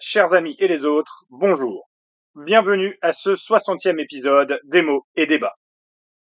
chers 0.00 0.34
amis 0.34 0.56
et 0.58 0.68
les 0.68 0.84
autres, 0.84 1.24
bonjour. 1.30 1.88
Bienvenue 2.34 2.98
à 3.02 3.12
ce 3.12 3.30
60e 3.30 4.00
épisode 4.00 4.60
des 4.64 4.82
mots 4.82 5.06
et 5.16 5.26
débats. 5.26 5.54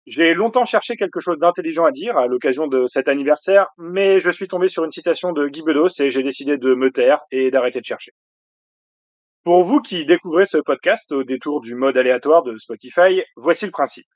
J'ai 0.06 0.34
longtemps 0.34 0.64
cherché 0.64 0.96
quelque 0.96 1.20
chose 1.20 1.38
d'intelligent 1.38 1.84
à 1.84 1.90
dire 1.90 2.16
à 2.18 2.26
l'occasion 2.26 2.66
de 2.66 2.86
cet 2.86 3.08
anniversaire, 3.08 3.68
mais 3.78 4.18
je 4.18 4.30
suis 4.30 4.48
tombé 4.48 4.68
sur 4.68 4.84
une 4.84 4.90
citation 4.90 5.32
de 5.32 5.48
Guy 5.48 5.62
Bedos 5.62 6.00
et 6.00 6.10
j'ai 6.10 6.22
décidé 6.22 6.58
de 6.58 6.74
me 6.74 6.90
taire 6.90 7.20
et 7.30 7.50
d'arrêter 7.50 7.80
de 7.80 7.86
chercher. 7.86 8.12
Pour 9.44 9.64
vous 9.64 9.80
qui 9.80 10.04
découvrez 10.06 10.44
ce 10.44 10.58
podcast 10.58 11.10
au 11.12 11.24
détour 11.24 11.60
du 11.60 11.74
mode 11.74 11.96
aléatoire 11.96 12.42
de 12.42 12.56
Spotify, 12.58 13.22
voici 13.36 13.64
le 13.64 13.72
principe. 13.72 14.06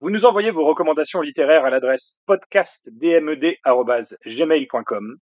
Vous 0.00 0.10
nous 0.10 0.24
envoyez 0.24 0.50
vos 0.50 0.66
recommandations 0.66 1.20
littéraires 1.20 1.64
à 1.64 1.70
l'adresse 1.70 2.18
podcastdmed.gmail.com. 2.26 5.16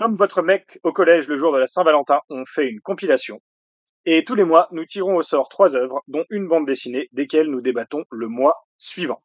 Comme 0.00 0.14
votre 0.14 0.40
mec 0.40 0.80
au 0.82 0.94
collège 0.94 1.28
le 1.28 1.36
jour 1.36 1.52
de 1.52 1.58
la 1.58 1.66
Saint-Valentin, 1.66 2.22
on 2.30 2.46
fait 2.46 2.66
une 2.66 2.80
compilation 2.80 3.38
et 4.06 4.24
tous 4.24 4.34
les 4.34 4.44
mois, 4.44 4.66
nous 4.70 4.86
tirons 4.86 5.16
au 5.16 5.22
sort 5.22 5.50
trois 5.50 5.76
œuvres, 5.76 6.02
dont 6.08 6.24
une 6.30 6.48
bande 6.48 6.66
dessinée, 6.66 7.10
desquelles 7.12 7.50
nous 7.50 7.60
débattons 7.60 8.04
le 8.10 8.28
mois 8.28 8.66
suivant. 8.78 9.22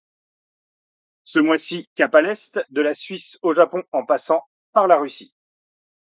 Ce 1.23 1.39
mois-ci, 1.39 1.87
cap 1.95 2.13
à 2.13 2.21
l'Est, 2.21 2.61
de 2.71 2.81
la 2.81 2.93
Suisse 2.93 3.39
au 3.41 3.53
Japon 3.53 3.83
en 3.93 4.05
passant 4.05 4.41
par 4.73 4.89
la 4.89 4.97
Russie. 4.97 5.33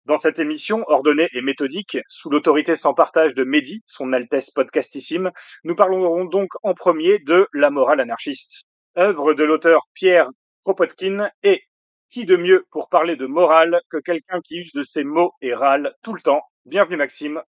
Dans 0.04 0.18
cette 0.18 0.38
émission, 0.38 0.84
ordonnée 0.86 1.30
et 1.32 1.40
méthodique, 1.40 1.96
sous 2.06 2.28
l'autorité 2.28 2.76
sans 2.76 2.92
partage 2.92 3.32
de 3.32 3.44
Mehdi, 3.44 3.82
son 3.86 4.12
Altesse 4.12 4.50
podcastissime, 4.50 5.30
nous 5.64 5.76
parlerons 5.76 6.26
donc 6.26 6.50
en 6.62 6.74
premier 6.74 7.20
de 7.20 7.48
La 7.54 7.70
morale 7.70 8.00
anarchiste, 8.00 8.64
œuvre 8.98 9.32
de 9.32 9.44
l'auteur 9.44 9.88
Pierre 9.94 10.28
Kropotkin 10.62 11.30
et 11.42 11.62
qui 12.10 12.24
de 12.24 12.36
mieux 12.36 12.66
pour 12.70 12.88
parler 12.88 13.16
de 13.16 13.26
morale 13.26 13.80
que 13.90 13.98
quelqu'un 13.98 14.40
qui 14.40 14.56
use 14.56 14.72
de 14.72 14.82
ces 14.82 15.04
mots 15.04 15.32
et 15.42 15.54
râle 15.54 15.94
tout 16.02 16.14
le 16.14 16.20
temps? 16.20 16.42
Bienvenue 16.64 16.96
Maxime, 16.96 17.42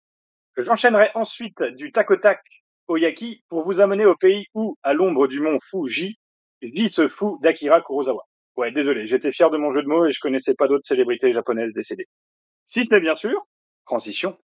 J'enchaînerai 0.57 1.11
ensuite 1.15 1.63
du 1.63 1.93
tac 1.93 2.11
au 2.11 2.17
tac 2.17 2.43
yaki 2.89 3.45
pour 3.49 3.63
vous 3.63 3.81
amener 3.81 4.07
au 4.07 4.17
pays 4.17 4.47
où, 4.55 4.79
à 4.83 4.95
l'ombre 4.95 5.27
du 5.27 5.41
mont 5.41 5.59
Fuji, 5.61 6.19
vit 6.63 6.89
ce 6.89 7.09
fou 7.09 7.39
d'Akira 7.43 7.83
Kurosawa. 7.83 8.23
Ouais, 8.57 8.73
désolé, 8.73 9.07
j'étais 9.07 9.33
fier 9.33 9.51
de 9.51 9.59
mon 9.59 9.75
jeu 9.75 9.83
de 9.83 9.89
mots 9.89 10.07
et 10.07 10.13
je 10.13 10.21
connaissais 10.21 10.55
pas 10.55 10.67
d'autres 10.67 10.87
célébrités 10.87 11.31
japonaises 11.33 11.75
décédées. 11.75 12.07
Si 12.65 12.87
ce 12.87 12.95
n'est 12.95 13.01
bien 13.01 13.15
sûr, 13.15 13.47
transition, 13.85 14.39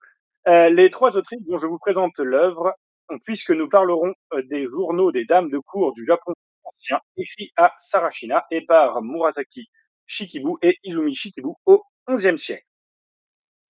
euh, 0.49 0.69
les 0.69 0.91
trois 0.91 1.17
autrices 1.17 1.47
dont 1.47 1.59
je 1.59 1.67
vous 1.67 1.79
présente 1.79 2.19
l'œuvre, 2.19 2.73
puisque 3.25 3.51
nous 3.51 3.69
parlerons 3.69 4.13
euh, 4.33 4.43
des 4.43 4.67
journaux 4.67 5.13
des 5.13 5.27
dames 5.27 5.51
de 5.51 5.59
cour 5.59 5.93
du 5.93 6.05
Japon 6.07 6.33
ancien, 6.65 6.99
écrits 7.17 7.53
à 7.57 7.73
Sarashina 7.79 8.47
et 8.51 8.63
par 8.67 9.01
Murasaki 9.03 9.69
Shikibu 10.11 10.59
et 10.61 10.77
Izumi 10.83 11.15
Shikibu 11.15 11.51
au 11.67 11.85
XIe 12.09 12.37
siècle. 12.37 12.67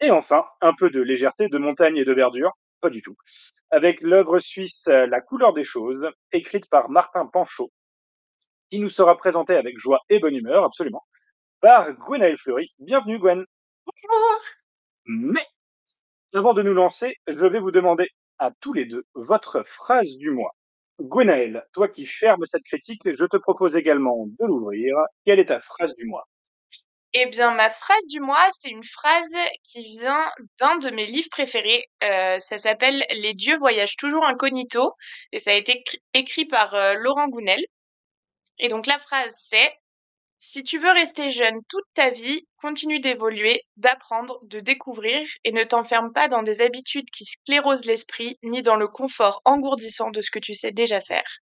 Et 0.01 0.11
enfin, 0.11 0.47
un 0.63 0.73
peu 0.73 0.89
de 0.89 1.03
légèreté, 1.03 1.49
de 1.49 1.59
montagne 1.59 1.99
et 1.99 2.05
de 2.07 2.15
verdure, 2.15 2.53
pas 2.81 2.89
du 2.89 3.03
tout, 3.03 3.15
avec 3.71 4.01
l'œuvre 4.01 4.39
suisse 4.39 4.87
La 4.87 5.21
couleur 5.21 5.53
des 5.53 5.65
choses, 5.65 6.09
écrite 6.33 6.67
par 6.71 6.89
Martin 6.89 7.27
Panchaud, 7.27 7.71
qui 8.71 8.79
nous 8.79 8.89
sera 8.89 9.19
présentée 9.19 9.55
avec 9.55 9.79
joie 9.79 10.01
et 10.09 10.19
bonne 10.19 10.35
humeur, 10.35 10.65
absolument, 10.65 11.05
par 11.61 11.93
Gwenaël 11.93 12.39
Fleury. 12.39 12.73
Bienvenue 12.79 13.19
Gwen. 13.19 13.45
Bonjour. 13.85 14.41
Mais, 15.05 15.47
avant 16.33 16.55
de 16.55 16.63
nous 16.63 16.73
lancer, 16.73 17.17
je 17.27 17.45
vais 17.45 17.61
vous 17.61 17.71
demander 17.71 18.09
à 18.39 18.51
tous 18.61 18.73
les 18.73 18.87
deux 18.87 19.05
votre 19.13 19.63
phrase 19.63 20.17
du 20.17 20.31
mois. 20.31 20.55
Gwenaël, 21.01 21.67
toi 21.73 21.89
qui 21.89 22.07
fermes 22.07 22.45
cette 22.47 22.65
critique, 22.65 23.03
je 23.05 23.25
te 23.25 23.37
propose 23.37 23.77
également 23.77 24.27
de 24.27 24.47
l'ouvrir. 24.47 24.97
Quelle 25.25 25.39
est 25.39 25.47
ta 25.47 25.61
phrase 25.61 25.95
du 25.97 26.07
mois? 26.07 26.27
Eh 27.13 27.27
bien, 27.27 27.53
ma 27.55 27.71
phrase 27.71 28.07
du 28.09 28.21
mois, 28.21 28.47
c'est 28.53 28.69
une 28.71 28.85
phrase 28.85 29.35
qui 29.65 29.83
vient 29.91 30.31
d'un 30.61 30.77
de 30.77 30.91
mes 30.91 31.07
livres 31.07 31.29
préférés. 31.31 31.85
Euh, 32.05 32.39
ça 32.39 32.57
s'appelle 32.57 33.05
Les 33.11 33.35
dieux 33.35 33.59
voyagent 33.59 33.97
toujours 33.97 34.25
incognito 34.25 34.93
et 35.33 35.41
ça 35.41 35.51
a 35.51 35.55
été 35.55 35.83
écrit 36.15 36.45
par 36.45 36.75
euh, 36.75 36.95
Laurent 36.95 37.29
Gounel. 37.29 37.65
Et 38.59 38.69
donc 38.69 38.87
la 38.87 38.99
phrase 39.01 39.35
c'est 39.49 39.73
Si 40.39 40.63
tu 40.63 40.79
veux 40.79 40.93
rester 40.93 41.31
jeune 41.31 41.59
toute 41.69 41.85
ta 41.95 42.11
vie, 42.11 42.47
continue 42.63 43.01
d'évoluer, 43.01 43.63
d'apprendre, 43.77 44.39
de 44.45 44.61
découvrir 44.61 45.27
et 45.43 45.51
ne 45.51 45.65
t'enferme 45.65 46.13
pas 46.13 46.29
dans 46.29 46.45
des 46.45 46.61
habitudes 46.61 47.11
qui 47.11 47.25
sclérosent 47.25 47.87
l'esprit 47.87 48.39
ni 48.45 48.63
dans 48.63 48.77
le 48.77 48.87
confort 48.87 49.43
engourdissant 49.45 50.11
de 50.11 50.21
ce 50.21 50.31
que 50.31 50.39
tu 50.39 50.55
sais 50.55 50.71
déjà 50.71 51.01
faire. 51.01 51.39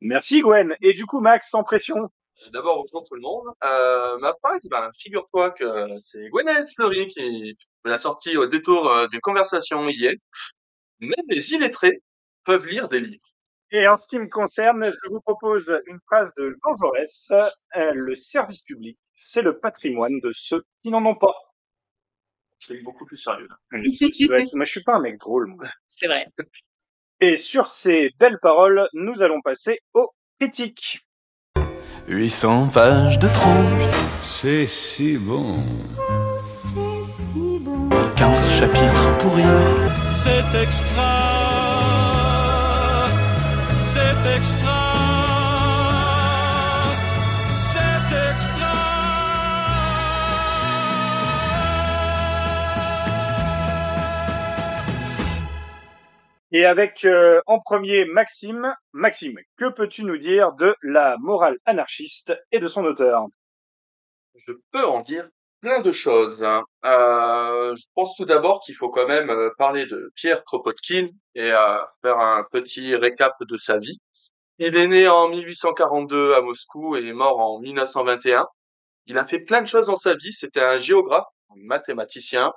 Merci 0.00 0.40
Gwen. 0.40 0.76
Et 0.80 0.94
du 0.94 1.06
coup 1.06 1.20
Max, 1.20 1.50
sans 1.50 1.62
pression, 1.62 2.10
D'abord, 2.52 2.84
bonjour 2.84 3.04
tout 3.04 3.14
le 3.14 3.20
monde. 3.20 3.46
Euh, 3.64 4.18
ma 4.18 4.32
phrase, 4.42 4.66
ben, 4.70 4.90
figure-toi 4.98 5.50
que 5.50 5.98
c'est 5.98 6.28
Gwenaëlle 6.30 6.66
Fleury 6.74 7.06
qui 7.08 7.56
me 7.84 7.90
l'a 7.90 7.98
sortie 7.98 8.36
au 8.36 8.46
détour 8.46 8.90
euh, 8.90 9.06
d'une 9.08 9.20
conversation 9.20 9.86
hier. 9.88 10.14
Même 11.00 11.12
les 11.28 11.52
illettrés 11.52 12.02
peuvent 12.44 12.66
lire 12.66 12.88
des 12.88 13.00
livres. 13.00 13.28
Et 13.70 13.86
en 13.86 13.96
ce 13.96 14.08
qui 14.08 14.18
me 14.18 14.28
concerne, 14.28 14.84
je 14.84 15.10
vous 15.10 15.20
propose 15.20 15.78
une 15.86 15.98
phrase 16.06 16.32
de 16.38 16.56
Jean 16.64 16.74
Jaurès. 16.74 17.30
Euh, 17.76 17.92
le 17.92 18.14
service 18.14 18.62
public, 18.62 18.98
c'est 19.14 19.42
le 19.42 19.58
patrimoine 19.58 20.20
de 20.20 20.30
ceux 20.32 20.64
qui 20.82 20.90
n'en 20.90 21.04
ont 21.04 21.16
pas. 21.16 21.34
C'est 22.58 22.80
beaucoup 22.82 23.04
plus 23.04 23.18
sérieux. 23.18 23.46
Là. 23.48 23.56
Moi, 23.72 24.64
je 24.64 24.70
suis 24.70 24.82
pas 24.82 24.94
un 24.94 25.00
mec 25.00 25.18
drôle. 25.18 25.54
C'est 25.86 26.06
vrai. 26.06 26.26
Et 27.20 27.36
sur 27.36 27.66
ces 27.66 28.10
belles 28.18 28.38
paroles, 28.40 28.88
nous 28.94 29.22
allons 29.22 29.40
passer 29.42 29.80
aux 29.92 30.10
critiques. 30.40 31.00
800 32.08 32.68
pages 32.72 33.18
de 33.18 33.28
trop. 33.28 33.50
C'est 34.22 34.66
si 34.66 35.18
bon. 35.18 35.56
Oh, 35.98 36.02
c'est 36.38 37.04
si 37.04 37.58
bon. 37.60 37.88
15 38.16 38.50
chapitres 38.58 39.18
pourris. 39.18 39.42
C'est 40.22 40.62
extra. 40.62 41.02
C'est 43.92 44.36
extra. 44.36 44.67
Et 56.50 56.64
avec 56.64 57.04
euh, 57.04 57.40
en 57.46 57.60
premier 57.60 58.04
Maxime. 58.06 58.74
Maxime, 58.92 59.38
que 59.56 59.70
peux-tu 59.70 60.04
nous 60.04 60.16
dire 60.18 60.52
de 60.52 60.74
la 60.82 61.16
morale 61.18 61.58
anarchiste 61.66 62.32
et 62.52 62.58
de 62.58 62.66
son 62.68 62.84
auteur? 62.84 63.26
Je 64.46 64.52
peux 64.72 64.84
en 64.86 65.00
dire 65.00 65.28
plein 65.60 65.80
de 65.80 65.92
choses. 65.92 66.44
hein. 66.44 66.62
Euh, 66.84 67.74
je 67.74 67.84
pense 67.94 68.16
tout 68.16 68.24
d'abord 68.24 68.60
qu'il 68.60 68.74
faut 68.74 68.88
quand 68.88 69.06
même 69.06 69.28
euh, 69.30 69.50
parler 69.58 69.86
de 69.86 70.10
Pierre 70.14 70.42
Kropotkin 70.44 71.08
et 71.34 71.52
euh, 71.52 71.78
faire 72.02 72.18
un 72.18 72.44
petit 72.50 72.94
récap 72.96 73.34
de 73.40 73.56
sa 73.56 73.78
vie. 73.78 73.98
Il 74.58 74.76
est 74.76 74.86
né 74.86 75.08
en 75.08 75.28
1842 75.28 76.34
à 76.34 76.40
Moscou 76.40 76.96
et 76.96 77.06
est 77.06 77.12
mort 77.12 77.38
en 77.40 77.60
1921. 77.60 78.46
Il 79.06 79.18
a 79.18 79.26
fait 79.26 79.40
plein 79.40 79.60
de 79.62 79.66
choses 79.66 79.86
dans 79.86 79.96
sa 79.96 80.14
vie. 80.14 80.32
C'était 80.32 80.60
un 80.62 80.78
géographe, 80.78 81.26
un 81.50 81.54
mathématicien, 81.64 82.52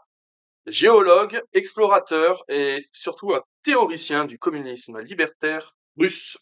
géologue, 0.68 1.42
explorateur 1.54 2.44
et 2.48 2.88
surtout 2.92 3.34
un 3.34 3.42
théoricien 3.63 4.25
du 4.25 4.38
communisme 4.38 5.00
libertaire 5.02 5.75
russe. 5.98 6.38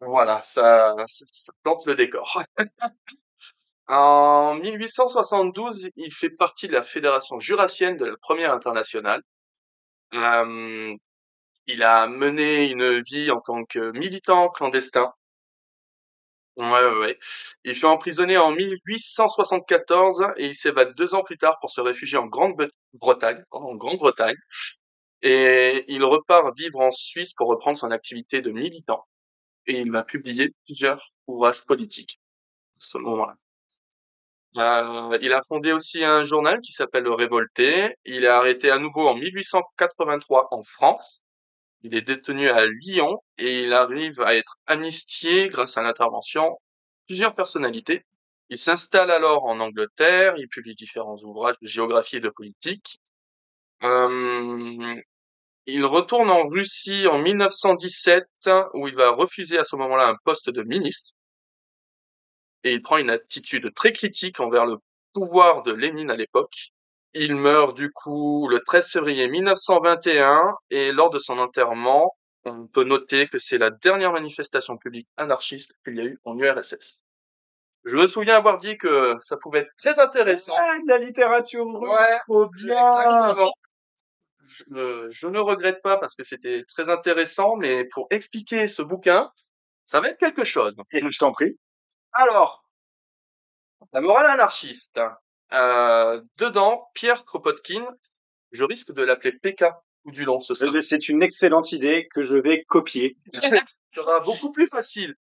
Voilà, 0.00 0.42
ça, 0.42 0.94
ça, 1.08 1.52
plante 1.62 1.86
le 1.86 1.94
décor. 1.94 2.42
En 3.92 4.54
1872, 4.54 5.90
il 5.96 6.12
fait 6.14 6.30
partie 6.30 6.68
de 6.68 6.74
la 6.74 6.84
Fédération 6.84 7.40
jurassienne 7.40 7.96
de 7.96 8.04
la 8.04 8.16
Première 8.18 8.52
Internationale. 8.52 9.20
Euh, 10.14 10.94
il 11.66 11.82
a 11.82 12.06
mené 12.06 12.70
une 12.70 13.00
vie 13.00 13.32
en 13.32 13.40
tant 13.40 13.64
que 13.64 13.90
militant 13.98 14.48
clandestin. 14.48 15.12
Ouais. 16.60 17.18
Il 17.64 17.74
fut 17.74 17.86
emprisonné 17.86 18.36
en 18.36 18.52
1874 18.52 20.34
et 20.36 20.46
il 20.48 20.54
s'évade 20.54 20.94
deux 20.94 21.14
ans 21.14 21.22
plus 21.22 21.38
tard 21.38 21.58
pour 21.60 21.70
se 21.70 21.80
réfugier 21.80 22.18
en 22.18 22.26
Grande-Bretagne, 22.26 23.42
en 23.50 23.74
Grande-Bretagne. 23.76 24.36
Et 25.22 25.84
il 25.88 26.04
repart 26.04 26.56
vivre 26.56 26.80
en 26.80 26.92
Suisse 26.92 27.32
pour 27.34 27.48
reprendre 27.48 27.78
son 27.78 27.90
activité 27.90 28.42
de 28.42 28.50
militant. 28.50 29.06
Et 29.66 29.80
il 29.80 29.90
va 29.90 30.02
publier 30.02 30.50
plusieurs 30.66 31.12
ouvrages 31.26 31.64
politiques 31.64 32.20
à 32.76 32.80
ce 32.80 32.98
moment-là. 32.98 33.36
Euh, 34.56 35.18
il 35.22 35.32
a 35.32 35.42
fondé 35.46 35.72
aussi 35.72 36.04
un 36.04 36.24
journal 36.24 36.60
qui 36.60 36.72
s'appelle 36.72 37.04
Le 37.04 37.12
Révolté. 37.12 37.94
Il 38.04 38.24
est 38.24 38.28
arrêté 38.28 38.70
à 38.70 38.78
nouveau 38.78 39.08
en 39.08 39.14
1883 39.14 40.48
en 40.50 40.62
France. 40.62 41.22
Il 41.82 41.94
est 41.94 42.02
détenu 42.02 42.48
à 42.48 42.66
Lyon 42.66 43.22
et 43.38 43.62
il 43.64 43.72
arrive 43.72 44.20
à 44.20 44.34
être 44.34 44.56
amnistié 44.66 45.48
grâce 45.48 45.78
à 45.78 45.82
l'intervention 45.82 46.50
de 46.50 46.56
plusieurs 47.06 47.34
personnalités 47.34 48.04
Il 48.50 48.58
s'installe 48.58 49.10
alors 49.10 49.44
en 49.44 49.60
Angleterre, 49.60 50.34
il 50.36 50.48
publie 50.48 50.74
différents 50.74 51.18
ouvrages 51.22 51.56
de 51.62 51.66
géographie 51.66 52.16
et 52.16 52.20
de 52.20 52.28
politique. 52.28 52.98
Euh, 53.82 55.00
il 55.66 55.84
retourne 55.84 56.30
en 56.30 56.48
Russie 56.48 57.06
en 57.06 57.18
1917, 57.18 58.24
où 58.74 58.88
il 58.88 58.94
va 58.94 59.10
refuser 59.10 59.58
à 59.58 59.64
ce 59.64 59.76
moment-là 59.76 60.08
un 60.08 60.16
poste 60.24 60.50
de 60.50 60.62
ministre. 60.62 61.12
Et 62.64 62.72
il 62.72 62.82
prend 62.82 62.98
une 62.98 63.10
attitude 63.10 63.72
très 63.74 63.92
critique 63.92 64.40
envers 64.40 64.66
le 64.66 64.76
pouvoir 65.12 65.62
de 65.62 65.72
Lénine 65.72 66.10
à 66.10 66.16
l'époque. 66.16 66.72
Il 67.14 67.34
meurt 67.34 67.76
du 67.76 67.90
coup 67.90 68.48
le 68.48 68.60
13 68.60 68.90
février 68.90 69.28
1921 69.28 70.54
et 70.70 70.92
lors 70.92 71.10
de 71.10 71.18
son 71.18 71.38
enterrement, 71.38 72.14
on 72.44 72.66
peut 72.68 72.84
noter 72.84 73.26
que 73.26 73.38
c'est 73.38 73.58
la 73.58 73.70
dernière 73.70 74.12
manifestation 74.12 74.76
publique 74.76 75.08
anarchiste 75.16 75.74
qu'il 75.84 75.96
y 75.96 76.00
a 76.00 76.04
eu 76.04 76.18
en 76.24 76.38
URSS. 76.38 77.00
Je 77.84 77.96
me 77.96 78.06
souviens 78.06 78.36
avoir 78.36 78.58
dit 78.58 78.76
que 78.78 79.16
ça 79.20 79.36
pouvait 79.36 79.60
être 79.60 79.72
très 79.78 79.98
intéressant. 79.98 80.54
Ah, 80.56 80.78
de 80.78 80.88
la 80.88 80.98
littérature 80.98 81.66
russe, 81.66 81.90
Ouais, 81.90 82.18
trop 82.28 82.46
bien. 82.48 83.02
Exactement. 83.02 83.52
Je, 84.42 84.64
euh, 84.74 85.08
je 85.10 85.26
ne 85.26 85.38
regrette 85.38 85.82
pas 85.82 85.98
parce 85.98 86.14
que 86.14 86.24
c'était 86.24 86.64
très 86.68 86.88
intéressant, 86.88 87.56
mais 87.56 87.84
pour 87.86 88.06
expliquer 88.10 88.68
ce 88.68 88.82
bouquin, 88.82 89.30
ça 89.84 90.00
va 90.00 90.08
être 90.08 90.18
quelque 90.18 90.44
chose. 90.44 90.76
Je 90.92 91.18
t'en 91.18 91.32
prie. 91.32 91.58
Alors, 92.12 92.64
la 93.92 94.00
morale 94.00 94.26
anarchiste. 94.26 95.00
Euh, 95.52 96.20
dedans, 96.38 96.88
Pierre 96.94 97.24
Kropotkin, 97.24 97.84
je 98.52 98.64
risque 98.64 98.92
de 98.92 99.02
l'appeler 99.02 99.32
PK 99.32 99.64
ou 100.04 100.12
du 100.12 100.24
long, 100.24 100.40
ce 100.40 100.54
sera, 100.54 100.72
Eh 100.74 100.82
C'est 100.82 101.08
une 101.08 101.22
excellente 101.22 101.72
idée 101.72 102.08
que 102.12 102.22
je 102.22 102.36
vais 102.36 102.64
copier. 102.64 103.16
sera 103.94 104.20
beaucoup 104.20 104.52
plus 104.52 104.68
facile. 104.68 105.14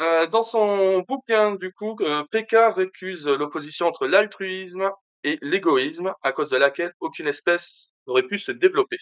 Euh, 0.00 0.26
dans 0.26 0.42
son 0.42 1.00
bouquin, 1.00 1.56
du 1.56 1.72
coup, 1.72 1.96
euh, 2.00 2.22
PK 2.30 2.56
récuse 2.74 3.26
l'opposition 3.26 3.86
entre 3.86 4.06
l'altruisme 4.06 4.90
et 5.24 5.38
l'égoïsme, 5.42 6.14
à 6.22 6.32
cause 6.32 6.50
de 6.50 6.56
laquelle 6.56 6.92
aucune 7.00 7.26
espèce 7.26 7.92
n'aurait 8.06 8.26
pu 8.26 8.38
se 8.38 8.52
développer. 8.52 8.98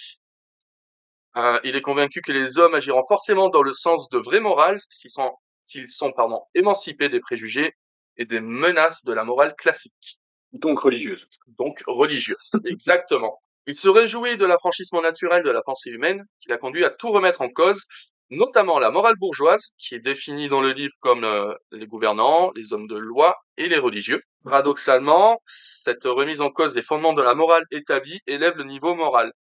Euh, 1.37 1.61
il 1.65 1.77
est 1.77 1.83
convaincu 1.83 2.23
que 2.23 2.33
les 2.33 2.59
hommes 2.59 2.75
agiront 2.75 3.03
forcément 3.07 3.51
dans 3.51 3.63
le 3.63 3.75
sens 3.75 4.09
de 4.09 4.19
vraie 4.19 4.41
morale 4.41 4.81
s'ils 4.89 5.11
sont, 5.11 5.37
s'ils 5.67 5.89
sont 5.89 6.13
pardon, 6.13 6.43
émancipés 6.55 7.11
des 7.11 7.21
préjugés 7.21 7.75
et 8.17 8.25
des 8.25 8.41
menaces 8.41 9.05
de 9.05 9.13
la 9.13 9.25
morale 9.25 9.55
classique, 9.57 10.19
Donc 10.61 10.81
religieuse. 10.81 11.27
donc 11.59 11.83
religieuse. 11.87 12.51
Exactement. 12.65 13.41
Il 13.67 13.75
se 13.75 13.89
réjouit 13.89 14.37
de 14.37 14.45
l'affranchissement 14.47 15.03
naturel 15.03 15.43
de 15.43 15.51
la 15.51 15.63
pensée 15.63 15.91
humaine 15.91 16.25
qui 16.41 16.49
l'a 16.49 16.57
conduit 16.57 16.85
à 16.85 16.91
tout 16.91 17.11
remettre 17.11 17.43
en 17.43 17.49
cause, 17.49 17.85
notamment 18.31 18.79
la 18.79 18.91
morale 18.91 19.17
bourgeoise, 19.19 19.73
qui 19.79 19.95
est 19.97 20.01
définie 20.01 20.49
dans 20.49 20.61
le 20.61 20.73
livre 20.73 20.95
comme 21.01 21.25
euh, 21.25 21.53
les 21.73 21.87
gouvernants, 21.87 22.53
les 22.55 22.73
hommes 22.73 22.87
de 22.87 22.97
loi 22.97 23.37
et 23.57 23.69
les 23.69 23.79
religieux. 23.79 24.23
Paradoxalement, 24.45 25.41
cette 25.45 26.05
remise 26.05 26.41
en 26.41 26.51
cause 26.51 26.75
des 26.75 26.83
fondements 26.83 27.13
de 27.13 27.23
la 27.23 27.35
morale 27.35 27.65
établie 27.73 28.21
élève 28.27 28.57
le 28.57 28.65
niveau 28.65 28.95
moral. 28.95 29.33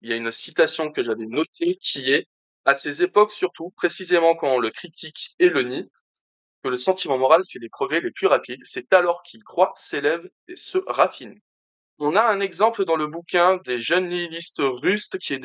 Il 0.00 0.10
y 0.10 0.12
a 0.12 0.16
une 0.16 0.30
citation 0.30 0.92
que 0.92 1.02
j'avais 1.02 1.26
notée 1.26 1.76
qui 1.82 2.12
est 2.12 2.26
à 2.64 2.74
ces 2.74 3.02
époques 3.02 3.32
surtout, 3.32 3.70
précisément 3.76 4.36
quand 4.36 4.48
on 4.54 4.58
le 4.60 4.70
critique 4.70 5.34
et 5.40 5.48
le 5.48 5.62
nie, 5.64 5.88
que 6.62 6.68
le 6.68 6.78
sentiment 6.78 7.18
moral 7.18 7.42
fait 7.50 7.58
les 7.58 7.68
progrès 7.68 8.00
les 8.00 8.10
plus 8.10 8.26
rapides. 8.26 8.60
C'est 8.64 8.92
alors 8.92 9.22
qu'il 9.22 9.42
croit, 9.44 9.72
s'élève 9.76 10.28
et 10.48 10.56
se 10.56 10.78
raffine. 10.86 11.38
On 11.98 12.16
a 12.16 12.22
un 12.22 12.40
exemple 12.40 12.84
dans 12.84 12.96
le 12.96 13.06
bouquin 13.06 13.58
des 13.64 13.80
jeunes 13.80 14.08
nihilistes 14.08 14.60
russes 14.60 15.08
qui, 15.20 15.38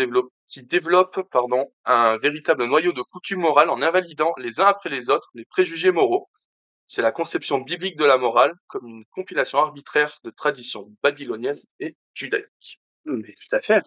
développent 0.64 1.30
pardon, 1.30 1.72
un 1.86 2.18
véritable 2.18 2.66
noyau 2.66 2.94
de 2.94 3.02
coutumes 3.02 3.42
morales 3.42 3.70
en 3.70 3.82
invalidant 3.82 4.34
les 4.38 4.60
uns 4.60 4.66
après 4.66 4.90
les 4.90 5.10
autres 5.10 5.30
les 5.34 5.46
préjugés 5.46 5.92
moraux. 5.92 6.30
C'est 6.88 7.02
la 7.02 7.12
conception 7.12 7.60
biblique 7.60 7.98
de 7.98 8.06
la 8.06 8.18
morale 8.18 8.54
comme 8.68 8.88
une 8.88 9.04
compilation 9.12 9.60
arbitraire 9.60 10.20
de 10.24 10.30
traditions 10.30 10.90
babyloniennes 11.04 11.60
et 11.80 11.96
judaïques. 12.14 12.80
Mais 13.06 13.36
tout 13.40 13.56
à 13.56 13.62
fait. 13.62 13.84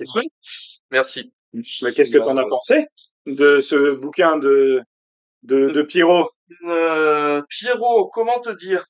Merci. 0.91 1.33
Mais 1.53 1.93
Qu'est-ce 1.93 2.11
que 2.11 2.19
t'en 2.19 2.37
as 2.37 2.47
pensé 2.47 2.87
de 3.27 3.61
ce 3.61 3.93
bouquin 3.93 4.37
de, 4.37 4.83
de, 5.43 5.71
de 5.71 5.83
Pierrot? 5.83 6.31
Euh, 6.65 7.43
Pierrot, 7.49 8.09
comment 8.11 8.41
te 8.41 8.51
dire? 8.51 8.85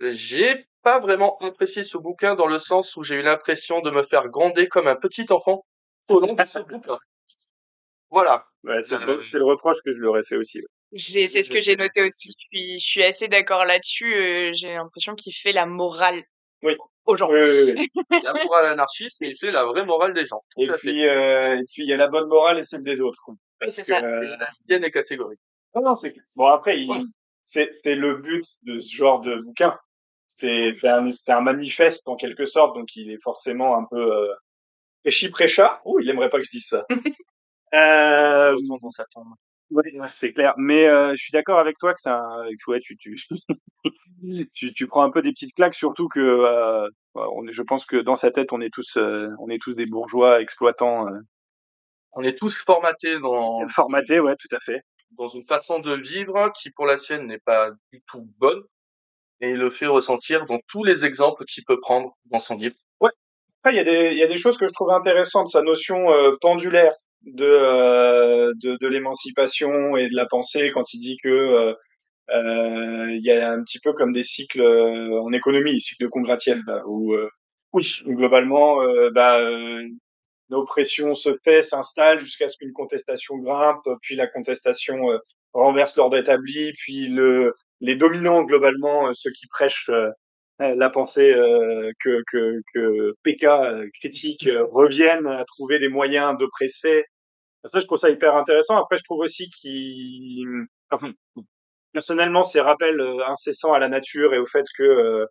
J'ai 0.00 0.66
pas 0.82 0.98
vraiment 0.98 1.36
apprécié 1.38 1.84
ce 1.84 1.98
bouquin 1.98 2.34
dans 2.34 2.46
le 2.46 2.58
sens 2.58 2.96
où 2.96 3.02
j'ai 3.02 3.16
eu 3.16 3.22
l'impression 3.22 3.80
de 3.80 3.90
me 3.90 4.02
faire 4.02 4.28
gronder 4.28 4.66
comme 4.66 4.88
un 4.88 4.96
petit 4.96 5.26
enfant 5.30 5.64
au 6.08 6.20
long 6.20 6.34
de 6.34 6.44
ce 6.44 6.58
bouquin. 6.68 6.98
Voilà. 8.10 8.44
Ouais, 8.64 8.82
c'est, 8.82 8.98
le, 8.98 9.08
Euh, 9.08 9.22
c'est 9.24 9.38
le 9.38 9.44
reproche 9.44 9.76
que 9.84 9.92
je 9.92 9.98
lui 9.98 10.06
aurais 10.06 10.24
fait 10.24 10.36
aussi. 10.36 10.60
C'est 10.96 11.28
ce 11.28 11.50
que 11.50 11.60
j'ai 11.60 11.76
noté 11.76 12.02
aussi. 12.02 12.32
Je 12.36 12.44
suis, 12.58 12.78
je 12.80 12.84
suis 12.86 13.02
assez 13.04 13.28
d'accord 13.28 13.64
là-dessus. 13.64 14.12
euh, 14.14 14.50
j'ai 14.54 14.74
l'impression 14.74 15.14
qu'il 15.14 15.32
fait 15.34 15.52
la 15.52 15.64
morale 15.66 16.22
Oui. 16.62 16.76
aux 17.04 17.16
gens. 17.16 17.30
Oui, 17.30 17.38
oui, 17.40 17.74
oui. 17.76 17.88
La 18.24 18.32
morale 18.32 18.66
anarchiste, 18.66 19.18
il 19.20 19.36
fait 19.38 19.52
la 19.52 19.64
vraie 19.64 19.84
morale 19.84 20.12
des 20.14 20.26
gens. 20.26 20.42
Et 20.58 20.66
puis, 20.72 21.06
euh, 21.06 21.58
et 21.58 21.62
puis, 21.72 21.84
il 21.84 21.88
y 21.88 21.92
a 21.92 21.96
la 21.96 22.08
bonne 22.08 22.26
morale 22.28 22.58
et 22.58 22.64
celle 22.64 22.82
des 22.82 23.00
autres. 23.00 23.22
Parce 23.60 23.74
c'est 23.76 23.82
que, 23.82 23.88
ça. 23.88 24.02
euh, 24.02 24.36
La 24.38 24.50
sienne 24.50 24.82
est 24.82 24.90
catégorique. 24.90 25.38
Non, 25.74 25.82
non, 25.82 25.94
c'est 25.96 26.14
bon. 26.36 26.46
Après, 26.46 26.80
il, 26.80 26.90
Ouais. 26.90 27.02
c'est, 27.42 27.72
c'est 27.72 27.94
le 27.94 28.16
but 28.16 28.44
de 28.62 28.78
ce 28.78 28.94
genre 28.94 29.20
de 29.20 29.36
bouquin. 29.36 29.78
C'est, 30.28 30.72
c'est 30.72 30.88
un, 30.88 31.10
c'est 31.10 31.32
un 31.32 31.40
manifeste 31.40 32.08
en 32.08 32.16
quelque 32.16 32.46
sorte, 32.46 32.74
donc 32.76 32.94
il 32.96 33.10
est 33.10 33.20
forcément 33.22 33.76
un 33.76 33.84
peu 33.90 33.98
euh, 34.16 34.34
péchi 35.04 35.30
précha. 35.30 35.80
Oh, 35.84 35.98
il 36.00 36.08
aimerait 36.10 36.30
pas 36.30 36.38
que 36.38 36.44
je 36.44 36.50
dise 36.50 36.66
ça. 36.68 36.86
euh, 37.74 38.52
Retourne 38.54 38.78
dans 38.82 38.90
sa 38.90 39.04
tombe. 39.12 39.28
Ouais, 39.70 39.84
c'est 40.10 40.32
clair. 40.32 40.54
Mais 40.56 40.86
euh, 40.88 41.10
je 41.12 41.22
suis 41.22 41.32
d'accord 41.32 41.58
avec 41.60 41.78
toi 41.78 41.94
que 41.94 42.00
que, 42.02 42.70
ouais, 42.70 42.80
tu, 42.80 42.96
tu, 42.96 43.16
tu, 44.54 44.72
tu 44.74 44.86
prends 44.88 45.04
un 45.04 45.10
peu 45.10 45.22
des 45.22 45.30
petites 45.32 45.54
claques, 45.54 45.74
surtout 45.74 46.08
que 46.08 46.20
euh, 46.20 46.88
on 47.14 47.46
est, 47.46 47.52
je 47.52 47.62
pense 47.62 47.86
que 47.86 47.96
dans 47.96 48.16
sa 48.16 48.30
tête, 48.32 48.52
on 48.52 48.60
est 48.60 48.72
tous, 48.72 48.96
euh, 48.96 49.28
on 49.38 49.48
est 49.48 49.60
tous 49.60 49.74
des 49.74 49.86
bourgeois 49.86 50.40
exploitants 50.40 51.06
euh, 51.08 51.18
On 52.12 52.22
est 52.22 52.38
tous 52.38 52.62
formatés 52.64 53.18
dans, 53.20 53.66
formatés, 53.68 54.20
ouais, 54.20 54.36
tout 54.36 54.54
à 54.54 54.60
fait. 54.60 54.82
Dans 55.12 55.28
une 55.28 55.44
façon 55.44 55.78
de 55.80 55.94
vivre 55.94 56.50
qui, 56.60 56.70
pour 56.70 56.86
la 56.86 56.96
sienne, 56.96 57.26
n'est 57.26 57.38
pas 57.38 57.70
du 57.92 58.02
tout 58.10 58.28
bonne. 58.38 58.62
Et 59.40 59.50
il 59.50 59.56
le 59.56 59.70
fait 59.70 59.86
ressentir 59.86 60.44
dans 60.44 60.60
tous 60.68 60.84
les 60.84 61.04
exemples 61.04 61.44
qu'il 61.46 61.64
peut 61.64 61.80
prendre 61.80 62.16
dans 62.26 62.40
son 62.40 62.56
livre. 62.56 62.76
Après, 63.62 63.74
il 63.74 63.76
y 63.76 63.80
a 63.80 63.84
des, 63.84 64.12
il 64.12 64.18
y 64.18 64.22
a 64.22 64.26
des 64.26 64.38
choses 64.38 64.56
que 64.56 64.66
je 64.66 64.72
trouve 64.72 64.90
intéressantes, 64.90 65.50
sa 65.50 65.60
notion 65.60 66.10
euh, 66.10 66.32
pendulaire 66.40 66.92
de, 67.26 67.44
euh, 67.44 68.52
de, 68.62 68.78
de 68.80 68.86
l'émancipation 68.88 69.98
et 69.98 70.08
de 70.08 70.16
la 70.16 70.24
pensée 70.24 70.70
quand 70.72 70.94
il 70.94 71.00
dit 71.00 71.18
que 71.22 71.28
euh, 71.28 71.74
euh, 72.30 73.10
il 73.10 73.22
y 73.22 73.30
a 73.30 73.52
un 73.52 73.62
petit 73.62 73.78
peu 73.80 73.92
comme 73.92 74.14
des 74.14 74.22
cycles 74.22 74.62
euh, 74.62 75.20
en 75.20 75.30
économie, 75.32 75.78
cycles 75.78 76.04
de 76.04 76.08
Kondratiev, 76.08 76.60
là, 76.66 76.82
où, 76.86 77.12
euh, 77.12 77.28
où 77.74 77.80
globalement, 78.14 78.82
euh, 78.82 79.10
bah, 79.10 79.40
euh, 79.40 79.86
l'oppression 80.50 81.14
se 81.14 81.36
fait, 81.44 81.62
s'installe 81.62 82.20
jusqu'à 82.20 82.48
ce 82.48 82.58
qu'une 82.58 82.72
contestation 82.72 83.36
grimpe, 83.38 83.88
puis 84.02 84.16
la 84.16 84.26
contestation 84.26 85.10
euh, 85.10 85.18
renverse 85.52 85.96
l'ordre 85.96 86.16
établi, 86.16 86.72
puis 86.74 87.08
le, 87.08 87.54
les 87.80 87.96
dominants 87.96 88.42
globalement, 88.42 89.08
euh, 89.08 89.12
ceux 89.14 89.30
qui 89.30 89.46
prêchent 89.46 89.88
euh, 89.90 90.10
euh, 90.60 90.74
la 90.76 90.90
pensée 90.90 91.32
euh, 91.32 91.90
que, 92.00 92.22
que, 92.30 92.60
que 92.74 93.14
PK 93.22 93.44
euh, 93.44 93.88
critique 94.00 94.46
euh, 94.46 94.66
reviennent 94.70 95.26
à 95.26 95.44
trouver 95.44 95.78
des 95.78 95.88
moyens 95.88 96.36
d'oppresser. 96.36 97.04
Ça, 97.64 97.80
je 97.80 97.86
trouve 97.86 97.98
ça 97.98 98.10
hyper 98.10 98.36
intéressant. 98.36 98.76
Après, 98.82 98.98
je 98.98 99.04
trouve 99.04 99.20
aussi 99.20 99.48
qu'il, 99.50 100.46
enfin, 100.90 101.12
personnellement, 101.92 102.42
ces 102.42 102.60
rappels 102.60 103.00
euh, 103.00 103.26
incessants 103.28 103.72
à 103.72 103.78
la 103.78 103.88
nature 103.88 104.34
et 104.34 104.38
au 104.38 104.46
fait 104.46 104.64
que 104.76 104.82
euh, 104.82 105.26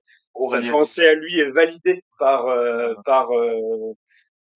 sa 0.50 0.62
pensée 0.72 1.08
à 1.08 1.16
lui 1.16 1.40
est 1.40 1.52
validée 1.52 2.02
par 2.18 2.48
euh, 2.48 2.94
par 3.04 3.32
euh, 3.32 3.94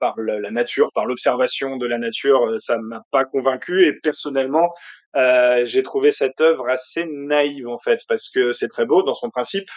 par 0.03 0.15
la, 0.19 0.35
la 0.45 0.51
nature, 0.51 0.89
par 0.93 1.05
l'observation 1.09 1.69
de 1.77 1.87
la 1.93 1.97
nature, 2.07 2.41
euh, 2.45 2.59
ça 2.67 2.75
m'a 2.89 3.01
pas 3.15 3.25
convaincu. 3.33 3.75
Et 3.87 3.93
personnellement, 4.09 4.67
euh, 5.15 5.65
j'ai 5.71 5.83
trouvé 5.91 6.09
cette 6.11 6.39
œuvre 6.41 6.65
assez 6.77 7.03
naïve 7.05 7.67
en 7.77 7.79
fait, 7.85 7.99
parce 8.09 8.27
que 8.33 8.51
c'est 8.57 8.71
très 8.75 8.85
beau 8.91 9.01
dans 9.09 9.17
son 9.23 9.29
principe, 9.37 9.69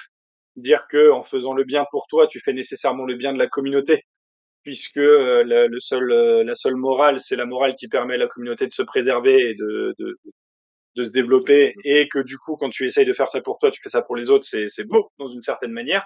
dire 0.56 0.82
que 0.92 1.02
en 1.18 1.22
faisant 1.32 1.54
le 1.60 1.64
bien 1.72 1.84
pour 1.92 2.04
toi, 2.12 2.26
tu 2.26 2.40
fais 2.44 2.54
nécessairement 2.62 3.06
le 3.12 3.16
bien 3.22 3.32
de 3.36 3.38
la 3.38 3.48
communauté, 3.56 3.96
puisque 4.64 4.96
euh, 4.96 5.44
le, 5.50 5.68
le 5.68 5.80
seul, 5.80 6.10
euh, 6.10 6.42
la 6.50 6.56
seule 6.62 6.76
morale, 6.88 7.20
c'est 7.20 7.36
la 7.36 7.46
morale 7.46 7.74
qui 7.78 7.86
permet 7.88 8.14
à 8.14 8.22
la 8.24 8.26
communauté 8.26 8.64
de 8.66 8.72
se 8.80 8.84
préserver 8.92 9.36
et 9.50 9.54
de, 9.54 9.94
de, 10.00 10.08
de 10.96 11.04
se 11.04 11.12
développer, 11.12 11.74
et 11.84 12.08
que 12.12 12.20
du 12.30 12.36
coup, 12.42 12.56
quand 12.60 12.70
tu 12.76 12.82
essayes 12.88 13.06
de 13.12 13.12
faire 13.20 13.28
ça 13.28 13.40
pour 13.40 13.58
toi, 13.60 13.70
tu 13.70 13.80
fais 13.84 13.90
ça 13.96 14.02
pour 14.02 14.16
les 14.16 14.28
autres, 14.32 14.46
c'est, 14.52 14.68
c'est 14.68 14.88
beau 14.92 15.02
dans 15.18 15.28
une 15.28 15.42
certaine 15.42 15.72
manière. 15.80 16.04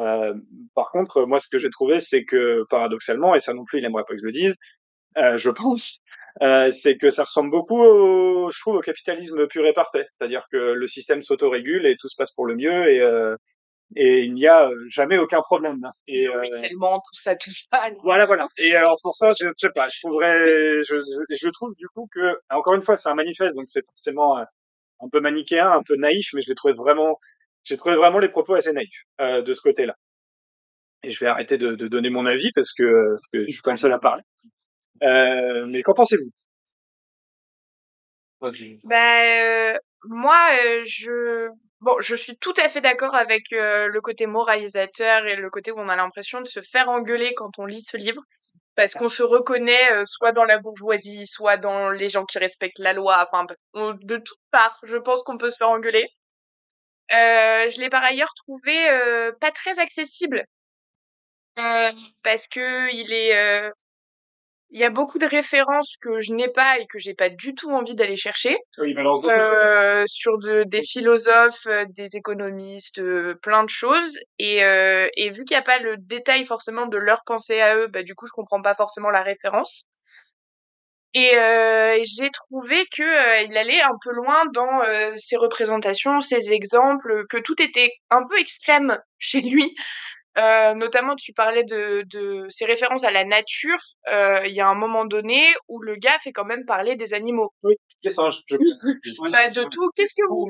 Euh, 0.00 0.34
par 0.74 0.90
contre, 0.90 1.22
moi, 1.24 1.40
ce 1.40 1.48
que 1.48 1.58
j'ai 1.58 1.70
trouvé, 1.70 2.00
c'est 2.00 2.24
que 2.24 2.64
paradoxalement, 2.70 3.34
et 3.34 3.40
ça 3.40 3.54
non 3.54 3.64
plus, 3.64 3.78
il 3.78 3.84
aimerait 3.84 4.04
pas 4.04 4.14
que 4.14 4.20
je 4.20 4.24
le 4.26 4.32
dise, 4.32 4.54
euh, 5.18 5.36
je 5.36 5.50
pense, 5.50 5.98
euh, 6.42 6.70
c'est 6.70 6.96
que 6.96 7.10
ça 7.10 7.24
ressemble 7.24 7.50
beaucoup, 7.50 7.82
au, 7.82 8.50
je 8.50 8.60
trouve, 8.60 8.76
au 8.76 8.80
capitalisme 8.80 9.46
pur 9.48 9.66
et 9.66 9.74
parfait. 9.74 10.06
C'est-à-dire 10.12 10.46
que 10.50 10.56
le 10.56 10.88
système 10.88 11.22
s'autorégule 11.22 11.86
et 11.86 11.96
tout 11.98 12.08
se 12.08 12.16
passe 12.16 12.32
pour 12.32 12.46
le 12.46 12.56
mieux 12.56 12.90
et, 12.90 13.00
euh, 13.00 13.36
et 13.94 14.22
il 14.24 14.32
n'y 14.32 14.46
a 14.46 14.68
euh, 14.68 14.86
jamais 14.88 15.18
aucun 15.18 15.42
problème. 15.42 15.82
Et 16.08 16.26
euh, 16.26 16.40
Ruissellement, 16.40 16.98
tout 17.00 17.20
ça, 17.20 17.36
tout 17.36 17.50
ça. 17.50 17.90
voilà, 18.02 18.24
voilà. 18.24 18.48
Et 18.58 18.74
alors 18.74 18.96
pour 19.02 19.14
ça, 19.16 19.34
je, 19.38 19.46
je 19.46 19.52
sais 19.58 19.72
pas, 19.74 19.88
je 19.90 20.00
trouverais, 20.00 20.82
je, 20.82 20.96
je, 20.96 21.36
je 21.36 21.48
trouve 21.50 21.74
du 21.76 21.86
coup 21.88 22.08
que, 22.10 22.38
encore 22.50 22.74
une 22.74 22.82
fois, 22.82 22.96
c'est 22.96 23.10
un 23.10 23.14
manifeste, 23.14 23.54
donc 23.54 23.66
c'est 23.68 23.84
forcément 23.84 24.38
un 24.38 25.08
peu 25.10 25.20
manichéen, 25.20 25.70
un 25.70 25.82
peu 25.82 25.96
naïf, 25.96 26.30
mais 26.32 26.42
je 26.42 26.48
l'ai 26.48 26.54
trouvé 26.54 26.72
vraiment 26.74 27.18
j'ai 27.64 27.76
trouvé 27.76 27.96
vraiment 27.96 28.18
les 28.18 28.28
propos 28.28 28.54
assez 28.54 28.72
naïfs 28.72 29.02
euh, 29.20 29.42
de 29.42 29.52
ce 29.54 29.60
côté-là. 29.60 29.94
Et 31.04 31.10
je 31.10 31.20
vais 31.24 31.30
arrêter 31.30 31.58
de, 31.58 31.74
de 31.74 31.86
donner 31.88 32.10
mon 32.10 32.26
avis 32.26 32.50
parce 32.54 32.72
que, 32.72 32.82
euh, 32.82 33.10
parce 33.10 33.26
que 33.32 33.44
je 33.46 33.50
suis 33.52 33.62
pas 33.62 33.70
le 33.72 33.76
seul 33.76 33.92
à 33.92 33.98
parler. 33.98 34.22
Euh, 35.02 35.66
mais 35.66 35.82
qu'en 35.82 35.94
pensez-vous? 35.94 36.30
Bah, 38.84 39.22
euh, 39.74 39.78
moi, 40.04 40.38
euh, 40.64 40.82
je 40.84 41.48
bon, 41.80 41.96
je 42.00 42.14
suis 42.14 42.36
tout 42.38 42.54
à 42.56 42.68
fait 42.68 42.80
d'accord 42.80 43.14
avec 43.14 43.52
euh, 43.52 43.86
le 43.88 44.00
côté 44.00 44.26
moralisateur 44.26 45.26
et 45.26 45.36
le 45.36 45.50
côté 45.50 45.70
où 45.72 45.78
on 45.78 45.88
a 45.88 45.96
l'impression 45.96 46.40
de 46.40 46.46
se 46.46 46.60
faire 46.60 46.88
engueuler 46.88 47.34
quand 47.34 47.58
on 47.58 47.66
lit 47.66 47.82
ce 47.82 47.96
livre, 47.96 48.22
parce 48.76 48.94
qu'on 48.94 49.08
se 49.08 49.22
reconnaît 49.22 49.92
euh, 49.92 50.04
soit 50.06 50.32
dans 50.32 50.44
la 50.44 50.58
bourgeoisie, 50.58 51.26
soit 51.26 51.56
dans 51.58 51.90
les 51.90 52.08
gens 52.08 52.24
qui 52.24 52.38
respectent 52.38 52.78
la 52.80 52.92
loi, 52.94 53.26
enfin 53.30 53.46
on- 53.74 53.94
de 53.94 54.16
toutes 54.18 54.40
parts. 54.50 54.78
Je 54.84 54.96
pense 54.96 55.22
qu'on 55.24 55.38
peut 55.38 55.50
se 55.50 55.56
faire 55.58 55.70
engueuler. 55.70 56.08
Euh, 57.12 57.68
je 57.70 57.80
l'ai 57.80 57.88
par 57.90 58.02
ailleurs 58.04 58.32
trouvé 58.34 58.88
euh, 58.90 59.32
pas 59.40 59.50
très 59.50 59.78
accessible 59.78 60.44
euh, 61.58 61.92
parce 62.22 62.48
que 62.48 62.92
il 62.94 63.12
est 63.12 63.36
euh, 63.36 63.70
il 64.70 64.80
y 64.80 64.84
a 64.84 64.90
beaucoup 64.90 65.18
de 65.18 65.26
références 65.26 65.96
que 66.00 66.18
je 66.20 66.32
n'ai 66.32 66.48
pas 66.50 66.78
et 66.78 66.86
que 66.86 66.98
j'ai 66.98 67.14
pas 67.14 67.28
du 67.28 67.54
tout 67.54 67.70
envie 67.70 67.94
d'aller 67.94 68.16
chercher 68.16 68.56
Oui, 68.78 68.94
euh, 68.96 70.04
sur 70.06 70.38
de, 70.38 70.64
des 70.64 70.82
philosophes, 70.82 71.66
des 71.90 72.16
économistes, 72.16 73.00
plein 73.42 73.64
de 73.64 73.68
choses. 73.68 74.18
Et, 74.38 74.64
euh, 74.64 75.08
et 75.16 75.28
vu 75.28 75.44
qu'il 75.44 75.54
n'y 75.56 75.60
a 75.60 75.62
pas 75.62 75.78
le 75.78 75.96
détail 75.98 76.44
forcément 76.44 76.86
de 76.86 76.96
leur 76.96 77.22
pensée 77.24 77.60
à 77.60 77.76
eux, 77.76 77.86
bah, 77.88 78.02
du 78.02 78.14
coup, 78.14 78.26
je 78.26 78.32
comprends 78.32 78.62
pas 78.62 78.74
forcément 78.74 79.10
la 79.10 79.22
référence. 79.22 79.86
Et 81.14 81.36
euh, 81.36 81.98
j'ai 82.04 82.30
trouvé 82.30 82.86
que 82.96 83.02
euh, 83.02 83.42
il 83.42 83.56
allait 83.58 83.82
un 83.82 83.96
peu 84.02 84.12
loin 84.12 84.44
dans 84.54 84.82
euh, 84.82 85.12
ses 85.16 85.36
représentations, 85.36 86.20
ses 86.20 86.52
exemples, 86.52 87.24
que 87.28 87.36
tout 87.36 87.60
était 87.60 87.92
un 88.10 88.26
peu 88.26 88.38
extrême 88.38 88.98
chez 89.18 89.40
lui. 89.42 89.74
Euh, 90.38 90.72
notamment, 90.74 91.14
tu 91.14 91.34
parlais 91.34 91.64
de, 91.64 92.04
de 92.10 92.46
ses 92.48 92.64
références 92.64 93.04
à 93.04 93.10
la 93.10 93.24
nature. 93.24 93.76
Euh, 94.10 94.46
Il 94.46 94.54
y 94.54 94.60
a 94.60 94.66
un 94.68 94.74
moment 94.74 95.04
donné 95.04 95.44
où 95.68 95.80
le 95.82 95.96
gars 95.96 96.18
fait 96.24 96.32
quand 96.32 96.46
même 96.46 96.64
parler 96.64 96.96
des 96.96 97.12
animaux. 97.12 97.52
Les 98.02 98.10
singes, 98.10 98.40
je 98.48 98.56
Bah, 99.30 99.48
de 99.48 99.64
tout. 99.68 99.90
Qu'est-ce 99.94 100.14
que 100.14 100.26
vous 100.28 100.46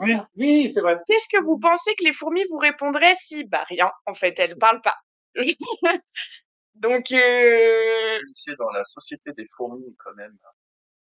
Oui, 0.00 0.14
oui, 0.36 0.70
c'est 0.74 0.80
vrai. 0.80 0.98
Qu'est-ce 1.06 1.28
que 1.32 1.42
vous 1.42 1.58
pensez 1.58 1.94
que 1.94 2.04
les 2.04 2.12
fourmis 2.12 2.42
vous 2.50 2.58
répondraient 2.58 3.14
si? 3.14 3.44
Bah 3.44 3.64
rien, 3.68 3.90
en 4.06 4.14
fait, 4.14 4.34
elles 4.38 4.56
parlent 4.58 4.82
pas. 4.82 4.96
Donc, 6.74 7.12
euh... 7.12 8.18
C'est 8.32 8.56
dans 8.56 8.70
la 8.70 8.84
société 8.84 9.32
des 9.32 9.44
fourmis, 9.56 9.94
quand 10.04 10.14
même. 10.16 10.36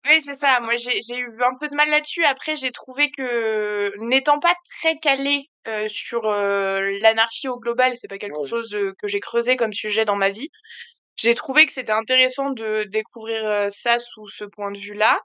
oui, 0.05 0.21
c'est 0.23 0.33
ça. 0.33 0.59
Moi, 0.59 0.75
j'ai 0.77 1.15
eu 1.17 1.43
un 1.43 1.55
peu 1.59 1.69
de 1.69 1.75
mal 1.75 1.89
là-dessus. 1.89 2.23
Après, 2.25 2.55
j'ai 2.55 2.71
trouvé 2.71 3.11
que, 3.11 3.93
n'étant 3.99 4.39
pas 4.39 4.53
très 4.81 4.97
calée 4.99 5.49
euh, 5.67 5.87
sur 5.87 6.25
euh, 6.25 6.97
l'anarchie 7.01 7.47
au 7.47 7.57
global, 7.59 7.95
c'est 7.97 8.09
pas 8.09 8.17
quelque 8.17 8.43
chose 8.43 8.73
euh, 8.75 8.93
que 8.99 9.07
j'ai 9.07 9.19
creusé 9.21 9.55
comme 9.55 9.73
sujet 9.73 10.05
dans 10.05 10.15
ma 10.17 10.29
vie. 10.29 10.49
J'ai 11.15 11.35
trouvé 11.35 11.65
que 11.65 11.73
c'était 11.73 11.91
intéressant 11.93 12.51
de 12.51 12.85
découvrir 12.85 13.67
ça 13.71 13.99
sous 13.99 14.27
ce 14.29 14.45
point 14.45 14.71
de 14.71 14.79
vue-là. 14.79 15.19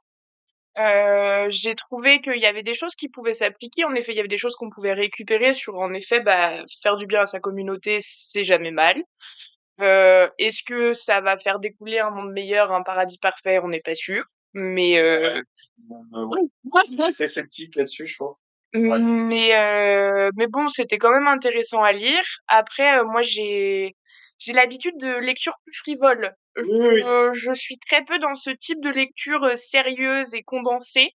Euh, 0.79 1.47
j'ai 1.51 1.75
trouvé 1.75 2.21
qu'il 2.21 2.39
y 2.39 2.47
avait 2.47 2.63
des 2.63 2.75
choses 2.75 2.95
qui 2.95 3.09
pouvaient 3.09 3.33
s'appliquer. 3.33 3.85
En 3.85 3.95
effet, 3.95 4.13
il 4.13 4.17
y 4.17 4.21
avait 4.21 4.29
des 4.29 4.39
choses 4.39 4.55
qu'on 4.55 4.71
pouvait 4.71 4.93
récupérer 4.93 5.53
sur, 5.53 5.77
en 5.79 5.93
effet, 5.93 6.21
bah, 6.21 6.63
faire 6.83 6.97
du 6.97 7.07
bien 7.07 7.23
à 7.23 7.27
sa 7.27 7.41
communauté, 7.41 7.99
c'est 8.01 8.45
jamais 8.45 8.71
mal. 8.71 9.03
Euh, 9.81 10.29
est-ce 10.39 10.63
que 10.63 10.93
ça 10.95 11.21
va 11.21 11.37
faire 11.37 11.59
découler 11.59 11.99
un 11.99 12.11
monde 12.11 12.33
meilleur, 12.33 12.73
un 12.73 12.83
paradis 12.83 13.19
parfait? 13.19 13.61
On 13.63 13.69
n'est 13.69 13.81
pas 13.81 13.95
sûr. 13.95 14.25
Mais, 14.55 14.99
euh, 14.99 15.41
ouais. 16.65 17.11
C'est 17.11 17.29
sceptique 17.29 17.77
là-dessus, 17.77 18.07
je 18.07 18.17
pense. 18.17 18.39
mais, 18.73 19.57
euh, 19.57 20.31
mais 20.37 20.47
bon, 20.47 20.69
c'était 20.69 20.99
quand 20.99 21.13
même 21.13 21.27
intéressant 21.27 21.83
à 21.83 21.93
lire. 21.93 22.23
Après, 22.49 22.99
euh, 22.99 23.05
moi, 23.05 23.23
j'ai, 23.23 23.95
j'ai 24.39 24.53
l'habitude 24.53 24.97
de 24.99 25.19
lecture 25.19 25.55
plus 25.65 25.77
frivole. 25.79 26.35
Oui, 26.57 26.65
oui. 26.71 27.03
Je 27.35 27.55
suis 27.55 27.79
très 27.79 28.05
peu 28.05 28.19
dans 28.19 28.35
ce 28.35 28.51
type 28.51 28.81
de 28.81 28.91
lecture 28.91 29.45
euh, 29.45 29.55
sérieuse 29.55 30.35
et 30.35 30.43
condensée. 30.43 31.13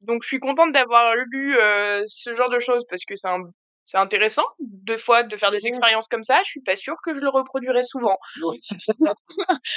Donc, 0.00 0.22
je 0.22 0.28
suis 0.28 0.40
contente 0.40 0.72
d'avoir 0.72 1.14
lu 1.14 1.58
euh, 1.58 2.02
ce 2.06 2.34
genre 2.34 2.48
de 2.48 2.60
choses 2.60 2.84
parce 2.88 3.04
que 3.04 3.16
c'est 3.16 3.28
un- 3.28 3.44
c'est 3.90 3.98
intéressant, 3.98 4.44
deux 4.60 4.96
fois, 4.96 5.24
de 5.24 5.36
faire 5.36 5.50
des 5.50 5.66
expériences 5.66 6.06
comme 6.06 6.22
ça. 6.22 6.40
Je 6.44 6.50
suis 6.50 6.60
pas 6.60 6.76
sûre 6.76 6.94
que 7.04 7.12
je 7.12 7.18
le 7.18 7.28
reproduirai 7.28 7.82
souvent. 7.82 8.18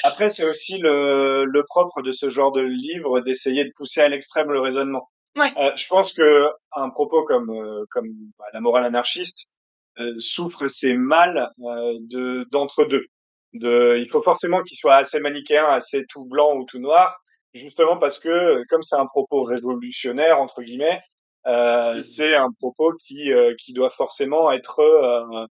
Après, 0.03 0.29
c'est 0.29 0.47
aussi 0.47 0.77
le, 0.77 1.45
le 1.45 1.63
propre 1.63 2.03
de 2.03 2.11
ce 2.11 2.29
genre 2.29 2.51
de 2.51 2.61
livre 2.61 3.21
d'essayer 3.21 3.63
de 3.65 3.71
pousser 3.75 4.01
à 4.01 4.09
l'extrême 4.09 4.51
le 4.51 4.59
raisonnement. 4.59 5.09
Ouais. 5.35 5.51
Euh, 5.57 5.71
je 5.75 5.87
pense 5.87 6.13
que 6.13 6.47
un 6.73 6.91
propos 6.91 7.23
comme 7.23 7.49
euh, 7.49 7.85
comme 7.89 8.07
bah, 8.37 8.45
la 8.53 8.61
morale 8.61 8.85
anarchiste 8.85 9.49
euh, 9.97 10.13
souffre 10.19 10.67
ses 10.67 10.95
mal 10.95 11.49
de 11.57 12.47
d'entre 12.51 12.85
deux. 12.85 13.07
De, 13.53 13.97
il 13.99 14.07
faut 14.11 14.21
forcément 14.21 14.61
qu'il 14.61 14.77
soit 14.77 14.95
assez 14.95 15.19
manichéen, 15.19 15.65
assez 15.65 16.05
tout 16.07 16.25
blanc 16.25 16.55
ou 16.55 16.65
tout 16.65 16.77
noir, 16.77 17.17
justement 17.55 17.97
parce 17.97 18.19
que 18.19 18.63
comme 18.69 18.83
c'est 18.83 18.95
un 18.95 19.07
propos 19.07 19.41
révolutionnaire 19.41 20.39
entre 20.39 20.61
guillemets, 20.61 21.01
euh, 21.47 22.01
c'est 22.01 22.35
un 22.35 22.51
propos 22.51 22.93
qui 23.05 23.31
euh, 23.31 23.53
qui 23.57 23.73
doit 23.73 23.89
forcément 23.91 24.51
être 24.51 24.79
euh, 24.79 25.45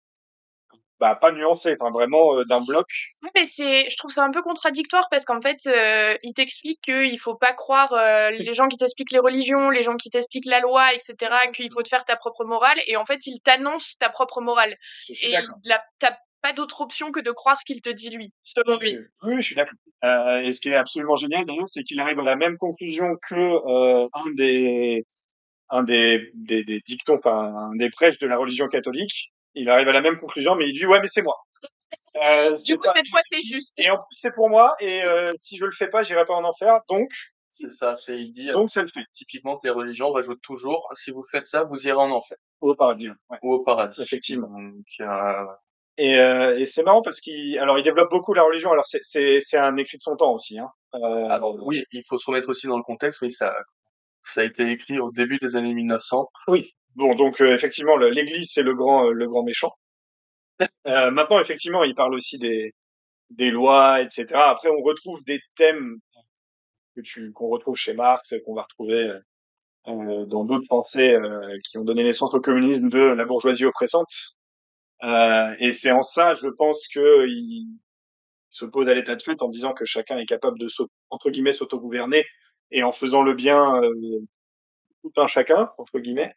bah 1.00 1.16
pas 1.16 1.32
nuancé, 1.32 1.76
enfin 1.80 1.92
vraiment 1.92 2.38
euh, 2.38 2.44
d'un 2.46 2.62
bloc. 2.62 2.88
Oui, 3.24 3.30
mais 3.34 3.46
c'est, 3.46 3.90
je 3.90 3.98
trouve 3.98 4.12
ça 4.12 4.24
un 4.24 4.30
peu 4.30 4.44
contradictoire 4.44 5.08
parce 5.10 5.26
qu'en 5.26 5.42
fait, 5.42 5.58
euh, 5.66 6.16
il 6.22 6.34
t'explique 6.34 6.80
qu'il 6.82 7.20
faut 7.20 7.34
pas 7.36 7.54
croire 7.54 7.92
euh, 7.94 8.30
les 8.30 8.54
gens 8.54 8.68
qui 8.68 8.78
t'expliquent 8.78 9.12
les 9.12 9.20
religions, 9.20 9.72
les 9.72 9.82
gens 9.82 9.98
qui 9.98 10.12
t'expliquent 10.12 10.46
la 10.46 10.60
loi, 10.60 10.94
etc., 10.94 11.52
qu'il 11.54 11.72
faut 11.72 11.82
te 11.82 11.90
faire 11.90 12.06
ta 12.06 12.18
propre 12.18 12.46
morale, 12.46 12.78
et 12.86 12.98
en 12.98 13.06
fait, 13.06 13.26
il 13.26 13.40
t'annonce 13.42 13.98
ta 13.98 14.10
propre 14.10 14.42
morale. 14.42 14.78
Je 15.08 15.14
suis 15.16 15.28
Et 15.28 15.32
d'accord. 15.32 15.56
il 15.66 15.72
a- 15.72 15.84
t'as 15.98 16.16
pas 16.44 16.54
d'autre 16.54 16.82
option 16.82 17.12
que 17.12 17.20
de 17.20 17.32
croire 17.32 17.60
ce 17.60 17.66
qu'il 17.66 17.82
te 17.82 17.90
dit 17.90 18.10
lui, 18.12 18.32
selon 18.44 18.78
lui. 18.78 18.98
Oui, 19.24 19.36
je 19.38 19.42
suis 19.42 19.56
d'accord. 19.56 19.78
Euh, 20.04 20.42
et 20.42 20.54
ce 20.54 20.62
qui 20.62 20.70
est 20.70 20.76
absolument 20.76 21.16
génial 21.16 21.46
d'ailleurs, 21.46 21.70
c'est 21.70 21.84
qu'il 21.84 22.00
arrive 22.00 22.20
à 22.20 22.24
la 22.24 22.36
même 22.36 22.58
conclusion 22.58 23.16
que 23.28 23.36
euh, 23.36 24.08
un 24.14 24.32
des 24.36 25.06
un 25.72 25.84
des, 25.84 26.32
des, 26.36 26.64
des 26.64 26.80
dictons, 26.86 27.18
enfin 27.18 27.54
un 27.72 27.76
des 27.76 27.90
prêches 27.90 28.20
de 28.20 28.28
la 28.28 28.38
religion 28.38 28.68
catholique. 28.68 29.32
Il 29.56 29.70
arrive 29.70 29.88
à 29.90 29.94
la 29.94 30.02
même 30.02 30.20
conclusion, 30.20 30.56
mais 30.56 30.70
il 30.70 30.74
dit 30.74 30.86
ouais, 30.86 31.02
mais 31.02 31.08
c'est 31.08 31.24
moi. 31.24 31.36
Euh, 32.22 32.56
Du 32.66 32.78
coup, 32.78 32.84
pas- 32.84 32.94
cette 32.96 33.08
fois, 33.10 33.22
c'est 33.30 33.42
juste. 33.42 33.80
Et 33.80 33.90
en 33.90 33.98
plus, 33.98 34.06
c'est 34.12 34.34
pour 34.34 34.50
moi. 34.50 34.76
Et 34.80 35.04
euh, 35.04 35.32
si 35.38 35.58
je 35.58 35.66
le 35.66 35.72
fais 35.72 35.88
pas, 35.90 36.04
j'irai 36.04 36.26
pas 36.26 36.34
en 36.36 36.44
enfer. 36.44 36.80
Donc, 36.90 37.10
C'est 37.50 37.70
ça, 37.72 37.96
c'est, 37.96 38.18
il 38.20 38.32
dit, 38.32 38.50
euh, 38.50 38.54
donc 38.54 38.70
ça 38.70 38.82
le 38.82 38.88
fait. 38.88 39.04
typiquement 39.14 39.58
que 39.58 39.68
les 39.68 39.74
religions 39.74 40.12
rajoutent 40.12 40.42
toujours, 40.42 40.88
si 40.94 41.12
vous 41.12 41.24
faites 41.32 41.46
ça, 41.46 41.64
vous 41.64 41.88
irez 41.88 41.98
en 41.98 42.12
enfer. 42.12 42.38
Au 42.62 42.76
paradis. 42.76 43.10
Ouais. 43.10 43.38
Ou 43.44 43.54
au 43.56 43.64
paradis. 43.64 44.02
Effectivement. 44.02 44.48
Donc, 44.48 44.86
euh, 45.02 45.46
Et, 45.98 46.18
euh, 46.18 46.58
et 46.58 46.66
c'est 46.66 46.84
marrant 46.84 47.02
parce 47.02 47.20
qu'il, 47.20 47.58
alors 47.60 47.78
il 47.78 47.84
développe 47.84 48.10
beaucoup 48.10 48.34
la 48.34 48.44
religion. 48.44 48.72
Alors 48.72 48.86
c'est 48.86 49.02
c'est 49.04 49.40
c'est 49.42 49.58
un 49.58 49.76
écrit 49.78 49.98
de 49.98 50.02
son 50.02 50.16
temps 50.16 50.34
aussi. 50.34 50.58
Hein. 50.60 50.70
Euh, 50.96 51.28
alors 51.30 51.56
oui, 51.66 51.84
il 51.92 52.02
faut 52.08 52.18
se 52.18 52.26
remettre 52.28 52.50
aussi 52.50 52.68
dans 52.68 52.78
le 52.78 52.84
contexte, 52.84 53.22
oui, 53.22 53.32
ça, 53.32 53.54
ça 54.22 54.42
a 54.42 54.44
été 54.44 54.70
écrit 54.72 55.00
au 55.00 55.12
début 55.12 55.38
des 55.40 55.56
années 55.56 55.74
1900. 55.74 56.30
Oui. 56.48 56.74
Bon, 56.96 57.16
donc 57.16 57.42
euh, 57.42 57.54
effectivement, 57.54 57.98
l'Église 57.98 58.52
c'est 58.54 58.64
le 58.64 58.74
grand, 58.74 59.08
euh, 59.08 59.12
le 59.12 59.28
grand 59.28 59.44
méchant. 59.44 59.72
Euh, 60.88 61.10
maintenant, 61.10 61.40
effectivement, 61.40 61.84
il 61.84 61.96
parle 61.96 62.14
aussi 62.14 62.38
des 62.38 62.74
des 63.32 63.50
lois, 63.52 64.02
etc. 64.02 64.28
Après, 64.34 64.70
on 64.70 64.82
retrouve 64.82 65.24
des 65.24 65.40
thèmes 65.56 65.98
que 66.96 67.02
tu 67.02 67.32
qu'on 67.34 67.48
retrouve 67.50 67.76
chez 67.76 67.94
Marx, 67.94 68.36
qu'on 68.46 68.54
va 68.56 68.64
retrouver 68.64 69.10
euh, 69.10 69.20
euh, 69.88 70.26
dans 70.26 70.46
d'autres 70.46 70.68
pensées 70.70 71.16
euh, 71.16 71.58
qui 71.66 71.78
ont 71.80 71.84
donné 71.84 72.04
naissance 72.04 72.34
au 72.36 72.42
communisme 72.42 72.90
de 72.90 73.00
la 73.00 73.26
bourgeoisie 73.26 73.66
oppressante. 73.66 74.12
Euh, 75.04 75.56
et 75.60 75.72
c'est 75.72 75.92
en 75.92 76.04
ça, 76.04 76.36
je 76.36 76.48
pense 76.48 76.88
que 76.94 77.28
il 77.28 77.68
s'oppose 78.52 78.88
à 78.90 78.94
l'état 78.94 79.16
de 79.16 79.22
fait 79.24 79.42
en 79.42 79.50
disant 79.50 79.74
que 79.74 79.86
chacun 79.86 80.18
est 80.18 80.28
capable 80.28 80.60
de 80.60 80.68
entre 81.10 81.32
guillemets 81.32 81.54
s'autogouverner 81.54 82.26
et 82.72 82.84
en 82.84 82.92
faisant 82.92 83.22
le 83.24 83.34
bien 83.34 83.82
euh, 83.84 83.92
tout 85.04 85.12
un 85.18 85.28
chacun 85.28 85.72
entre 85.78 86.00
guillemets. 86.00 86.34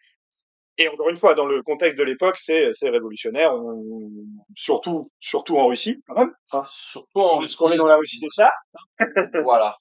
Et 0.79 0.89
encore 0.89 1.09
une 1.11 1.17
fois, 1.17 1.35
dans 1.35 1.47
le 1.47 1.63
contexte 1.63 1.99
de 1.99 2.05
l'époque, 2.05 2.39
c'est 2.39 2.71
c'est 2.73 2.91
révolutionnaire, 2.91 3.55
on- 3.55 4.11
surtout 4.57 5.11
surtout 5.21 5.59
en 5.59 5.69
Russie 5.69 6.03
quand 6.07 6.17
même. 6.17 6.33
Enfin, 6.51 6.65
Surtout 6.73 7.21
en 7.21 7.39
parce 7.41 7.55
qu'on 7.57 7.73
est 7.73 7.77
dans 7.77 7.87
la 7.87 7.97
Russie 7.97 8.21
de 8.21 8.29
ça. 8.33 8.51
Voilà. 9.45 9.77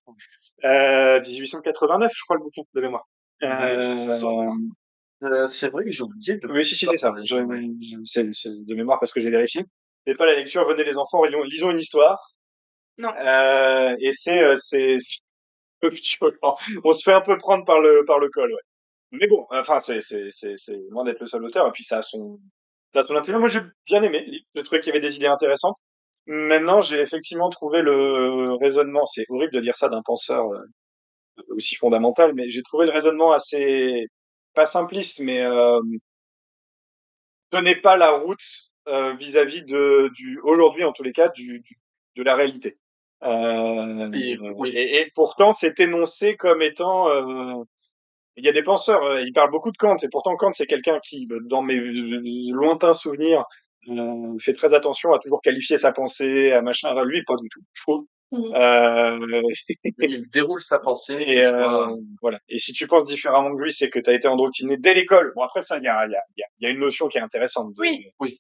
Euh, 0.66 1.22
1889, 1.22 2.12
je 2.16 2.24
crois 2.24 2.38
le 2.38 2.44
bouquin 2.44 2.62
de 2.76 2.82
mémoire. 2.82 3.06
Euh, 3.44 4.20
Euh, 5.24 5.48
c'est 5.48 5.70
vrai 5.70 5.86
que 5.86 5.92
j'ai 5.92 6.04
oublié 6.04 6.38
de... 6.38 6.48
oui, 6.50 6.66
si, 6.66 6.76
si, 6.76 6.86
c'est 6.86 6.98
ça. 6.98 7.14
C'est 8.04 8.34
c'est 8.34 8.66
de 8.66 8.76
mémoire 8.76 9.00
parce 9.00 9.14
que 9.14 9.22
j'ai 9.22 9.30
vérifié. 9.30 9.64
C'est 10.06 10.16
pas 10.16 10.26
la 10.26 10.36
lecture, 10.36 10.68
venez 10.68 10.84
les 10.84 10.98
enfants, 10.98 11.24
lisons, 11.24 11.44
lisons 11.44 11.72
une 11.72 11.80
histoire. 11.80 12.20
Non. 12.98 13.14
Euh, 13.18 13.96
et 14.00 14.12
c'est 14.12 14.44
c'est 14.58 14.98
On 16.84 16.92
se 16.94 17.04
fait 17.04 17.14
un 17.14 17.22
peu 17.22 17.38
prendre 17.38 17.66
par 17.66 17.80
le 17.82 18.06
par 18.06 18.20
le 18.20 18.30
col, 18.30 18.52
ouais. 18.52 18.62
Mais 19.14 19.28
bon, 19.28 19.46
enfin 19.52 19.80
c'est 19.80 20.02
c'est 20.02 20.30
c'est 20.32 20.78
loin 20.92 21.04
d'être 21.06 21.22
le 21.22 21.28
seul 21.28 21.44
auteur 21.46 21.68
et 21.68 21.72
puis 21.72 21.84
ça 21.86 22.00
a 22.00 22.02
son 22.04 22.40
ça 22.94 23.02
a 23.02 23.04
son 23.04 23.16
intérêt. 23.16 23.40
Moi 23.40 23.50
j'ai 23.50 23.62
bien 23.88 24.04
aimé, 24.04 24.26
le 24.56 24.64
truc 24.64 24.84
qui 24.84 24.90
avait 24.92 25.02
des 25.02 25.16
idées 25.18 25.28
intéressantes. 25.28 25.78
Maintenant, 26.28 26.82
j'ai 26.82 27.02
effectivement 27.02 27.50
trouvé 27.50 27.82
le 27.84 28.56
raisonnement, 28.62 29.06
c'est 29.08 29.26
horrible 29.30 29.54
de 29.54 29.62
dire 29.62 29.76
ça 29.78 29.90
d'un 29.90 30.02
penseur 30.04 30.48
euh, 30.54 30.62
aussi 31.50 31.76
fondamental, 31.76 32.34
mais 32.36 32.50
j'ai 32.50 32.64
trouvé 32.64 32.86
le 32.86 32.92
raisonnement 32.92 33.32
assez 33.34 34.06
pas 34.54 34.66
simpliste, 34.66 35.20
mais 35.20 35.42
euh, 35.44 35.80
pas 37.82 37.98
la 37.98 38.12
route 38.12 38.40
euh, 38.88 39.14
vis-à-vis 39.16 39.64
de 39.64 40.10
du 40.14 40.40
aujourd'hui 40.44 40.84
en 40.84 40.92
tous 40.92 41.04
les 41.04 41.14
cas 41.14 41.30
du- 41.30 41.64
de 42.16 42.24
la 42.24 42.36
réalité. 42.36 42.78
Euh, 43.26 44.12
Et- 44.14 44.38
oui. 44.40 44.70
et, 44.76 45.02
et 45.02 45.12
pourtant 45.16 45.52
c'est 45.52 45.80
énoncé 45.80 46.36
comme 46.36 46.62
étant 46.62 47.10
euh, 47.10 47.64
il 48.36 48.46
y 48.46 48.50
a 48.50 48.52
des 48.52 48.64
penseurs, 48.64 49.04
euh, 49.04 49.22
ils 49.22 49.34
parlent 49.34 49.52
beaucoup 49.52 49.72
de 49.72 49.78
Kant, 49.78 49.98
et 50.04 50.10
pourtant 50.12 50.36
Kant 50.38 50.52
c'est 50.54 50.66
quelqu'un 50.66 51.00
qui, 51.00 51.28
euh, 51.32 51.40
dans 51.46 51.62
mes 51.62 51.78
euh, 51.78 52.22
lointains 52.54 52.94
souvenirs, 52.94 53.44
euh, 53.90 54.38
fait 54.40 54.54
très 54.54 54.74
attention 54.74 55.14
à 55.14 55.20
toujours 55.20 55.42
qualifier 55.42 55.78
sa 55.78 55.92
pensée, 55.92 56.52
à 56.52 56.62
machin. 56.62 56.90
Alors, 56.90 57.06
lui, 57.06 57.24
pas 57.26 57.36
du 57.42 57.48
tout, 57.50 57.62
je 57.74 57.82
trouve. 57.84 58.06
Euh, 58.56 59.20
Il 60.00 60.26
déroule 60.32 60.62
sa 60.62 60.80
pensée. 60.80 61.14
et 61.28 61.44
euh, 61.46 61.52
voilà. 61.68 61.88
voilà. 62.22 62.40
Et 62.50 62.58
si 62.58 62.74
tu 62.74 62.88
penses 62.88 63.06
différemment 63.06 63.56
que 63.56 63.62
lui, 63.62 63.72
c'est 63.72 63.90
que 63.92 64.00
tu 64.00 64.10
as 64.10 64.14
été 64.14 64.28
endoctriné 64.28 64.78
dès 64.78 64.96
l'école. 64.96 65.34
Bon, 65.36 65.44
après 65.44 65.62
ça, 65.62 65.78
il 65.78 65.84
y 65.84 65.88
a, 65.88 66.06
il 66.08 66.12
y, 66.12 66.16
a, 66.16 66.22
il 66.36 66.40
y 66.40 66.44
a- 66.44 66.48
il 66.60 66.64
y 66.64 66.68
a 66.68 66.70
une 66.72 66.80
notion 66.80 67.08
qui 67.10 67.20
est 67.20 67.22
intéressante. 67.22 67.70
De, 67.76 67.80
Oui. 67.80 68.08
Oui. 68.20 68.40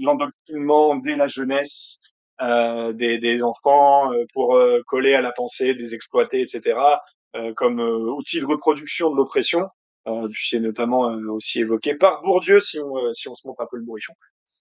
L'endoctrinement 0.00 0.96
dès 0.96 1.14
la 1.14 1.28
jeunesse 1.28 2.00
euh, 2.02 2.09
des, 2.92 3.18
des 3.18 3.42
enfants 3.42 4.12
euh, 4.12 4.24
pour 4.32 4.56
euh, 4.56 4.82
coller 4.86 5.14
à 5.14 5.20
la 5.20 5.32
pensée, 5.32 5.74
des 5.74 5.94
exploiter, 5.94 6.40
etc. 6.40 6.78
euh, 7.36 7.52
comme 7.54 7.80
euh, 7.80 8.10
outil 8.12 8.40
de 8.40 8.46
reproduction 8.46 9.10
de 9.10 9.16
l'oppression. 9.16 9.68
Euh, 10.08 10.28
c'est 10.34 10.60
notamment 10.60 11.10
euh, 11.10 11.28
aussi 11.28 11.60
évoqué 11.60 11.94
par 11.94 12.22
Bourdieu, 12.22 12.58
si 12.60 12.78
on, 12.80 12.96
euh, 12.96 13.12
si 13.12 13.28
on 13.28 13.34
se 13.34 13.46
montre 13.46 13.60
un 13.60 13.66
peu 13.70 13.76
le 13.76 13.84
bourrichon. 13.84 14.14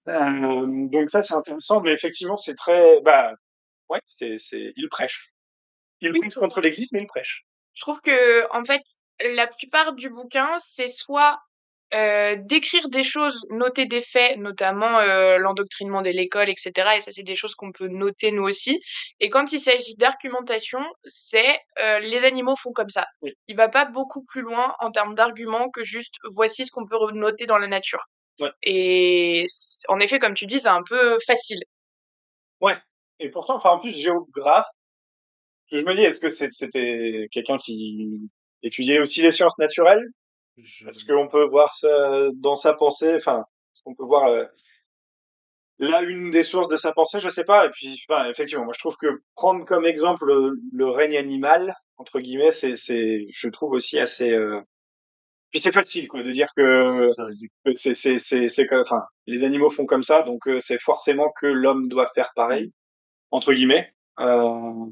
Euh, 0.08 0.66
donc 0.90 1.10
ça, 1.10 1.24
c'est 1.24 1.34
intéressant, 1.34 1.82
mais 1.82 1.94
effectivement, 1.94 2.38
c'est 2.38 2.56
très... 2.56 3.00
Bah, 3.02 3.34
ouais, 3.90 4.02
c'est, 4.08 4.38
c'est, 4.38 4.74
il 4.76 4.90
prêche. 4.90 5.32
Il 6.02 6.12
Oui. 6.12 6.20
prêche 6.20 6.36
contre 6.36 6.60
l'Église, 6.62 6.90
mais 6.92 7.02
il 7.02 7.08
prêche. 7.08 7.46
Je 7.74 7.82
trouve 7.82 8.02
que, 8.02 8.52
en 8.54 8.66
fait, 8.66 8.82
la 9.36 9.48
plupart 9.48 9.94
du 9.94 10.10
bouquin, 10.10 10.58
c'est 10.60 10.88
soit 10.88 11.40
euh, 11.94 12.36
d'écrire 12.38 12.88
des 12.90 13.04
choses, 13.04 13.46
noter 13.50 13.86
des 13.86 14.02
faits, 14.02 14.38
notamment 14.38 15.00
euh, 15.00 15.38
l'endoctrinement 15.38 16.04
de 16.04 16.12
l'école, 16.12 16.48
etc. 16.50 16.72
Et 16.98 17.02
ça, 17.02 17.12
c'est 17.12 17.24
des 17.24 17.36
choses 17.36 17.56
qu'on 17.56 17.72
peut 17.72 17.88
noter 17.88 18.32
nous 18.32 18.44
aussi. 18.44 18.80
Et 19.20 19.30
quand 19.30 19.52
il 19.52 19.60
s'agit 19.60 19.96
d'argumentation, 19.96 20.80
c'est 21.06 21.60
euh, 21.82 21.98
les 22.00 22.26
animaux 22.26 22.56
font 22.56 22.74
comme 22.74 22.90
ça. 22.90 23.08
Oui. 23.22 23.34
Il 23.48 23.56
va 23.56 23.70
pas 23.70 23.86
beaucoup 23.86 24.24
plus 24.24 24.42
loin 24.42 24.76
en 24.80 24.92
termes 24.92 25.16
d'arguments 25.16 25.70
que 25.70 25.84
juste 25.84 26.16
voici 26.32 26.66
ce 26.66 26.72
qu'on 26.72 26.86
peut 26.86 26.98
noter 27.14 27.48
dans 27.48 27.58
la 27.58 27.68
nature. 27.68 28.06
Ouais. 28.40 28.52
Et 28.62 29.46
en 29.88 30.00
effet, 30.00 30.20
comme 30.20 30.36
tu 30.36 30.46
dis, 30.46 30.60
c'est 30.60 30.68
un 30.68 30.84
peu 30.88 31.18
facile. 31.26 31.60
Ouais. 32.62 32.78
Et 33.20 33.30
pourtant, 33.30 33.56
enfin, 33.56 33.72
en 33.72 33.80
plus, 33.80 33.98
géographe, 33.98 34.68
je 35.72 35.82
me 35.82 35.96
dis, 35.96 36.04
est-ce 36.04 36.20
que 36.20 36.30
c'était 36.30 37.28
quelqu'un 37.32 37.58
qui 37.58 38.30
étudiait 38.64 39.00
aussi 39.00 39.22
les 39.22 39.32
sciences 39.32 39.58
naturelles? 39.58 40.06
Est-ce 40.88 41.06
qu'on 41.06 41.28
peut 41.28 41.46
voir 41.46 41.74
ça 41.74 42.30
dans 42.36 42.56
sa 42.56 42.74
pensée? 42.74 43.16
Enfin, 43.16 43.40
est-ce 43.74 43.82
qu'on 43.84 43.96
peut 43.96 44.06
voir 44.06 44.28
euh, 44.28 44.46
là 45.80 46.02
une 46.04 46.32
des 46.32 46.44
sources 46.44 46.68
de 46.68 46.78
sa 46.78 46.92
pensée? 46.94 47.20
Je 47.20 47.30
sais 47.30 47.46
pas. 47.46 47.66
Et 47.68 47.70
puis, 47.72 48.02
enfin, 48.10 48.30
effectivement, 48.30 48.66
moi, 48.66 48.74
je 48.76 48.80
trouve 48.80 48.98
que 48.98 49.22
prendre 49.36 49.66
comme 49.66 49.86
exemple 49.86 50.26
le, 50.26 50.54
le 50.74 50.90
règne 50.90 51.18
animal 51.18 51.76
entre 51.98 52.20
guillemets, 52.22 52.52
c'est, 52.52 52.76
c'est, 52.78 53.26
je 53.30 53.50
trouve 53.50 53.74
aussi 53.74 54.00
assez. 54.00 54.32
euh, 54.32 54.62
Puis 55.52 55.60
c'est 55.62 55.74
facile, 55.74 56.08
quoi, 56.08 56.24
de 56.24 56.32
dire 56.32 56.48
que 56.56 57.10
C'est 57.76 57.96
c'est, 57.96 58.20
c'est, 58.20 58.50
c'est, 58.50 58.74
enfin, 58.74 59.04
les 59.28 59.44
animaux 59.46 59.70
font 59.72 59.86
comme 59.86 60.04
ça, 60.04 60.24
donc 60.24 60.48
euh, 60.48 60.60
c'est 60.62 60.80
forcément 60.82 61.32
que 61.40 61.48
l'homme 61.48 61.90
doit 61.90 62.12
faire 62.16 62.32
pareil, 62.36 62.72
entre 63.32 63.54
guillemets. 63.54 63.94
Euh, 64.20 64.86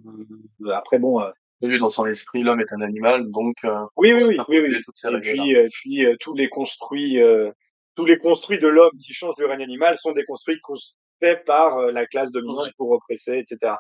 après, 0.74 1.00
bon. 1.00 1.22
Lui, 1.62 1.80
dans 1.80 1.90
son 1.90 2.06
esprit, 2.06 2.44
l'homme 2.44 2.62
est 2.62 2.72
un 2.72 2.82
animal, 2.82 3.30
donc 3.32 3.56
euh, 3.66 3.74
Oui, 3.96 4.14
oui, 4.14 4.24
oui, 4.24 4.38
oui, 4.48 4.60
oui. 4.60 4.82
toutes 4.86 4.98
ces 4.98 5.08
Et 5.10 5.20
puis, 5.20 5.56
euh, 5.56 5.66
puis 5.72 6.06
euh, 6.06 6.16
tous 6.20 6.36
les 6.36 6.50
construits, 6.50 7.22
euh, 7.22 7.50
tous 7.96 8.06
les 8.06 8.18
construits 8.20 8.60
de 8.60 8.68
l'homme 8.68 8.92
qui 9.04 9.14
changent 9.14 9.36
du 9.36 9.46
règne 9.46 9.64
animal 9.64 9.98
sont 9.98 10.12
des 10.12 10.24
construits 10.24 10.60
cons- 10.62 10.76
faits 11.20 11.44
par 11.46 11.80
euh, 11.80 11.92
la 11.92 12.06
classe 12.06 12.32
dominante 12.32 12.66
Ouais. 12.66 12.72
pour 12.78 12.92
oppresser, 12.92 13.40
etc. 13.40 13.76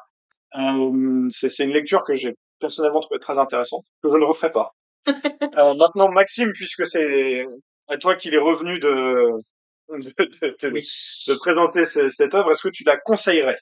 Euh, 0.56 1.28
c'est, 1.30 1.64
une 1.64 1.72
lecture 1.74 2.04
que 2.04 2.16
j'ai 2.16 2.34
personnellement 2.60 3.02
trouvé 3.02 3.20
très 3.20 3.38
intéressante, 3.38 3.86
que 4.02 4.10
je 4.10 4.18
ne 4.18 4.24
referai 4.26 4.52
pas. 4.52 4.72
Maintenant, 5.78 6.10
Maxime, 6.10 6.52
puisque 6.54 6.88
c'est 6.88 7.46
à 7.88 7.98
toi 7.98 8.16
qu'il 8.16 8.34
est 8.34 8.40
revenu 8.40 8.80
de 8.80 9.30
de, 9.90 9.98
de, 10.00 10.56
de- 10.70 11.32
de 11.32 11.36
présenter 11.38 11.86
ce- 11.86 12.10
cette 12.10 12.34
œuvre, 12.34 12.52
est-ce 12.52 12.64
que 12.68 12.74
tu 12.74 12.84
la 12.84 12.98
conseillerais? 12.98 13.60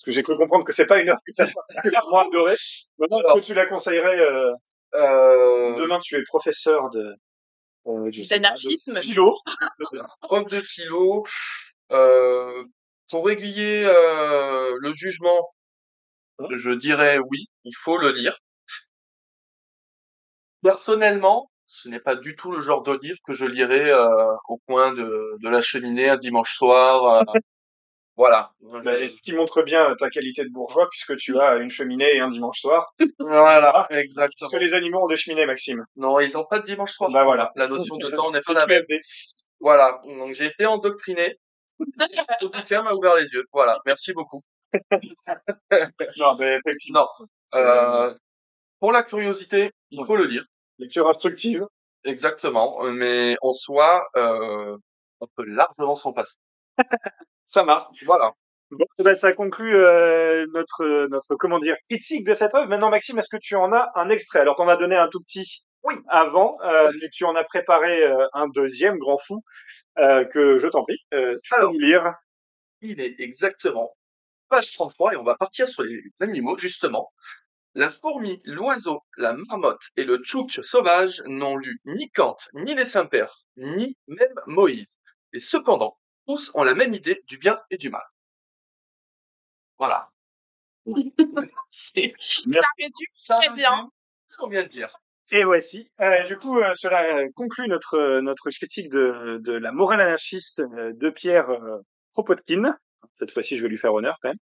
Parce 0.00 0.06
que 0.06 0.12
j'ai 0.12 0.22
cru 0.22 0.34
comprendre 0.38 0.64
que 0.64 0.72
c'est 0.72 0.86
pas 0.86 0.98
une 1.00 1.10
œuvre 1.10 1.20
que 1.26 1.32
tu 1.34 1.42
as 1.42 1.46
particulièrement 1.68 2.20
adorée. 2.26 2.56
Maintenant, 2.98 3.20
est-ce 3.20 3.34
que 3.34 3.44
tu 3.44 3.54
la 3.54 3.66
conseillerais 3.66 4.18
euh, 4.18 4.52
Euh, 4.94 5.76
Demain, 5.78 5.98
tu 6.00 6.16
es 6.16 6.22
professeur 6.24 6.88
de, 6.90 7.14
euh, 7.86 8.10
de 8.10 8.28
D'anarchisme. 8.28 9.00
philo. 9.02 9.36
prof 10.22 10.46
de 10.46 10.60
philo, 10.62 11.24
euh, 11.92 12.64
pour 13.10 13.30
aiguiller 13.30 13.84
euh, 13.86 14.74
le 14.80 14.92
jugement, 14.92 15.50
Hein? 16.38 16.46
je 16.52 16.70
dirais 16.70 17.18
oui, 17.18 17.46
il 17.64 17.74
faut 17.76 17.98
le 17.98 18.10
lire. 18.12 18.38
Personnellement, 20.62 21.50
ce 21.66 21.88
n'est 21.88 22.00
pas 22.00 22.16
du 22.16 22.34
tout 22.36 22.50
le 22.52 22.60
genre 22.60 22.82
de 22.82 22.98
livre 23.02 23.18
que 23.26 23.32
je 23.32 23.44
lirais 23.46 23.90
euh, 23.90 24.34
au 24.48 24.58
coin 24.66 24.92
de, 24.92 25.36
de 25.42 25.48
la 25.48 25.60
cheminée 25.60 26.08
un 26.08 26.16
dimanche 26.16 26.54
soir. 26.56 27.04
euh, 27.04 27.22
voilà. 28.20 28.50
Bah, 28.60 28.92
ce 29.08 29.16
qui 29.22 29.32
montre 29.32 29.62
bien 29.62 29.94
ta 29.98 30.10
qualité 30.10 30.44
de 30.44 30.50
bourgeois, 30.50 30.86
puisque 30.90 31.16
tu 31.16 31.40
as 31.40 31.56
une 31.56 31.70
cheminée 31.70 32.16
et 32.16 32.20
un 32.20 32.28
dimanche 32.28 32.60
soir. 32.60 32.92
Voilà, 33.18 33.86
exactement. 33.88 34.50
les 34.60 34.74
animaux 34.74 35.04
ont 35.04 35.06
des 35.06 35.16
cheminées, 35.16 35.46
Maxime. 35.46 35.86
Non, 35.96 36.20
ils 36.20 36.36
ont 36.36 36.44
pas 36.44 36.58
de 36.58 36.66
dimanche 36.66 36.92
soir. 36.92 37.10
Bah 37.10 37.24
voilà. 37.24 37.50
La 37.56 37.66
notion 37.66 37.96
de 37.96 38.10
temps 38.10 38.30
n'est 38.30 38.40
pas 38.46 38.52
la 38.52 38.66
même. 38.66 38.84
Voilà. 39.58 40.02
Donc 40.06 40.34
j'ai 40.34 40.44
été 40.44 40.66
endoctriné. 40.66 41.38
Ce 42.42 42.44
bouquin 42.46 42.82
m'a 42.82 42.92
ouvert 42.92 43.16
les 43.16 43.32
yeux. 43.32 43.46
Voilà. 43.54 43.78
Merci 43.86 44.12
beaucoup. 44.12 44.42
Non, 46.18 46.34
mais 46.38 46.58
effectivement. 46.58 47.08
Non. 47.54 47.58
Euh, 47.60 48.14
pour 48.80 48.92
la 48.92 49.02
curiosité, 49.02 49.70
il 49.90 50.04
faut 50.04 50.16
le 50.16 50.26
lire. 50.26 50.44
une 50.78 50.84
lecture 50.84 51.08
instructive. 51.08 51.64
Exactement. 52.04 52.84
euh, 52.84 52.90
Mais 52.92 53.36
en 53.40 53.54
soi, 53.54 54.04
euh, 54.16 54.76
on 55.20 55.26
peut 55.36 55.44
largement 55.46 55.96
s'en 55.96 56.12
passer. 56.12 56.34
Ça 57.50 57.64
marche. 57.64 57.96
Voilà. 58.06 58.32
Bon, 58.70 58.84
eh 59.00 59.02
ben, 59.02 59.16
ça 59.16 59.32
conclut 59.32 59.74
euh, 59.74 60.46
notre 60.54 61.08
notre 61.08 61.34
comment 61.34 61.58
dire 61.58 61.74
critique 61.88 62.24
de 62.24 62.32
cette 62.32 62.54
œuvre. 62.54 62.68
Maintenant, 62.68 62.90
Maxime, 62.90 63.18
est-ce 63.18 63.28
que 63.28 63.40
tu 63.42 63.56
en 63.56 63.72
as 63.72 63.90
un 63.96 64.08
extrait? 64.08 64.38
Alors, 64.38 64.54
t'en 64.54 64.68
as 64.68 64.76
donné 64.76 64.94
un 64.94 65.08
tout 65.08 65.20
petit 65.20 65.64
Oui. 65.82 65.96
avant, 66.08 66.58
euh, 66.62 66.92
tu 67.12 67.24
en 67.24 67.34
as 67.34 67.42
préparé 67.42 68.04
euh, 68.04 68.24
un 68.34 68.46
deuxième 68.46 68.98
grand 68.98 69.18
fou 69.18 69.42
euh, 69.98 70.24
que 70.26 70.58
je 70.60 70.68
t'en 70.68 70.84
prie. 70.84 70.98
Euh, 71.12 71.32
tu 71.42 71.50
peux 71.50 71.56
Alors. 71.56 71.72
nous 71.72 71.80
lire. 71.80 72.14
Il 72.82 73.00
est 73.00 73.16
exactement 73.18 73.96
page 74.48 74.72
33 74.72 75.14
et 75.14 75.16
on 75.16 75.24
va 75.24 75.34
partir 75.34 75.68
sur 75.68 75.82
les 75.82 76.00
animaux, 76.20 76.56
justement. 76.56 77.12
La 77.74 77.90
fourmi, 77.90 78.40
l'oiseau, 78.44 79.00
la 79.16 79.32
marmotte 79.32 79.82
et 79.96 80.04
le 80.04 80.18
tchouk 80.18 80.52
sauvage 80.62 81.20
n'ont 81.26 81.56
lu 81.56 81.80
ni 81.84 82.10
Kant, 82.10 82.36
ni 82.54 82.76
les 82.76 82.86
saints-pères, 82.86 83.38
ni 83.56 83.96
même 84.06 84.34
Moïse. 84.46 84.86
Et 85.32 85.40
cependant, 85.40 85.96
tous 86.26 86.50
ont 86.54 86.64
la 86.64 86.74
même 86.74 86.94
idée 86.94 87.22
du 87.26 87.38
bien 87.38 87.60
et 87.70 87.76
du 87.76 87.90
mal. 87.90 88.04
Voilà. 89.78 90.10
C'est 91.70 92.12
Ça 92.48 92.60
résume 92.78 93.06
ça 93.10 93.36
très 93.36 93.50
bien. 93.50 93.90
ce 94.26 94.36
qu'on 94.36 94.48
vient 94.48 94.62
de 94.62 94.68
dire. 94.68 94.94
Et 95.32 95.44
voici. 95.44 95.90
Euh, 96.00 96.24
du 96.24 96.36
coup, 96.36 96.58
euh, 96.58 96.72
cela 96.74 97.28
conclut 97.34 97.68
notre 97.68 98.20
notre 98.20 98.50
critique 98.50 98.88
de 98.90 99.38
de 99.40 99.52
la 99.52 99.70
morale 99.72 100.00
anarchiste 100.00 100.60
euh, 100.60 100.92
de 100.92 101.10
Pierre 101.10 101.50
euh. 101.50 101.78
Cette 103.14 103.32
fois-ci, 103.32 103.56
je 103.56 103.62
vais 103.62 103.68
lui 103.68 103.78
faire 103.78 103.94
honneur 103.94 104.18
quand 104.22 104.30
même. 104.30 104.38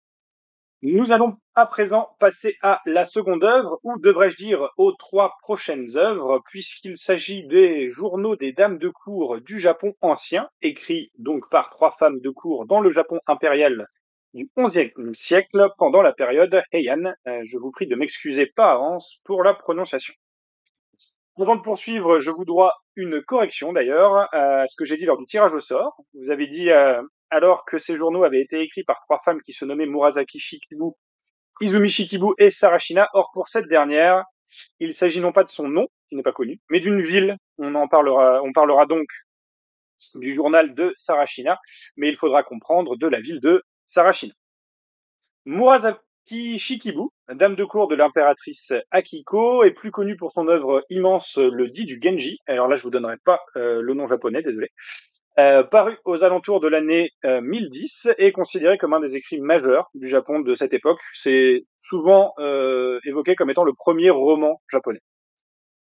Nous 0.86 1.12
allons 1.12 1.38
à 1.54 1.64
présent 1.64 2.10
passer 2.20 2.58
à 2.60 2.82
la 2.84 3.06
seconde 3.06 3.42
œuvre, 3.42 3.80
ou 3.84 3.98
devrais-je 3.98 4.36
dire 4.36 4.68
aux 4.76 4.92
trois 4.92 5.32
prochaines 5.40 5.96
œuvres, 5.96 6.42
puisqu'il 6.50 6.98
s'agit 6.98 7.46
des 7.46 7.88
journaux 7.88 8.36
des 8.36 8.52
dames 8.52 8.76
de 8.76 8.90
cour 8.90 9.40
du 9.40 9.58
Japon 9.58 9.94
ancien, 10.02 10.46
écrits 10.60 11.10
donc 11.16 11.48
par 11.48 11.70
trois 11.70 11.90
femmes 11.90 12.20
de 12.20 12.28
cour 12.28 12.66
dans 12.66 12.80
le 12.80 12.92
Japon 12.92 13.18
impérial 13.26 13.86
du 14.34 14.50
XIe 14.58 14.92
siècle, 15.14 15.70
pendant 15.78 16.02
la 16.02 16.12
période 16.12 16.62
Heian. 16.70 17.14
Euh, 17.26 17.40
je 17.46 17.56
vous 17.56 17.70
prie 17.70 17.86
de 17.86 17.96
m'excuser 17.96 18.44
par 18.44 18.68
avance 18.68 19.20
pour 19.24 19.42
la 19.42 19.54
prononciation. 19.54 20.12
Avant 21.40 21.56
de 21.56 21.62
poursuivre, 21.62 22.20
je 22.20 22.30
vous 22.30 22.44
dois 22.44 22.74
une 22.94 23.22
correction 23.22 23.72
d'ailleurs 23.72 24.28
à 24.34 24.66
ce 24.66 24.76
que 24.76 24.84
j'ai 24.84 24.98
dit 24.98 25.06
lors 25.06 25.16
du 25.16 25.24
tirage 25.24 25.54
au 25.54 25.60
sort. 25.60 25.96
Vous 26.12 26.30
avez 26.30 26.46
dit 26.46 26.70
euh, 26.70 27.00
alors 27.34 27.64
que 27.64 27.78
ces 27.78 27.96
journaux 27.96 28.22
avaient 28.22 28.40
été 28.40 28.60
écrits 28.60 28.84
par 28.84 29.00
trois 29.00 29.18
femmes 29.18 29.42
qui 29.42 29.52
se 29.52 29.64
nommaient 29.64 29.86
Murasaki 29.86 30.38
Shikibu, 30.38 30.92
Izumi 31.60 31.88
Shikibu 31.88 32.28
et 32.38 32.50
Sarashina. 32.50 33.08
Or 33.12 33.30
pour 33.34 33.48
cette 33.48 33.66
dernière, 33.66 34.24
il 34.78 34.92
s'agit 34.92 35.20
non 35.20 35.32
pas 35.32 35.42
de 35.42 35.48
son 35.48 35.68
nom, 35.68 35.88
qui 36.08 36.16
n'est 36.16 36.22
pas 36.22 36.32
connu, 36.32 36.60
mais 36.70 36.78
d'une 36.78 37.02
ville. 37.02 37.36
On 37.58 37.74
en 37.74 37.88
parlera, 37.88 38.40
on 38.42 38.52
parlera 38.52 38.86
donc 38.86 39.06
du 40.14 40.34
journal 40.34 40.74
de 40.74 40.92
Sarashina, 40.96 41.58
mais 41.96 42.08
il 42.08 42.16
faudra 42.16 42.44
comprendre 42.44 42.96
de 42.96 43.06
la 43.08 43.20
ville 43.20 43.40
de 43.40 43.64
Sarashina. 43.88 44.34
Murasaki 45.44 46.58
Shikibu, 46.58 47.08
dame 47.28 47.56
de 47.56 47.64
cour 47.64 47.88
de 47.88 47.96
l'impératrice 47.96 48.72
Akiko, 48.92 49.64
est 49.64 49.72
plus 49.72 49.90
connue 49.90 50.16
pour 50.16 50.30
son 50.30 50.46
œuvre 50.46 50.84
immense 50.88 51.38
Le 51.38 51.68
dit 51.68 51.84
du 51.84 51.98
Genji. 52.00 52.38
Alors 52.46 52.68
là, 52.68 52.76
je 52.76 52.82
vous 52.84 52.90
donnerai 52.90 53.16
pas 53.24 53.40
euh, 53.56 53.82
le 53.82 53.94
nom 53.94 54.06
japonais, 54.06 54.42
désolé. 54.42 54.68
Euh, 55.36 55.64
paru 55.64 55.96
aux 56.04 56.22
alentours 56.22 56.60
de 56.60 56.68
l'année 56.68 57.10
euh, 57.24 57.40
1010 57.40 58.10
et 58.18 58.30
considéré 58.30 58.78
comme 58.78 58.94
un 58.94 59.00
des 59.00 59.16
écrits 59.16 59.40
majeurs 59.40 59.90
du 59.94 60.08
Japon 60.08 60.38
de 60.38 60.54
cette 60.54 60.72
époque. 60.74 61.00
C'est 61.12 61.66
souvent 61.76 62.34
euh, 62.38 63.00
évoqué 63.04 63.34
comme 63.34 63.50
étant 63.50 63.64
le 63.64 63.72
premier 63.72 64.10
roman 64.10 64.60
japonais. 64.70 65.00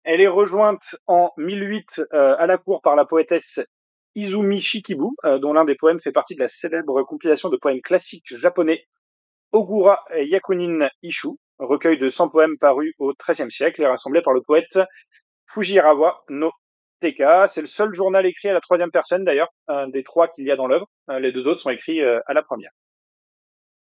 Elle 0.02 0.20
est 0.20 0.28
rejointe 0.28 0.96
en 1.06 1.30
1008 1.36 2.02
euh, 2.12 2.34
à 2.36 2.48
la 2.48 2.58
cour 2.58 2.82
par 2.82 2.96
la 2.96 3.04
poétesse 3.04 3.60
Izumi 4.16 4.60
Shikibu, 4.60 5.04
euh, 5.24 5.38
dont 5.38 5.52
l'un 5.52 5.64
des 5.64 5.76
poèmes 5.76 6.00
fait 6.00 6.10
partie 6.10 6.34
de 6.34 6.40
la 6.40 6.48
célèbre 6.48 7.04
compilation 7.04 7.48
de 7.48 7.56
poèmes 7.56 7.80
classiques 7.80 8.36
japonais 8.36 8.86
Ogura 9.52 10.04
Yakunin 10.16 10.88
Ishu, 11.02 11.28
recueil 11.60 11.96
de 11.96 12.08
100 12.08 12.28
poèmes 12.30 12.58
parus 12.58 12.92
au 12.98 13.14
XIIIe 13.14 13.52
siècle 13.52 13.82
et 13.82 13.86
rassemblés 13.86 14.20
par 14.20 14.34
le 14.34 14.42
poète 14.42 14.80
Fujirawa 15.54 16.24
no 16.28 16.50
Teka. 17.00 17.46
C'est 17.46 17.60
le 17.60 17.66
seul 17.66 17.94
journal 17.94 18.26
écrit 18.26 18.48
à 18.48 18.52
la 18.52 18.60
troisième 18.60 18.90
personne 18.90 19.24
d'ailleurs, 19.24 19.48
un 19.68 19.88
des 19.88 20.02
trois 20.02 20.28
qu'il 20.28 20.46
y 20.46 20.50
a 20.50 20.56
dans 20.56 20.66
l'œuvre. 20.66 20.86
Euh, 21.10 21.18
les 21.18 21.32
deux 21.32 21.46
autres 21.46 21.60
sont 21.60 21.70
écrits 21.70 22.02
euh, 22.02 22.20
à 22.26 22.34
la 22.34 22.42
première. 22.42 22.70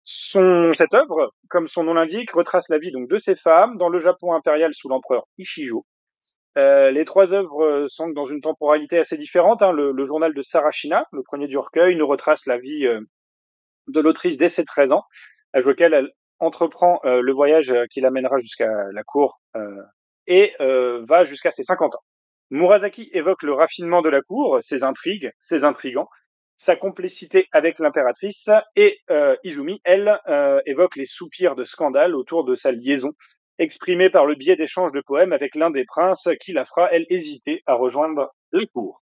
Son, 0.04 0.72
cette 0.74 0.94
œuvre, 0.94 1.32
comme 1.48 1.68
son 1.68 1.84
nom 1.84 1.94
l'indique, 1.94 2.32
retrace 2.32 2.68
la 2.68 2.78
vie 2.78 2.90
donc 2.90 3.08
de 3.08 3.18
ces 3.18 3.36
femmes 3.36 3.76
dans 3.78 3.88
le 3.88 4.00
Japon 4.00 4.34
impérial 4.34 4.74
sous 4.74 4.88
l'empereur 4.88 5.24
Ishijo. 5.38 5.86
Euh, 6.58 6.90
les 6.90 7.04
trois 7.04 7.32
œuvres 7.32 7.64
euh, 7.64 7.86
sont 7.88 8.08
dans 8.08 8.24
une 8.24 8.40
temporalité 8.40 8.98
assez 8.98 9.16
différente. 9.16 9.62
Hein. 9.62 9.72
Le, 9.72 10.04
journal 10.04 10.34
de 10.34 10.42
Sarashina, 10.42 11.06
le 11.12 11.22
premier 11.22 11.46
du 11.46 11.56
recueil, 11.56 11.96
nous 11.96 12.06
retrace 12.06 12.46
la 12.46 12.58
vie 12.58 12.86
de 13.88 14.00
l'autrice 14.00 14.36
dès 14.36 14.48
ses 14.48 14.64
13 14.64 14.92
ans, 14.92 15.04
avec 15.52 15.66
lequel 15.66 15.94
elle 15.94 16.10
entreprend 16.40 17.00
le 17.04 17.32
voyage 17.32 17.72
qui 17.90 18.00
l'amènera 18.00 18.38
jusqu'à 18.38 18.68
la 18.92 19.04
cour 19.04 19.40
et 20.26 20.52
va 20.58 21.22
jusqu'à 21.22 21.52
ses 21.52 21.62
50 21.62 21.94
ans. 21.94 22.02
Murasaki 22.52 23.08
évoque 23.14 23.44
le 23.44 23.54
raffinement 23.54 24.02
de 24.02 24.10
la 24.10 24.20
cour, 24.20 24.58
ses 24.60 24.84
intrigues, 24.84 25.30
ses 25.40 25.64
intrigants, 25.64 26.10
sa 26.58 26.76
complicité 26.76 27.48
avec 27.50 27.78
l'impératrice, 27.78 28.50
et 28.76 28.98
euh, 29.10 29.34
Izumi, 29.42 29.80
elle, 29.84 30.20
euh, 30.28 30.60
évoque 30.66 30.96
les 30.96 31.06
soupirs 31.06 31.54
de 31.54 31.64
scandale 31.64 32.14
autour 32.14 32.44
de 32.44 32.54
sa 32.54 32.70
liaison, 32.70 33.12
exprimée 33.58 34.10
par 34.10 34.26
le 34.26 34.34
biais 34.34 34.54
d'échanges 34.54 34.92
de 34.92 35.00
poèmes 35.00 35.32
avec 35.32 35.54
l'un 35.54 35.70
des 35.70 35.86
princes 35.86 36.28
qui 36.42 36.52
la 36.52 36.66
fera, 36.66 36.92
elle, 36.92 37.06
hésiter 37.08 37.62
à 37.64 37.72
rejoindre 37.72 38.30
la 38.52 38.66
cour. 38.66 39.02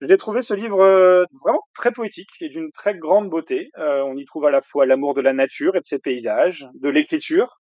J'ai 0.00 0.16
trouvé 0.16 0.42
ce 0.42 0.54
livre 0.54 0.80
euh, 0.80 1.24
vraiment 1.40 1.62
très 1.72 1.92
poétique 1.92 2.30
et 2.40 2.48
d'une 2.48 2.72
très 2.72 2.96
grande 2.96 3.30
beauté. 3.30 3.70
On 3.76 4.16
y 4.16 4.24
trouve 4.24 4.46
à 4.46 4.50
la 4.50 4.60
fois 4.60 4.86
l'amour 4.86 5.14
de 5.14 5.20
la 5.20 5.32
nature 5.32 5.76
et 5.76 5.80
de 5.80 5.86
ses 5.86 6.00
paysages, 6.00 6.66
de 6.74 6.88
l'écriture, 6.88 7.60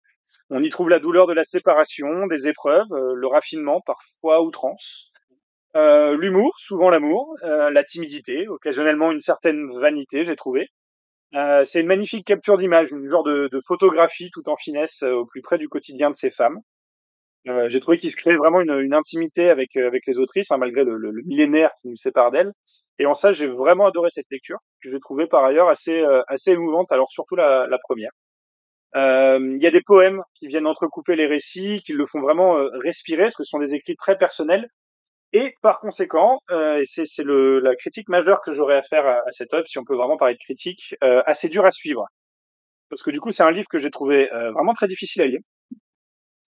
on 0.53 0.63
y 0.63 0.69
trouve 0.69 0.91
la 0.91 0.99
douleur 0.99 1.27
de 1.27 1.33
la 1.33 1.45
séparation, 1.45 2.27
des 2.27 2.47
épreuves, 2.47 2.93
euh, 2.93 3.15
le 3.15 3.27
raffinement, 3.27 3.81
parfois 3.81 4.43
outrance, 4.43 5.13
euh, 5.75 6.17
l'humour, 6.17 6.55
souvent 6.59 6.91
l'amour, 6.91 7.35
euh, 7.45 7.71
la 7.71 7.83
timidité, 7.85 8.47
occasionnellement 8.49 9.11
une 9.11 9.21
certaine 9.21 9.71
vanité, 9.81 10.25
j'ai 10.25 10.37
trouvé. 10.37 10.69
Euh, 11.35 11.65
c'est 11.65 11.81
une 11.81 11.87
magnifique 11.87 12.27
capture 12.27 12.59
d'image, 12.59 12.93
une 12.93 13.09
genre 13.09 13.25
de, 13.25 13.49
de, 13.51 13.61
photographie 13.67 14.31
tout 14.33 14.51
en 14.51 14.57
finesse 14.57 15.03
au 15.03 15.25
plus 15.25 15.41
près 15.41 15.57
du 15.57 15.69
quotidien 15.69 16.11
de 16.11 16.17
ces 16.17 16.29
femmes. 16.31 16.59
j'ai 17.69 17.81
trouvé 17.81 17.99
qu'il 17.99 18.11
se 18.11 18.17
crée 18.17 18.37
vraiment 18.37 18.61
une, 18.61 18.79
une 18.81 18.95
intimité 18.95 19.49
avec 19.51 19.77
avec 19.77 20.07
les 20.07 20.19
autrices, 20.19 20.51
hein, 20.53 20.59
malgré 20.59 20.85
le, 20.85 20.97
le, 20.97 21.13
millénaire 21.25 21.71
qui 21.81 21.89
nous 21.89 21.97
sépare 21.97 22.31
d'elles. 22.31 22.53
Et 22.99 23.07
en 23.07 23.15
ça, 23.15 23.33
j'ai 23.33 23.47
vraiment 23.49 23.87
adoré 23.87 24.11
cette 24.11 24.31
lecture, 24.31 24.59
que 24.83 24.91
j'ai 24.91 25.01
trouvé 25.01 25.27
par 25.27 25.45
ailleurs 25.45 25.69
assez 25.69 26.05
assez 26.29 26.53
émouvante. 26.53 26.93
Alors 26.93 27.11
surtout 27.11 27.37
la, 27.37 27.67
la 27.67 27.79
première. 27.79 28.13
Il 28.95 28.99
euh, 28.99 29.59
y 29.59 29.67
a 29.67 29.71
des 29.71 29.81
poèmes 29.81 30.23
qui 30.35 30.49
viennent 30.49 30.67
entrecouper 30.67 31.17
les 31.17 31.27
récits, 31.27 31.81
qui 31.85 31.93
le 31.93 32.07
font 32.07 32.21
vraiment 32.21 32.59
euh, 32.59 32.69
respirer, 32.85 33.25
parce 33.25 33.37
que 33.37 33.45
ce 33.45 33.51
sont 33.51 33.59
des 33.59 33.75
écrits 33.75 33.97
très 33.97 34.19
personnels. 34.19 34.69
Et 35.33 35.55
par 35.63 35.81
conséquent, 35.81 36.41
euh, 36.51 36.83
c'est, 36.85 37.07
la 37.25 37.75
critique 37.77 38.09
majeure 38.09 38.43
que 38.43 38.53
j'aurais 38.53 38.77
à 38.77 38.83
faire 38.83 39.07
à, 39.07 39.23
à 39.27 39.31
cette 39.31 39.55
œuvre, 39.55 39.67
si 39.67 39.79
on 39.79 39.85
peut 39.85 39.97
vraiment 39.97 40.19
parler 40.19 40.35
de 40.35 40.39
critique, 40.39 40.95
euh, 41.03 41.23
assez 41.27 41.49
dur 41.49 41.65
à 41.65 41.71
suivre. 41.71 42.07
Parce 42.91 43.03
que 43.03 43.11
du 43.11 43.21
coup, 43.21 43.31
c'est 43.31 43.43
un 43.43 43.51
livre 43.51 43.69
que 43.71 43.79
j'ai 43.79 43.91
trouvé 43.91 44.31
euh, 44.33 44.53
vraiment 44.53 44.75
très 44.75 44.89
difficile 44.89 45.23
à 45.23 45.27
lire. 45.27 45.41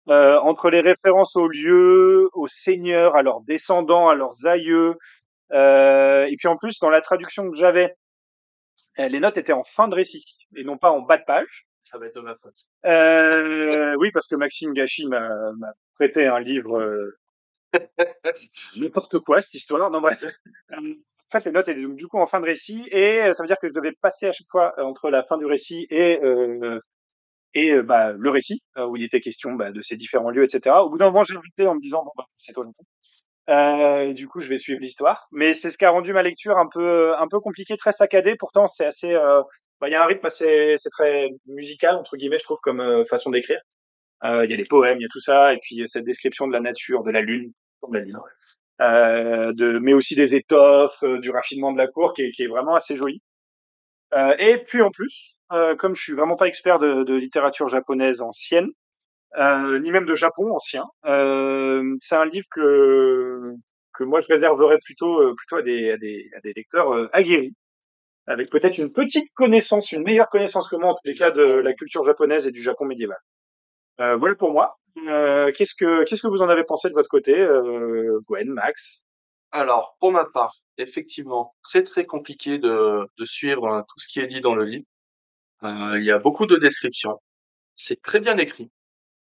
entre 0.06 0.70
les 0.70 0.80
références 0.80 1.36
aux 1.36 1.48
lieux, 1.48 2.28
aux 2.34 2.46
seigneurs, 2.46 3.16
à 3.16 3.22
leurs 3.22 3.42
descendants, 3.42 4.08
à 4.08 4.14
leurs 4.14 4.46
aïeux, 4.46 4.96
et 5.52 6.36
puis 6.38 6.48
en 6.48 6.56
plus, 6.56 6.78
dans 6.80 6.90
la 6.90 7.00
traduction 7.02 7.50
que 7.50 7.56
j'avais, 7.56 7.94
les 8.98 9.20
notes 9.20 9.36
étaient 9.38 9.52
en 9.52 9.64
fin 9.64 9.88
de 9.88 9.94
récit 9.94 10.24
et 10.56 10.64
non 10.64 10.78
pas 10.78 10.90
en 10.90 11.00
bas 11.00 11.18
de 11.18 11.24
page 11.26 11.66
ça 11.90 11.98
va 11.98 12.06
être 12.06 12.16
de 12.16 12.20
ma 12.20 12.34
faute. 12.36 12.66
Euh, 12.84 13.96
oui, 13.98 14.10
parce 14.12 14.26
que 14.26 14.36
Maxime 14.36 14.72
Gachi 14.72 15.06
m'a, 15.06 15.52
m'a 15.52 15.72
prêté 15.94 16.26
un 16.26 16.40
livre 16.40 16.78
euh, 16.78 17.18
n'importe 18.76 19.18
quoi 19.20 19.40
cette 19.40 19.54
histoire. 19.54 19.90
Non 19.90 20.00
bref. 20.00 20.24
en 20.72 20.78
fait, 21.30 21.44
les 21.44 21.52
notes 21.52 21.68
étaient 21.68 21.82
donc 21.82 21.96
du 21.96 22.06
coup 22.06 22.18
en 22.18 22.26
fin 22.26 22.40
de 22.40 22.46
récit 22.46 22.86
et 22.90 23.32
ça 23.32 23.42
veut 23.42 23.46
dire 23.46 23.58
que 23.60 23.68
je 23.68 23.74
devais 23.74 23.92
passer 24.00 24.26
à 24.26 24.32
chaque 24.32 24.48
fois 24.50 24.74
entre 24.78 25.10
la 25.10 25.22
fin 25.24 25.38
du 25.38 25.46
récit 25.46 25.86
et 25.90 26.20
euh, 26.22 26.78
et 27.54 27.80
bah, 27.82 28.12
le 28.12 28.30
récit 28.30 28.62
où 28.76 28.96
il 28.96 29.02
était 29.02 29.20
question 29.20 29.52
bah, 29.52 29.72
de 29.72 29.80
ces 29.80 29.96
différents 29.96 30.30
lieux, 30.30 30.44
etc. 30.44 30.76
Au 30.80 30.90
bout 30.90 30.98
d'un 30.98 31.06
moment, 31.06 31.24
j'ai 31.24 31.34
arrêté 31.34 31.66
en 31.66 31.74
me 31.74 31.80
disant 31.80 32.04
bon 32.04 32.12
bah 32.16 32.26
c'est 32.36 32.52
toi 32.52 32.64
longtemps. 32.64 32.84
Euh, 33.48 34.12
du 34.12 34.28
coup, 34.28 34.40
je 34.40 34.48
vais 34.48 34.58
suivre 34.58 34.80
l'histoire, 34.80 35.26
mais 35.32 35.54
c'est 35.54 35.70
ce 35.70 35.78
qui 35.78 35.86
a 35.86 35.90
rendu 35.90 36.12
ma 36.12 36.22
lecture 36.22 36.58
un 36.58 36.68
peu 36.70 37.16
un 37.16 37.26
peu 37.28 37.40
compliquée, 37.40 37.76
très 37.76 37.92
saccadée. 37.92 38.36
Pourtant, 38.38 38.66
c'est 38.66 38.84
assez 38.84 39.14
euh, 39.14 39.42
bah, 39.80 39.88
il 39.88 39.92
y 39.92 39.94
a 39.94 40.02
un 40.02 40.06
rythme 40.06 40.26
assez, 40.26 40.74
c'est 40.76 40.90
très 40.90 41.30
musical 41.46 41.96
entre 41.96 42.16
guillemets, 42.16 42.38
je 42.38 42.44
trouve, 42.44 42.58
comme 42.62 42.80
euh, 42.80 43.04
façon 43.04 43.30
d'écrire. 43.30 43.60
Euh, 44.24 44.44
il 44.44 44.50
y 44.50 44.54
a 44.54 44.56
des 44.56 44.64
poèmes, 44.64 44.98
il 44.98 45.02
y 45.02 45.06
a 45.06 45.08
tout 45.10 45.20
ça, 45.20 45.54
et 45.54 45.58
puis 45.58 45.82
cette 45.86 46.04
description 46.04 46.48
de 46.48 46.52
la 46.52 46.60
nature, 46.60 47.04
de 47.04 47.10
la 47.10 47.20
lune, 47.20 47.52
comme 47.80 47.94
l'a 47.94 48.04
dit, 48.04 48.12
euh, 48.80 49.52
de, 49.54 49.78
mais 49.78 49.92
aussi 49.92 50.14
des 50.14 50.34
étoffes, 50.34 51.02
euh, 51.02 51.18
du 51.18 51.30
raffinement 51.30 51.72
de 51.72 51.78
la 51.78 51.88
cour, 51.88 52.12
qui 52.14 52.22
est, 52.22 52.30
qui 52.30 52.44
est 52.44 52.48
vraiment 52.48 52.74
assez 52.74 52.96
joli. 52.96 53.22
Euh, 54.14 54.34
et 54.38 54.58
puis 54.58 54.82
en 54.82 54.90
plus, 54.90 55.34
comme 55.78 55.94
je 55.94 56.02
suis 56.02 56.12
vraiment 56.12 56.36
pas 56.36 56.46
expert 56.46 56.78
de, 56.78 57.04
de 57.04 57.14
littérature 57.14 57.68
japonaise 57.68 58.20
ancienne, 58.20 58.68
ni 59.36 59.90
même 59.90 60.06
de 60.06 60.14
Japon 60.14 60.52
ancien, 60.54 60.84
c'est 61.04 62.16
un 62.16 62.26
livre 62.26 62.46
que 62.50 63.54
que 63.94 64.04
moi 64.04 64.20
je 64.20 64.28
réserverais 64.28 64.78
plutôt 64.84 65.34
plutôt 65.34 65.56
à 65.56 65.62
des, 65.62 65.90
à 65.90 65.96
des, 65.96 66.30
à 66.36 66.40
des 66.40 66.52
lecteurs 66.54 67.08
aguerris 67.14 67.54
avec 68.28 68.50
peut-être 68.50 68.78
une 68.78 68.92
petite 68.92 69.32
connaissance, 69.34 69.92
une 69.92 70.02
meilleure 70.02 70.28
connaissance 70.28 70.68
que 70.68 70.76
moi 70.76 70.90
en 70.90 70.94
tous 70.94 71.06
les 71.06 71.14
cas 71.14 71.30
de 71.30 71.42
la 71.42 71.72
culture 71.74 72.04
japonaise 72.04 72.46
et 72.46 72.52
du 72.52 72.62
Japon 72.62 72.84
médiéval. 72.84 73.18
Euh, 74.00 74.16
voilà 74.16 74.36
pour 74.36 74.52
moi. 74.52 74.76
Euh, 75.08 75.52
qu'est-ce 75.52 75.74
que 75.74 76.04
qu'est-ce 76.04 76.22
que 76.22 76.28
vous 76.28 76.42
en 76.42 76.48
avez 76.48 76.64
pensé 76.64 76.88
de 76.88 76.94
votre 76.94 77.08
côté, 77.08 77.38
euh, 77.38 78.20
Gwen, 78.28 78.48
Max? 78.50 79.04
Alors 79.52 79.96
pour 80.00 80.12
ma 80.12 80.24
part, 80.26 80.54
effectivement, 80.76 81.54
très 81.62 81.82
très 81.82 82.04
compliqué 82.04 82.58
de, 82.58 83.06
de 83.18 83.24
suivre 83.24 83.66
hein, 83.68 83.84
tout 83.88 83.98
ce 83.98 84.08
qui 84.08 84.20
est 84.20 84.26
dit 84.26 84.40
dans 84.40 84.54
le 84.54 84.64
livre. 84.64 84.84
Euh, 85.64 85.98
il 85.98 86.04
y 86.04 86.10
a 86.12 86.18
beaucoup 86.18 86.46
de 86.46 86.56
descriptions. 86.56 87.18
C'est 87.76 88.00
très 88.02 88.20
bien 88.20 88.36
écrit. 88.38 88.70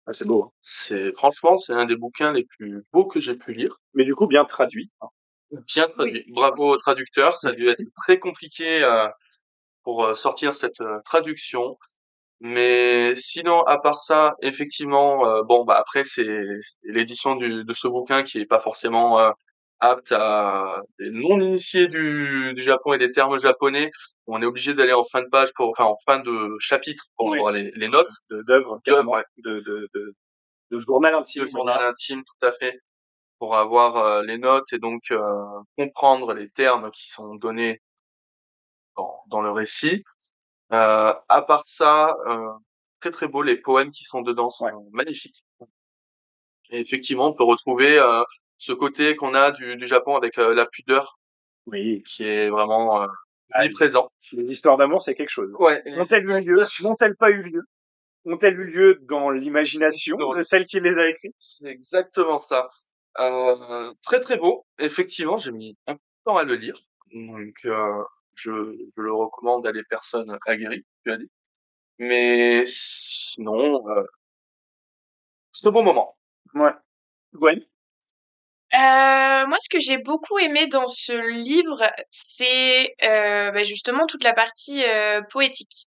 Ah, 0.08 0.14
c'est 0.14 0.26
beau. 0.28 0.44
Hein. 0.46 0.52
C'est 0.62 1.12
franchement 1.14 1.58
c'est 1.58 1.74
un 1.74 1.86
des 1.86 1.96
bouquins 1.98 2.32
les 2.34 2.46
plus 2.46 2.84
beaux 2.94 3.06
que 3.06 3.20
j'ai 3.20 3.36
pu 3.36 3.54
lire. 3.54 3.78
Mais 3.94 4.06
du 4.06 4.16
coup 4.16 4.28
bien 4.28 4.46
traduit. 4.46 4.92
Hein. 5.02 5.08
Bien 5.52 5.88
traduit. 5.90 6.24
Oui. 6.28 6.34
Bravo 6.34 6.74
au 6.74 6.78
traducteur. 6.78 7.36
Ça 7.38 7.50
a 7.50 7.52
dû 7.54 7.68
être 7.68 7.82
très 8.04 8.20
compliqué 8.20 8.84
euh, 8.84 9.08
pour 9.84 10.06
euh, 10.06 10.14
sortir 10.14 10.54
cette 10.56 10.82
euh, 10.82 11.00
traduction. 11.06 11.78
Mais 12.42 13.16
sinon, 13.16 13.62
à 13.64 13.80
part 13.80 13.98
ça, 13.98 14.36
effectivement, 14.42 15.28
euh, 15.28 15.44
bon, 15.44 15.64
bah 15.66 15.78
après 15.80 16.04
c'est 16.04 16.28
l'édition 16.84 17.36
de 17.38 17.74
ce 17.74 17.88
bouquin 17.88 18.24
qui 18.24 18.40
est 18.40 18.46
pas 18.46 18.60
forcément 18.60 19.20
euh, 19.20 19.32
apte 19.80 20.12
à 20.12 20.82
des 21.00 21.10
non 21.12 21.40
initiés 21.40 21.88
du, 21.88 22.54
du 22.54 22.62
Japon 22.62 22.94
et 22.94 22.98
des 22.98 23.12
termes 23.12 23.40
japonais. 23.40 23.90
On 24.28 24.42
est 24.42 24.46
obligé 24.46 24.74
d'aller 24.74 24.94
en 24.94 25.04
fin 25.06 25.22
de 25.22 25.30
page 25.30 25.50
pour, 25.56 25.70
enfin 25.70 25.86
en 25.86 25.96
fin 26.06 26.20
de 26.20 26.56
chapitre 26.60 27.06
pour 27.18 27.28
oui. 27.28 27.40
voir 27.40 27.54
les, 27.54 27.72
les 27.76 27.88
notes 27.88 28.12
d'œuvres, 28.30 28.80
ouais. 28.88 29.24
de, 29.38 29.60
de, 29.62 29.90
de, 29.94 30.14
de, 30.72 30.80
journal 30.80 31.16
intime. 31.16 31.44
De 31.44 31.48
journal 31.50 31.82
intime, 31.86 32.22
tout 32.24 32.48
à 32.48 32.52
fait 32.52 32.80
pour 33.40 33.56
avoir 33.56 33.98
euh, 33.98 34.24
les 34.24 34.38
notes 34.38 34.72
et 34.74 34.80
donc 34.80 35.04
euh, 35.12 35.44
comprendre 35.78 36.34
les 36.34 36.50
termes 36.50 36.92
qui 36.92 37.10
sont 37.10 37.36
donnés 37.36 37.82
dans, 38.98 39.22
dans 39.28 39.42
le 39.42 39.52
récit. 39.52 40.04
Euh, 40.72 41.14
à 41.30 41.42
part 41.42 41.64
ça, 41.68 42.16
très 43.00 43.12
très 43.12 43.28
beau, 43.28 43.44
les 43.44 43.58
poèmes 43.58 43.92
qui 43.92 44.04
sont 44.04 44.22
dedans 44.22 44.50
sont 44.50 44.66
ouais. 44.66 44.72
magnifiques. 44.92 45.44
Et 46.72 46.80
effectivement, 46.80 47.28
on 47.28 47.34
peut 47.34 47.44
retrouver 47.44 48.00
ce 48.58 48.74
côté 48.74 49.16
qu'on 49.16 49.36
a 49.36 49.52
du, 49.52 49.76
du, 49.76 49.86
Japon 49.86 50.16
avec 50.16 50.38
la 50.38 50.66
pudeur, 50.66 51.20
oui, 51.68 52.04
qui 52.04 52.24
est 52.24 52.50
vraiment 52.50 53.02
euh, 53.02 53.08
ah, 53.52 53.68
présent. 53.70 54.12
L'histoire 54.34 54.78
d'amour, 54.78 55.02
c'est 55.02 55.16
quelque 55.16 55.30
chose. 55.30 55.54
Ouais. 55.60 55.82
Ont-elles 55.98 56.30
eu 56.30 56.42
lieu? 56.42 56.64
N'ont-elles 56.82 57.16
pas 57.16 57.32
eu 57.32 57.44
lieu? 57.44 57.62
Ont-elles 58.26 58.60
eu 58.60 58.66
lieu 58.66 59.00
dans 59.04 59.30
l'imagination 59.30 60.18
de 60.18 60.42
celle 60.42 60.66
qui 60.66 60.80
les 60.80 60.98
a 60.98 61.10
écrites? 61.10 61.36
C'est 61.38 61.70
exactement 61.70 62.40
ça. 62.40 62.70
Euh, 63.20 63.94
très 64.04 64.20
très 64.20 64.38
beau. 64.38 64.66
Effectivement, 64.80 65.38
j'ai 65.38 65.52
mis 65.52 65.78
un 65.88 65.94
peu 65.94 66.00
de 66.00 66.24
temps 66.26 66.38
à 66.38 66.44
le 66.44 66.56
lire. 66.56 66.80
Donc, 67.14 67.56
euh, 67.66 68.04
je, 68.36 68.52
je, 68.52 69.02
le 69.02 69.14
recommande 69.14 69.66
à 69.68 69.72
des 69.72 69.84
personnes 69.84 70.38
aguerries, 70.46 70.86
tu 71.06 71.12
as 71.12 71.18
dit. 71.18 71.30
Mais 72.00 72.64
sinon, 72.66 73.88
euh, 73.90 74.04
c'est 75.54 75.68
un 75.68 75.72
bon 75.72 75.84
moment. 75.84 76.18
Ouais. 76.54 76.72
Gwen? 77.34 77.60
Euh, 78.74 79.48
moi, 79.48 79.58
ce 79.60 79.70
que 79.70 79.80
j'ai 79.80 79.98
beaucoup 79.98 80.38
aimé 80.40 80.68
dans 80.68 80.88
ce 80.88 81.14
livre, 81.14 81.90
c'est 82.10 82.96
euh, 83.04 83.52
bah, 83.52 83.64
justement 83.64 84.06
toute 84.06 84.24
la 84.24 84.34
partie 84.34 84.84
euh, 84.84 85.22
poétique. 85.32 85.88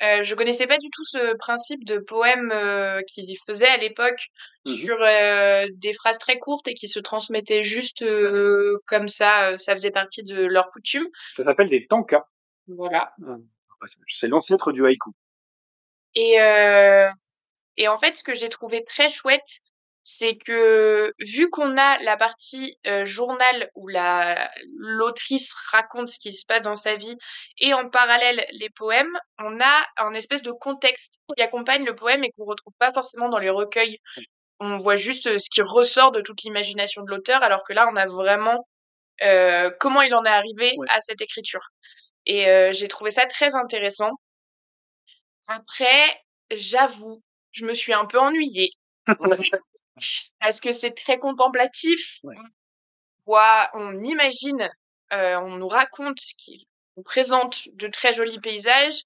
Euh, 0.00 0.22
je 0.22 0.34
connaissais 0.36 0.66
pas 0.68 0.78
du 0.78 0.90
tout 0.90 1.04
ce 1.04 1.36
principe 1.36 1.84
de 1.84 1.98
poème 1.98 2.50
euh, 2.52 3.00
qu'il 3.08 3.26
faisait 3.46 3.66
à 3.68 3.76
l'époque 3.78 4.28
Mhm. 4.64 4.76
sur 4.76 4.96
euh, 5.02 5.66
des 5.74 5.92
phrases 5.92 6.18
très 6.18 6.38
courtes 6.38 6.68
et 6.68 6.74
qui 6.74 6.88
se 6.88 6.98
transmettaient 7.00 7.62
juste 7.62 8.02
euh, 8.02 8.78
comme 8.86 9.08
ça. 9.08 9.50
euh, 9.50 9.58
ça 9.58 9.72
faisait 9.72 9.90
partie 9.90 10.22
de 10.22 10.44
leur 10.44 10.70
coutume. 10.70 11.06
Ça 11.34 11.42
s'appelle 11.44 11.68
des 11.68 11.86
tankas. 11.86 12.26
Voilà. 12.68 13.12
C'est 14.06 14.28
l'ancêtre 14.28 14.72
du 14.72 14.84
haïku. 14.86 15.10
Et, 16.14 16.40
euh, 16.40 17.08
et 17.76 17.88
en 17.88 17.98
fait, 17.98 18.12
ce 18.14 18.24
que 18.24 18.34
j'ai 18.34 18.48
trouvé 18.48 18.82
très 18.82 19.08
chouette, 19.10 19.60
c'est 20.10 20.36
que 20.38 21.12
vu 21.20 21.50
qu'on 21.50 21.76
a 21.76 21.98
la 21.98 22.16
partie 22.16 22.78
euh, 22.86 23.04
journal 23.04 23.70
où 23.74 23.88
la 23.88 24.50
l'autrice 24.78 25.52
raconte 25.70 26.08
ce 26.08 26.18
qui 26.18 26.32
se 26.32 26.46
passe 26.46 26.62
dans 26.62 26.76
sa 26.76 26.94
vie 26.96 27.16
et 27.58 27.74
en 27.74 27.90
parallèle 27.90 28.46
les 28.52 28.70
poèmes, 28.70 29.12
on 29.38 29.60
a 29.60 29.84
un 29.98 30.14
espèce 30.14 30.42
de 30.42 30.50
contexte 30.52 31.14
qui 31.36 31.42
accompagne 31.42 31.84
le 31.84 31.94
poème 31.94 32.24
et 32.24 32.32
qu'on 32.32 32.46
retrouve 32.46 32.72
pas 32.78 32.92
forcément 32.92 33.28
dans 33.28 33.38
les 33.38 33.50
recueils. 33.50 33.98
On 34.60 34.78
voit 34.78 34.96
juste 34.96 35.26
euh, 35.26 35.38
ce 35.38 35.50
qui 35.50 35.60
ressort 35.62 36.10
de 36.10 36.22
toute 36.22 36.42
l'imagination 36.42 37.02
de 37.02 37.10
l'auteur, 37.10 37.42
alors 37.42 37.62
que 37.64 37.74
là, 37.74 37.86
on 37.92 37.96
a 37.96 38.06
vraiment 38.06 38.66
euh, 39.22 39.70
comment 39.78 40.00
il 40.02 40.14
en 40.14 40.24
est 40.24 40.30
arrivé 40.30 40.72
Ouais. 40.76 40.86
à 40.90 41.00
cette 41.02 41.20
écriture. 41.20 41.60
Et 42.26 42.48
euh, 42.48 42.72
j'ai 42.72 42.88
trouvé 42.88 43.10
ça 43.10 43.26
très 43.26 43.54
intéressant. 43.56 44.12
Après, 45.48 46.04
j'avoue, 46.50 47.22
je 47.52 47.64
me 47.66 47.74
suis 47.74 47.92
un 47.92 48.06
peu 48.06 48.18
ennuyée 48.18 48.70
parce 50.40 50.60
que 50.60 50.72
c'est 50.72 50.92
très 50.92 51.18
contemplatif. 51.18 52.18
Ouais. 52.22 52.36
On 52.38 53.32
voit, 53.32 53.70
on 53.74 54.02
imagine, 54.02 54.68
euh, 55.12 55.36
on 55.36 55.56
nous 55.56 55.68
raconte 55.68 56.18
qu'il 56.38 56.64
nous 56.96 57.02
présente 57.02 57.68
de 57.74 57.88
très 57.88 58.14
jolis 58.14 58.40
paysages, 58.40 59.02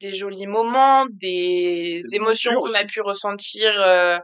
des 0.00 0.12
jolis 0.12 0.46
moments, 0.46 1.06
des 1.10 2.00
émotions 2.12 2.52
qu'on 2.60 2.74
a 2.74 2.84
pu 2.84 3.00
ressentir 3.00 3.80
euh, 3.80 4.18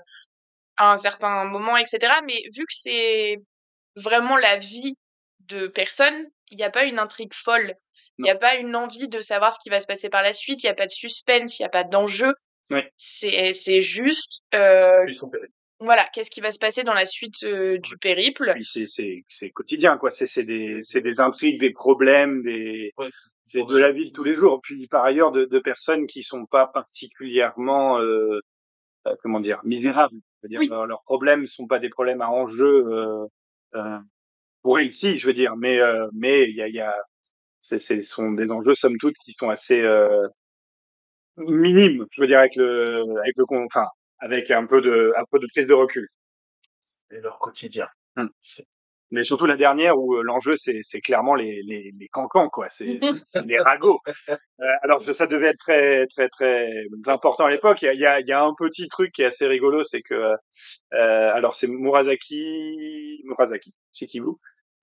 à 0.77 0.93
un 0.93 0.97
certain 0.97 1.45
moment, 1.45 1.77
etc. 1.77 2.15
Mais 2.27 2.43
vu 2.55 2.65
que 2.65 2.75
c'est 2.75 3.37
vraiment 3.97 4.37
la 4.37 4.57
vie 4.57 4.95
de 5.41 5.67
personnes, 5.67 6.27
il 6.51 6.57
n'y 6.57 6.65
a 6.65 6.71
pas 6.71 6.85
une 6.85 6.99
intrigue 6.99 7.35
folle. 7.35 7.75
Il 8.19 8.25
n'y 8.25 8.31
a 8.31 8.37
pas 8.37 8.57
une 8.57 8.77
envie 8.77 9.09
de 9.09 9.21
savoir 9.21 9.55
ce 9.55 9.59
qui 9.63 9.71
va 9.71 9.81
se 9.81 9.87
passer 9.87 10.09
par 10.09 10.23
la 10.23 10.33
suite. 10.33 10.63
Il 10.63 10.67
n'y 10.67 10.71
a 10.71 10.75
pas 10.75 10.87
de 10.87 10.93
suspense, 10.93 11.59
il 11.59 11.63
n'y 11.63 11.67
a 11.67 11.71
pas 11.71 11.85
d'enjeu. 11.85 12.35
Ouais. 12.71 12.93
C'est 12.97 13.83
juste, 13.83 14.43
euh. 14.55 15.07
Voilà, 15.85 16.07
qu'est-ce 16.13 16.31
qui 16.31 16.41
va 16.41 16.51
se 16.51 16.59
passer 16.59 16.83
dans 16.85 16.95
la 16.95 17.07
suite 17.07 17.43
euh, 17.45 17.79
du 17.79 17.97
périple? 17.99 18.55
C'est 18.63 19.51
quotidien 19.51 19.97
quoi. 19.99 20.11
C'est 20.11 20.45
des 20.45 20.81
des 20.95 21.21
intrigues, 21.21 21.61
des 21.61 21.73
problèmes, 21.73 22.43
des 22.43 22.93
Ouais, 22.99 23.09
c'est 23.45 23.65
de 23.65 23.77
la 23.77 23.93
vie 23.93 24.07
de 24.07 24.13
tous 24.13 24.25
les 24.25 24.35
jours. 24.35 24.61
Puis 24.63 24.87
par 24.89 25.05
ailleurs 25.05 25.33
de, 25.33 25.45
de 25.45 25.59
personnes 25.59 26.07
qui 26.07 26.23
sont 26.23 26.47
pas 26.47 26.67
particulièrement 26.69 27.99
euh, 28.01 28.39
euh, 29.07 29.15
comment 29.23 29.41
dire 29.41 29.61
misérables. 29.65 30.17
C'est-à-dire 30.41 30.61
Oui. 30.61 30.69
leurs- 30.69 30.87
leurs 30.87 31.03
problèmes 31.05 31.47
sont 31.47 31.67
pas 31.67 31.79
des 31.79 31.91
problèmes 31.91 32.23
à 32.23 32.31
enjeu 32.31 32.87
euh, 32.89 33.27
euh, 33.77 33.99
pour 34.63 34.79
elles 34.81 34.93
si 34.93 35.19
je 35.19 35.27
veux 35.27 35.35
dire. 35.35 35.57
Mais 35.57 35.81
euh, 35.81 36.09
mais 36.15 36.45
il 36.51 36.57
y 36.57 36.63
a 36.63 36.69
y 36.69 36.81
a 36.81 36.95
c'est 37.61 37.79
ce 37.79 38.03
sont 38.03 38.33
des 38.33 38.51
enjeux 38.51 38.75
somme 38.75 38.99
toute 38.99 39.17
qui 39.25 39.33
sont 39.33 39.51
assez 39.51 39.81
euh, 39.81 40.29
minimes. 41.37 42.07
Je 42.13 42.21
veux 42.21 42.27
dire 42.27 42.39
avec 42.41 42.57
le 42.57 43.03
avec 43.21 43.37
le 43.37 43.45
enfin 43.67 43.87
avec 44.27 44.51
un 44.51 44.67
peu 44.67 44.81
de 44.81 45.13
un 45.17 45.25
peu 45.31 45.39
de 45.39 45.47
prise 45.55 45.67
de 45.67 45.75
recul. 45.75 46.07
Et 47.11 47.21
leur 47.21 47.39
quotidien. 47.39 47.89
C'est- 48.41 48.67
Mais 49.15 49.25
surtout 49.25 49.47
la 49.47 49.57
dernière 49.57 49.95
où 49.99 50.15
euh, 50.17 50.23
l'enjeu 50.23 50.55
c'est 50.57 50.81
c'est 50.91 51.03
clairement 51.03 51.35
les 51.35 51.61
les 51.71 51.93
les 52.01 52.09
cancans 52.09 52.49
quoi, 52.57 52.69
c'est 52.71 52.99
c'est- 53.01 53.23
c'est 53.27 53.47
les 53.47 53.59
ragots. 53.61 54.01
Euh, 54.31 54.37
alors 54.85 55.03
ça 55.21 55.27
devait 55.27 55.49
être 55.53 55.59
très 55.67 56.07
très 56.15 56.29
très 56.37 56.71
important 57.07 57.45
à 57.47 57.51
l'époque. 57.51 57.83
Il 57.83 57.87
y 57.87 57.89
a 57.89 57.95
il 57.95 58.01
y 58.01 58.07
a, 58.07 58.21
il 58.21 58.27
y 58.29 58.33
a 58.33 58.43
un 58.43 58.55
petit 58.59 58.89
truc 58.89 59.13
qui 59.15 59.23
est 59.23 59.27
assez 59.33 59.47
rigolo, 59.47 59.83
c'est 59.83 60.03
que 60.03 60.15
euh, 60.15 60.37
alors 61.39 61.55
c'est 61.55 61.69
Murasaki 61.69 63.21
Murasaki 63.25 63.75
Shikibu 63.93 64.31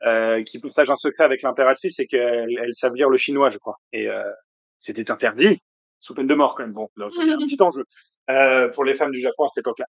euh, 0.06 0.43
qui 0.43 0.60
partage 0.60 0.89
un 0.91 0.95
secret 0.95 1.23
avec 1.25 1.41
l'impératrice, 1.41 1.95
c'est 1.97 2.06
qu'elle 2.08 2.49
elle 2.62 2.73
savent 2.75 2.95
lire 2.95 3.10
le 3.10 3.17
chinois 3.17 3.49
je 3.49 3.58
crois 3.58 3.78
et 3.93 4.08
euh, 4.10 4.23
c'était 4.80 5.10
interdit 5.12 5.60
sous 5.99 6.13
peine 6.13 6.27
de 6.27 6.35
mort 6.35 6.55
quand 6.55 6.63
même. 6.63 6.73
Bon, 6.73 6.89
a 6.99 7.05
un 7.05 7.09
petit 7.47 7.62
enjeu 7.62 7.83
euh, 8.29 8.69
pour 8.69 8.83
les 8.85 8.93
femmes 8.93 9.12
du 9.12 9.21
Japon 9.21 9.45
à 9.45 9.47
cette 9.53 9.63
époque-là. 9.63 9.85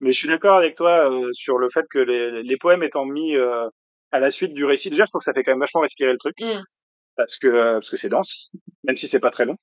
Mais 0.00 0.12
je 0.12 0.18
suis 0.18 0.28
d'accord 0.28 0.56
avec 0.56 0.76
toi 0.76 1.10
euh, 1.10 1.30
sur 1.32 1.58
le 1.58 1.68
fait 1.70 1.86
que 1.88 1.98
les, 1.98 2.42
les 2.42 2.56
poèmes 2.56 2.82
étant 2.82 3.04
mis 3.04 3.36
euh, 3.36 3.68
à 4.10 4.18
la 4.18 4.30
suite 4.30 4.52
du 4.52 4.64
récit, 4.64 4.90
déjà 4.90 5.04
je 5.04 5.10
trouve 5.10 5.20
que 5.20 5.24
ça 5.24 5.32
fait 5.32 5.42
quand 5.44 5.52
même 5.52 5.60
vachement 5.60 5.80
respirer 5.80 6.12
le 6.12 6.18
truc 6.18 6.34
Mm. 6.40 6.60
parce 7.16 7.38
que 7.38 7.46
euh, 7.48 7.74
parce 7.74 7.90
que 7.90 7.96
c'est 7.96 8.08
dense, 8.08 8.50
même 8.84 8.96
si 8.96 9.08
c'est 9.08 9.20
pas 9.20 9.30
très 9.30 9.44
long. 9.46 9.56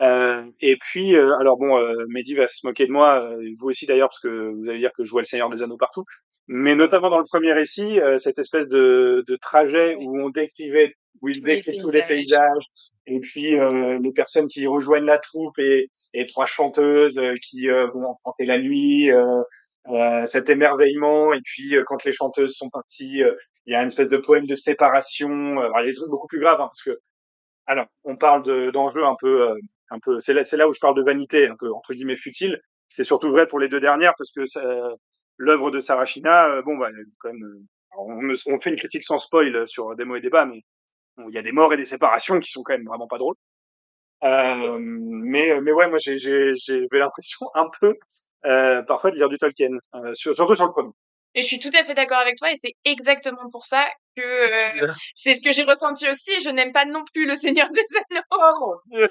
Euh, 0.00 0.44
et 0.60 0.76
puis 0.78 1.14
euh, 1.14 1.36
alors 1.38 1.58
bon, 1.58 1.76
euh, 1.78 2.06
Mehdi 2.08 2.34
va 2.34 2.48
se 2.48 2.66
moquer 2.66 2.86
de 2.86 2.92
moi, 2.92 3.22
euh, 3.22 3.50
vous 3.58 3.68
aussi 3.68 3.86
d'ailleurs 3.86 4.08
parce 4.08 4.20
que 4.20 4.28
vous 4.28 4.68
allez 4.68 4.78
dire 4.78 4.92
que 4.96 5.04
je 5.04 5.10
vois 5.10 5.20
le 5.20 5.26
Seigneur 5.26 5.50
des 5.50 5.62
Anneaux 5.62 5.76
partout. 5.76 6.04
Mais 6.52 6.74
notamment 6.74 7.10
dans 7.10 7.18
le 7.20 7.24
premier 7.24 7.52
récit, 7.52 8.00
euh, 8.00 8.18
cette 8.18 8.38
espèce 8.40 8.66
de, 8.68 9.22
de 9.28 9.36
trajet 9.36 9.94
où 9.94 10.20
on 10.20 10.30
décrivait, 10.30 10.94
où 11.22 11.28
il 11.28 11.40
décrit 11.56 11.78
tous 11.84 11.90
les 11.92 12.00
paysages. 12.08 12.64
et 13.06 13.20
puis 13.20 13.58
euh, 13.58 13.98
les 14.02 14.12
personnes 14.12 14.48
qui 14.48 14.66
rejoignent 14.66 15.04
la 15.06 15.18
troupe 15.18 15.56
et, 15.60 15.90
et 16.12 16.26
trois 16.26 16.46
chanteuses 16.46 17.18
euh, 17.18 17.34
qui 17.40 17.70
euh, 17.70 17.86
vont 17.86 18.04
emprunter 18.06 18.46
la 18.46 18.58
nuit, 18.58 19.12
euh, 19.12 19.42
euh, 19.88 20.26
cet 20.26 20.50
émerveillement, 20.50 21.32
et 21.32 21.40
puis 21.44 21.76
euh, 21.76 21.84
quand 21.86 22.04
les 22.04 22.12
chanteuses 22.12 22.54
sont 22.56 22.68
parties, 22.68 23.22
euh, 23.22 23.32
il 23.66 23.72
y 23.72 23.76
a 23.76 23.80
une 23.82 23.86
espèce 23.88 24.08
de 24.08 24.16
poème 24.16 24.46
de 24.46 24.56
séparation. 24.56 25.30
alors, 25.60 25.78
il 25.80 25.84
y 25.84 25.88
a 25.88 25.92
des 25.92 25.94
trucs 25.94 26.10
beaucoup 26.10 26.26
plus 26.26 26.40
graves, 26.40 26.60
hein, 26.60 26.66
parce 26.66 26.82
que 26.82 26.98
alors 27.66 27.86
on 28.04 28.16
parle 28.16 28.42
de- 28.42 28.70
d'enjeux 28.72 29.04
un 29.04 29.16
peu, 29.20 29.50
euh, 29.50 29.54
un 29.90 29.98
peu, 30.00 30.18
c'est 30.20 30.34
là, 30.34 30.42
là 30.52 30.68
où 30.68 30.72
je 30.72 30.80
parle 30.80 30.96
de 30.96 31.02
vanité, 31.02 31.46
un 31.46 31.56
peu 31.56 31.70
entre 31.72 31.94
guillemets 31.94 32.16
futile. 32.16 32.60
C'est 32.88 33.04
surtout 33.04 33.30
vrai 33.30 33.46
pour 33.46 33.60
les 33.60 33.68
deux 33.68 33.80
dernières, 33.80 34.14
parce 34.18 34.32
que 34.32 34.46
ça- 34.46 34.90
l'œuvre 35.40 35.72
de 35.72 35.80
Sarashina, 35.80 36.48
euh, 36.56 36.62
bon, 36.62 36.76
bah, 36.78 36.90
quand 37.20 37.32
même, 37.32 37.42
euh, 37.44 37.62
on, 37.98 38.34
on 38.54 38.60
fait 38.60 38.70
une 38.70 38.76
critique 38.76 39.04
sans 39.04 39.18
spoil 39.18 39.66
sur 39.68 39.96
des 39.96 40.04
mots 40.04 40.16
et 40.16 40.20
débats, 40.22 40.46
mais 40.46 40.62
il 41.28 41.34
y 41.34 41.38
a 41.38 41.42
des 41.42 41.52
morts 41.52 41.72
et 41.74 41.78
des 41.78 41.86
séparations 41.86 42.40
qui 42.40 42.50
sont 42.50 42.62
quand 42.64 42.74
même 42.74 42.86
vraiment 42.86 43.08
pas 43.08 43.18
drôles. 43.18 43.36
Euh, 44.24 44.78
mais, 44.80 45.60
mais 45.62 45.72
ouais, 45.72 45.88
moi 45.88 45.98
j'ai 45.98 46.18
j'ai- 46.18 46.54
j'avais 46.54 46.88
l'impression 46.98 47.46
un 47.54 47.68
peu 47.80 47.94
euh, 48.46 48.82
parfois 48.82 49.10
de 49.12 49.16
lire 49.16 49.28
du 49.30 49.38
Tolkien, 49.38 49.70
euh, 49.94 50.14
sur- 50.14 50.34
surtout 50.36 50.54
sur 50.54 50.66
le 50.66 50.72
premier. 50.72 50.90
Et 51.34 51.42
je 51.42 51.46
suis 51.46 51.58
tout 51.60 51.70
à 51.78 51.84
fait 51.84 51.94
d'accord 51.94 52.18
avec 52.18 52.36
toi 52.36 52.50
et 52.50 52.56
c'est 52.56 52.72
exactement 52.84 53.48
pour 53.50 53.64
ça 53.64 53.88
que 54.16 54.22
euh, 54.82 54.92
c'est 55.14 55.34
ce 55.34 55.44
que 55.44 55.52
j'ai 55.52 55.62
ressenti 55.62 56.08
aussi 56.08 56.32
et 56.32 56.40
je 56.40 56.50
n'aime 56.50 56.72
pas 56.72 56.84
non 56.84 57.04
plus 57.14 57.24
Le 57.26 57.34
Seigneur 57.36 57.68
des 57.70 57.84
Anneaux. 58.10 58.22
Oh 58.32 58.80
mon 58.90 58.96
dieu. 58.98 59.08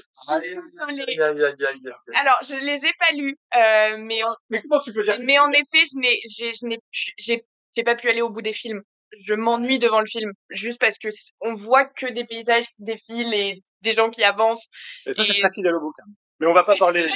Alors, 2.15 2.38
je 2.43 2.55
les 2.55 2.86
ai 2.86 2.91
pas 2.99 3.13
lus, 3.13 3.38
euh, 3.55 3.97
mais 3.99 4.23
en, 4.23 4.36
Mais 4.49 4.62
comment 4.62 4.79
tu 4.82 4.91
peux 4.93 5.01
dire 5.03 5.17
mais 5.21 5.39
en 5.39 5.49
effet, 5.51 5.84
je 5.91 5.97
n'ai, 5.97 6.19
j'ai, 6.29 6.53
je 6.53 6.65
n'ai, 6.65 6.79
j'ai, 7.17 7.43
j'ai 7.75 7.84
pas 7.84 7.95
pu 7.95 8.10
aller 8.10 8.21
au 8.21 8.29
bout 8.29 8.41
des 8.41 8.53
films. 8.53 8.82
Je 9.25 9.34
m'ennuie 9.34 9.79
devant 9.79 10.01
le 10.01 10.05
film, 10.05 10.32
juste 10.49 10.79
parce 10.79 10.97
que 10.97 11.08
on 11.41 11.55
voit 11.55 11.86
que 11.86 12.05
des 12.12 12.25
paysages 12.25 12.65
qui 12.67 12.84
défilent 12.84 13.34
et 13.34 13.63
des 13.82 13.93
gens 13.93 14.10
qui 14.10 14.23
avancent. 14.23 14.67
Et 15.05 15.13
ça 15.13 15.23
c'est 15.23 15.36
et- 15.38 15.39
très 15.39 15.51
fidèle 15.51 15.75
au 15.75 15.79
bouquin. 15.79 16.03
Mais 16.39 16.47
on 16.47 16.54
va 16.54 16.63
pas 16.63 16.78
parler, 16.78 17.08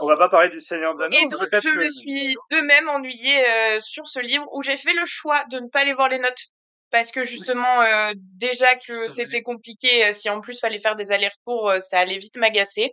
on 0.00 0.06
va 0.06 0.16
pas 0.16 0.28
parler 0.28 0.50
du 0.50 0.60
Seigneur 0.60 0.92
Anneaux. 1.00 1.16
Et 1.16 1.26
donc, 1.28 1.40
je 1.52 1.58
que- 1.58 1.78
me 1.78 1.88
suis 1.88 2.36
de 2.52 2.60
même 2.60 2.88
ennuyée 2.88 3.44
euh, 3.48 3.80
sur 3.80 4.06
ce 4.06 4.20
livre 4.20 4.46
où 4.52 4.62
j'ai 4.62 4.76
fait 4.76 4.92
le 4.94 5.04
choix 5.04 5.44
de 5.50 5.58
ne 5.58 5.68
pas 5.68 5.80
aller 5.80 5.94
voir 5.94 6.08
les 6.08 6.18
notes. 6.18 6.46
Parce 6.92 7.10
que 7.10 7.24
justement, 7.24 7.82
euh, 7.82 8.12
déjà 8.38 8.76
que 8.76 9.08
c'était 9.10 9.42
compliqué, 9.42 10.06
euh, 10.06 10.12
si 10.12 10.30
en 10.30 10.40
plus 10.40 10.60
fallait 10.60 10.78
faire 10.78 10.94
des 10.94 11.10
allers-retours, 11.10 11.72
ça 11.80 11.98
allait 11.98 12.18
vite 12.18 12.36
m'agacer. 12.36 12.92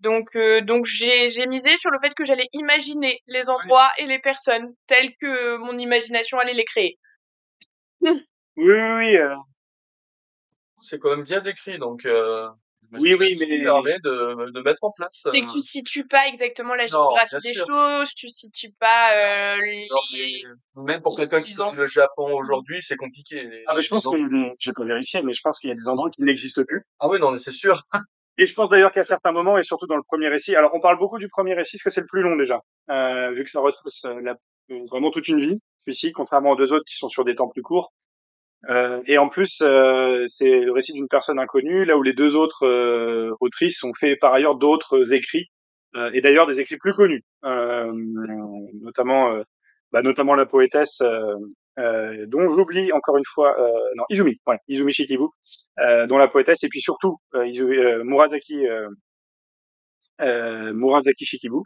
Donc, 0.00 0.34
euh, 0.36 0.62
donc 0.62 0.86
j'ai, 0.86 1.28
j'ai 1.28 1.46
misé 1.46 1.76
sur 1.76 1.90
le 1.90 1.98
fait 2.00 2.14
que 2.14 2.24
j'allais 2.24 2.48
imaginer 2.52 3.20
les 3.26 3.48
endroits 3.50 3.90
et 3.98 4.06
les 4.06 4.18
personnes 4.18 4.72
telles 4.86 5.12
que 5.20 5.56
mon 5.58 5.76
imagination 5.76 6.38
allait 6.38 6.54
les 6.54 6.64
créer. 6.64 6.98
Oui, 8.00 8.14
oui, 8.56 8.92
oui. 8.96 9.16
euh, 9.18 9.36
C'est 10.80 10.98
quand 10.98 11.10
même 11.10 11.24
bien 11.24 11.40
décrit, 11.40 11.78
donc 11.78 12.06
euh, 12.06 12.48
Oui, 12.92 13.14
oui, 13.14 13.36
mais- 13.40 13.62
permet 13.64 13.98
de, 14.00 14.50
de 14.50 14.60
mettre 14.60 14.82
en 14.84 14.90
place. 14.92 15.10
C'est 15.12 15.28
euh, 15.28 15.46
que 15.46 15.52
tu 15.54 15.60
situes 15.60 16.06
pas 16.06 16.26
exactement 16.28 16.74
la 16.74 16.86
géographie 16.86 17.36
des 17.42 17.52
sûr. 17.54 17.66
choses, 17.66 18.14
tu 18.14 18.28
situes 18.28 18.72
pas 18.78 19.12
euh, 19.14 19.56
les... 19.62 19.88
non, 20.74 20.82
même 20.84 21.02
pour 21.02 21.16
quelqu'un 21.16 21.42
qui 21.42 21.54
connaît 21.54 21.76
le 21.76 21.86
Japon 21.86 22.32
aujourd'hui, 22.34 22.78
c'est 22.82 22.96
compliqué. 22.96 23.42
Les- 23.42 23.64
Ah, 23.66 23.74
mais 23.74 23.82
je 23.82 23.88
pense 23.88 24.06
les- 24.06 24.12
qu'il 24.12 24.20
y 24.20 24.24
a 24.24 24.48
des, 24.48 24.54
j'ai 24.58 24.72
pas 24.72 24.84
vérifié, 24.84 25.22
mais 25.22 25.32
je 25.32 25.40
pense 25.42 25.58
qu'il 25.58 25.68
y 25.68 25.72
a 25.72 25.74
des 25.74 25.88
endroits 25.88 26.10
qui 26.10 26.22
n'existent 26.22 26.62
plus. 26.66 26.82
Ah 27.00 27.08
oui, 27.08 27.18
non, 27.20 27.30
mais 27.32 27.38
c'est 27.38 27.52
sûr. 27.52 27.82
Et 28.40 28.46
je 28.46 28.54
pense 28.54 28.68
d'ailleurs 28.70 28.92
qu'à 28.92 29.02
certains 29.02 29.32
moments, 29.32 29.58
et 29.58 29.64
surtout 29.64 29.88
dans 29.88 29.96
le 29.96 30.02
premier 30.04 30.28
récit, 30.28 30.54
alors 30.54 30.70
on 30.72 30.78
parle 30.78 30.96
beaucoup 30.96 31.18
du 31.18 31.28
premier 31.28 31.54
récit, 31.54 31.76
parce 31.76 31.82
que 31.82 31.90
c'est 31.90 32.02
le 32.02 32.06
plus 32.06 32.22
long 32.22 32.36
déjà, 32.36 32.60
euh, 32.88 33.32
vu 33.32 33.42
que 33.42 33.50
ça 33.50 33.58
retrace 33.58 34.04
euh, 34.04 34.20
la- 34.22 34.36
euh, 34.70 34.84
vraiment 34.88 35.10
toute 35.10 35.26
une 35.26 35.40
vie, 35.40 35.58
celui-ci, 35.84 36.12
contrairement 36.12 36.50
aux 36.52 36.56
deux 36.56 36.72
autres 36.72 36.84
qui 36.88 36.94
sont 36.94 37.08
sur 37.08 37.24
des 37.24 37.34
temps 37.34 37.48
plus 37.48 37.62
courts. 37.62 37.92
Euh, 38.68 39.00
et 39.06 39.18
en 39.18 39.28
plus, 39.28 39.60
euh, 39.62 40.24
c'est 40.26 40.60
le 40.60 40.72
récit 40.72 40.92
d'une 40.92 41.08
personne 41.08 41.38
inconnue, 41.38 41.84
là 41.84 41.96
où 41.96 42.02
les 42.02 42.12
deux 42.12 42.34
autres 42.34 42.66
euh, 42.66 43.32
autrices 43.40 43.84
ont 43.84 43.94
fait 43.94 44.16
par 44.16 44.32
ailleurs 44.34 44.56
d'autres 44.56 45.12
écrits, 45.14 45.46
euh, 45.96 46.10
et 46.12 46.20
d'ailleurs 46.20 46.46
des 46.46 46.58
écrits 46.60 46.76
plus 46.76 46.92
connus, 46.92 47.22
euh, 47.44 47.92
notamment 48.82 49.32
euh, 49.32 49.42
bah, 49.92 50.02
notamment 50.02 50.34
la 50.34 50.44
poétesse 50.46 51.02
dont 52.26 52.52
j'oublie 52.54 52.90
encore 52.92 53.16
une 53.16 53.24
fois, 53.24 53.56
non 53.94 54.02
Izumi, 54.10 54.40
voilà, 54.44 54.60
Izumi 54.66 54.92
Shikibu, 54.92 55.26
dont 56.08 56.18
la 56.18 56.26
poétesse 56.26 56.64
et 56.64 56.68
puis 56.68 56.80
surtout 56.80 57.18
Izu- 57.34 57.72
euh, 57.72 58.02
Murasaki 58.02 58.64
Murasaki 60.20 61.24
Shikibu, 61.24 61.58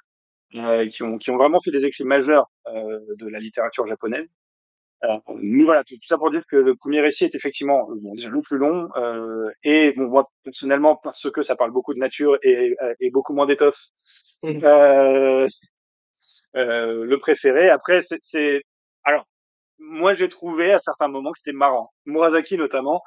qui 0.90 1.02
ont 1.02 1.16
qui 1.16 1.30
ont 1.30 1.36
vraiment 1.38 1.60
fait 1.64 1.70
des 1.70 1.86
écrits 1.86 2.04
majeurs 2.04 2.50
de 2.66 3.28
la 3.28 3.38
littérature 3.40 3.86
japonaise. 3.86 4.28
Euh, 5.04 5.18
mais 5.36 5.64
voilà, 5.64 5.82
tout, 5.84 5.96
tout 5.96 6.06
ça 6.06 6.16
pour 6.16 6.30
dire 6.30 6.42
que 6.48 6.54
le 6.56 6.76
premier 6.76 7.00
récit 7.00 7.24
est 7.24 7.34
effectivement 7.34 7.88
bon, 8.02 8.14
déjà 8.14 8.28
le 8.30 8.40
plus 8.40 8.56
long 8.58 8.88
euh, 8.96 9.50
et 9.64 9.92
bon 9.96 10.06
moi 10.08 10.30
personnellement 10.44 10.94
parce 11.02 11.28
que 11.30 11.42
ça 11.42 11.56
parle 11.56 11.72
beaucoup 11.72 11.92
de 11.92 11.98
nature 11.98 12.38
et, 12.44 12.76
euh, 12.80 12.94
et 13.00 13.10
beaucoup 13.10 13.34
moins 13.34 13.46
d'étoffe, 13.46 13.80
Mhm. 14.44 14.60
euh, 14.64 15.46
euh, 16.56 17.04
le 17.04 17.18
préféré. 17.18 17.68
Après 17.70 18.00
c'est 18.02 18.62
alors 19.04 19.26
moi 19.78 20.14
j'ai 20.14 20.28
trouvé 20.28 20.72
à 20.72 20.78
certains 20.78 21.08
moments 21.08 21.32
que 21.32 21.38
c'était 21.40 21.52
marrant. 21.56 21.90
Murasaki 22.06 22.56
notamment 22.56 23.02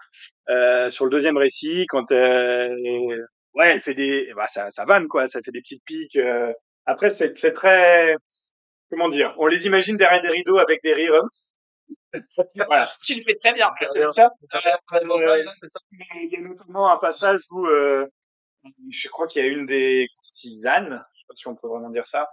euh, 0.49 0.89
sur 0.89 1.05
le 1.05 1.11
deuxième 1.11 1.37
récit 1.37 1.85
quand 1.87 2.11
ouais 2.11 3.67
elle 3.71 3.81
fait 3.81 3.93
des 3.93 4.31
bah 4.35 4.47
ça 4.47 4.69
ça 4.71 4.85
vanne 4.85 5.07
quoi, 5.07 5.27
ça 5.27 5.39
fait 5.45 5.51
des 5.51 5.61
petites 5.61 5.83
piques. 5.85 6.17
euh. 6.17 6.51
Après 6.85 7.09
c'est 7.09 7.33
très 7.53 8.15
comment 8.91 9.09
dire, 9.09 9.33
on 9.39 9.47
les 9.47 9.65
imagine 9.67 9.97
derrière 9.97 10.21
des 10.21 10.29
rideaux 10.29 10.57
avec 10.59 10.81
des 10.83 10.93
rires. 10.93 11.21
voilà. 12.67 12.91
Tu 13.03 13.15
le 13.15 13.21
fais 13.21 13.35
très 13.35 13.53
bien. 13.53 13.69
Ça. 14.09 14.29
Ça. 14.59 14.71
Il 16.15 16.29
y 16.31 16.37
a 16.37 16.41
notamment 16.41 16.91
un 16.91 16.97
passage 16.97 17.41
où 17.51 17.65
euh, 17.65 18.07
je 18.89 19.07
crois 19.09 19.27
qu'il 19.27 19.43
y 19.43 19.47
a 19.47 19.49
une 19.49 19.65
des 19.65 20.07
courtisanes, 20.17 21.05
je 21.13 21.19
sais 21.19 21.25
pas 21.27 21.35
si 21.35 21.47
on 21.47 21.55
peut 21.55 21.67
vraiment 21.67 21.89
dire 21.89 22.07
ça, 22.07 22.27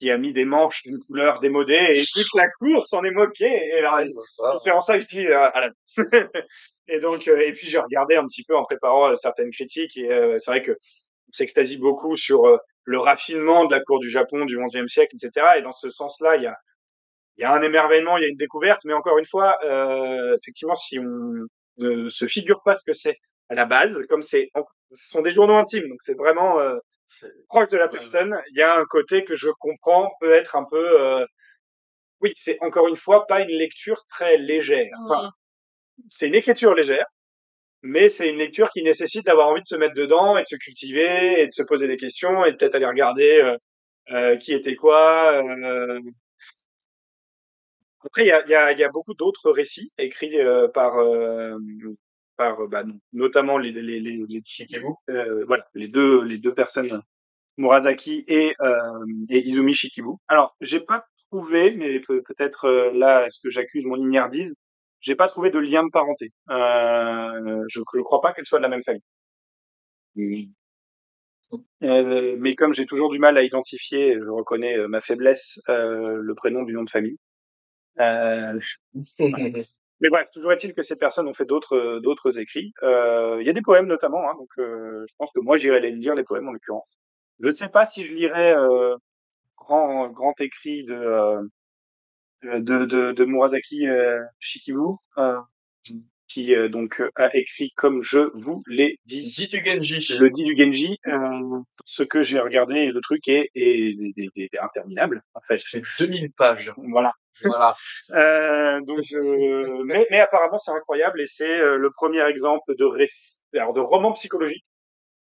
qui 0.00 0.10
a 0.10 0.18
mis 0.18 0.32
des 0.32 0.44
manches 0.44 0.82
d'une 0.82 0.98
couleur 0.98 1.40
démodée 1.40 1.74
et 1.74 2.04
toute 2.12 2.26
la 2.34 2.48
cour 2.48 2.86
s'en 2.86 3.04
est 3.04 3.10
moquée. 3.10 3.68
Et 3.68 3.78
alors, 3.78 4.00
Ah, 4.44 4.56
c'est 4.56 4.70
en 4.70 4.80
ça 4.80 4.98
que 4.98 5.04
je 5.04 5.08
dis 5.08 5.26
euh, 5.26 5.48
ah 5.52 5.60
là. 5.60 5.70
et 6.88 7.00
donc 7.00 7.28
euh, 7.28 7.38
et 7.38 7.52
puis 7.52 7.68
j'ai 7.68 7.78
regardé 7.78 8.16
un 8.16 8.26
petit 8.26 8.44
peu 8.44 8.56
en 8.56 8.64
préparant 8.64 9.14
certaines 9.16 9.50
critiques 9.50 9.96
et 9.96 10.10
euh, 10.10 10.38
c'est 10.38 10.50
vrai 10.50 10.62
que 10.62 10.72
on 10.72 11.32
s'extasie 11.32 11.78
beaucoup 11.78 12.16
sur 12.16 12.44
euh, 12.46 12.58
le 12.84 12.98
raffinement 12.98 13.64
de 13.64 13.74
la 13.74 13.80
cour 13.80 13.98
du 13.98 14.10
Japon 14.10 14.44
du 14.44 14.58
XIe 14.58 14.88
siècle, 14.88 15.16
etc. 15.16 15.46
Et 15.58 15.62
dans 15.62 15.72
ce 15.72 15.90
sens-là, 15.90 16.36
il 16.36 16.42
y 16.44 16.46
a 16.46 16.56
il 17.38 17.42
y 17.42 17.44
a 17.44 17.52
un 17.52 17.62
émerveillement, 17.62 18.16
il 18.18 18.22
y 18.22 18.26
a 18.26 18.28
une 18.28 18.36
découverte, 18.36 18.82
mais 18.84 18.92
encore 18.94 19.18
une 19.18 19.26
fois, 19.26 19.56
euh, 19.64 20.36
effectivement, 20.42 20.74
si 20.76 20.98
on 20.98 21.46
ne 21.78 22.08
se 22.08 22.26
figure 22.26 22.62
pas 22.64 22.76
ce 22.76 22.82
que 22.86 22.92
c'est 22.92 23.16
à 23.48 23.54
la 23.54 23.64
base, 23.66 24.04
comme 24.08 24.22
c'est, 24.22 24.50
ce 24.92 25.08
sont 25.10 25.22
des 25.22 25.32
journaux 25.32 25.56
intimes, 25.56 25.88
donc 25.88 25.98
c'est 26.02 26.16
vraiment 26.16 26.58
euh, 26.60 26.76
c'est- 27.06 27.26
proche 27.48 27.68
de 27.70 27.76
la 27.78 27.88
personne. 27.88 28.36
Il 28.52 28.58
y 28.58 28.62
a 28.62 28.78
un 28.78 28.84
côté 28.86 29.24
que 29.24 29.34
je 29.36 29.50
comprends 29.58 30.10
peut 30.20 30.32
être 30.34 30.56
un 30.56 30.64
peu, 30.70 31.00
euh, 31.00 31.26
oui, 32.20 32.32
c'est 32.34 32.58
encore 32.62 32.88
une 32.88 32.96
fois 32.96 33.26
pas 33.26 33.40
une 33.42 33.48
lecture 33.58 34.04
très 34.06 34.36
légère. 34.38 34.90
Enfin, 35.08 35.30
c'est 36.10 36.28
une 36.28 36.34
écriture 36.34 36.74
légère, 36.74 37.06
mais 37.82 38.08
c'est 38.10 38.30
une 38.30 38.38
lecture 38.38 38.70
qui 38.70 38.82
nécessite 38.82 39.26
d'avoir 39.26 39.48
envie 39.48 39.62
de 39.62 39.66
se 39.68 39.76
mettre 39.76 39.94
dedans 39.94 40.36
et 40.38 40.42
de 40.42 40.48
se 40.48 40.56
cultiver 40.56 41.42
et 41.42 41.46
de 41.48 41.52
se 41.52 41.62
poser 41.64 41.88
des 41.88 41.96
questions 41.98 42.44
et 42.44 42.52
peut-être 42.56 42.74
aller 42.76 42.86
regarder 42.86 43.40
euh, 43.42 43.56
euh, 44.12 44.36
qui 44.38 44.52
était 44.54 44.76
quoi. 44.76 45.42
Après, 48.04 48.24
il 48.24 48.28
y 48.28 48.32
a, 48.32 48.46
y, 48.46 48.54
a, 48.54 48.72
y 48.72 48.84
a 48.84 48.88
beaucoup 48.90 49.14
d'autres 49.14 49.50
récits 49.50 49.92
écrits 49.98 50.38
euh, 50.40 50.68
par, 50.68 50.98
euh, 50.98 51.56
par 52.36 52.60
euh, 52.60 52.66
bah, 52.68 52.84
notamment 53.12 53.58
les, 53.58 53.72
les, 53.72 54.00
les, 54.00 54.24
les 54.28 54.42
euh, 55.10 55.44
voilà, 55.46 55.66
les 55.74 55.88
deux, 55.88 56.22
les 56.22 56.38
deux 56.38 56.54
personnes, 56.54 57.00
Murasaki 57.58 58.24
et, 58.28 58.54
euh, 58.62 59.06
et 59.30 59.40
Izumi 59.48 59.74
Shikibu. 59.74 60.10
Alors, 60.28 60.56
j'ai 60.60 60.80
pas 60.80 61.06
trouvé, 61.30 61.72
mais 61.72 62.00
peut- 62.00 62.22
peut-être 62.22 62.66
euh, 62.66 62.92
là, 62.92 63.26
est-ce 63.26 63.40
que 63.42 63.50
j'accuse 63.50 63.84
mon 63.86 63.96
ignardise? 63.96 64.54
J'ai 65.00 65.16
pas 65.16 65.28
trouvé 65.28 65.50
de 65.50 65.58
lien 65.58 65.84
de 65.84 65.90
parenté. 65.90 66.32
Euh, 66.50 67.64
je 67.68 67.80
ne 67.80 68.02
crois 68.04 68.20
pas 68.22 68.32
qu'elles 68.34 68.46
soient 68.46 68.58
de 68.60 68.64
la 68.64 68.70
même 68.70 68.82
famille. 68.84 69.02
Euh, 71.82 72.36
mais 72.38 72.54
comme 72.54 72.74
j'ai 72.74 72.86
toujours 72.86 73.10
du 73.10 73.18
mal 73.18 73.36
à 73.38 73.42
identifier, 73.42 74.14
je 74.20 74.30
reconnais 74.30 74.76
ma 74.88 75.00
faiblesse, 75.00 75.60
euh, 75.68 76.16
le 76.20 76.34
prénom 76.34 76.62
du 76.62 76.72
nom 76.72 76.82
de 76.84 76.90
famille. 76.90 77.18
Euh, 78.00 78.58
mais 80.00 80.08
bref, 80.10 80.28
toujours 80.32 80.52
est-il 80.52 80.74
que 80.74 80.82
ces 80.82 80.98
personnes 80.98 81.28
ont 81.28 81.34
fait 81.34 81.44
d'autres 81.44 82.00
d'autres 82.02 82.38
écrits. 82.38 82.72
Euh, 82.82 83.38
Il 83.40 83.46
y 83.46 83.50
a 83.50 83.52
des 83.52 83.62
poèmes 83.62 83.86
notamment, 83.86 84.28
hein, 84.28 84.34
donc 84.36 84.50
euh, 84.58 85.04
je 85.08 85.14
pense 85.18 85.30
que 85.32 85.40
moi 85.40 85.56
j'irai 85.56 85.80
les 85.80 85.90
lire 85.92 86.14
les 86.14 86.24
poèmes 86.24 86.48
en 86.48 86.52
l'occurrence. 86.52 86.88
Je 87.40 87.48
ne 87.48 87.52
sais 87.52 87.68
pas 87.68 87.84
si 87.84 88.04
je 88.04 88.14
lirai 88.14 88.52
euh, 88.52 88.96
grand 89.56 90.08
grand 90.08 90.40
écrit 90.40 90.84
de 90.84 90.94
euh, 90.94 91.42
de, 92.42 92.84
de, 92.84 93.12
de 93.12 93.24
Murasaki 93.24 93.88
euh, 93.88 94.22
Shikibu, 94.38 94.96
euh, 95.18 95.38
qui 96.34 96.54
euh, 96.54 96.68
donc 96.68 97.00
euh, 97.00 97.10
a 97.14 97.34
écrit 97.36 97.70
comme 97.76 98.02
je 98.02 98.30
vous 98.34 98.62
l'ai 98.66 98.98
dit 99.06 99.30
Jitu 99.30 99.64
Genji. 99.64 100.16
le 100.18 100.30
dit 100.30 100.44
du 100.44 100.56
Genji, 100.56 100.98
euh, 101.06 101.60
ce 101.84 102.02
que 102.02 102.22
j'ai 102.22 102.40
regardé, 102.40 102.86
le 102.86 103.00
truc 103.00 103.28
est, 103.28 103.50
est, 103.54 103.94
est- 104.16 104.30
est- 104.36 104.58
interminable. 104.60 105.22
En 105.34 105.40
fait, 105.46 105.58
C'est 105.58 105.82
2000 106.00 106.32
pages. 106.32 106.72
voilà. 106.76 107.12
Voilà. 107.44 107.74
Euh, 108.10 108.80
donc, 108.82 109.04
euh, 109.12 109.82
mais, 109.84 110.06
mais 110.10 110.20
apparemment 110.20 110.58
c'est 110.58 110.70
incroyable 110.72 111.20
et 111.20 111.26
c'est 111.26 111.58
euh, 111.60 111.76
le 111.78 111.90
premier 111.90 112.22
exemple 112.28 112.74
de 112.76 112.86
alors 113.58 113.72
de 113.72 113.80
roman 113.80 114.12
psychologique. 114.12 114.64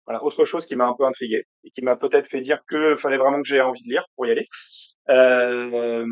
Voilà, 0.06 0.24
autre 0.24 0.44
chose 0.44 0.66
qui 0.66 0.74
m'a 0.76 0.86
un 0.86 0.94
peu 0.98 1.04
intrigué 1.04 1.44
et 1.64 1.70
qui 1.70 1.82
m'a 1.82 1.94
peut-être 1.96 2.26
fait 2.28 2.40
dire 2.40 2.60
que 2.68 2.96
fallait 2.96 3.16
vraiment 3.18 3.40
que 3.42 3.48
j'ai 3.48 3.60
envie 3.60 3.82
de 3.84 3.90
lire 3.90 4.04
pour 4.16 4.26
y 4.26 4.30
aller 4.32 4.46
euh, 5.08 6.04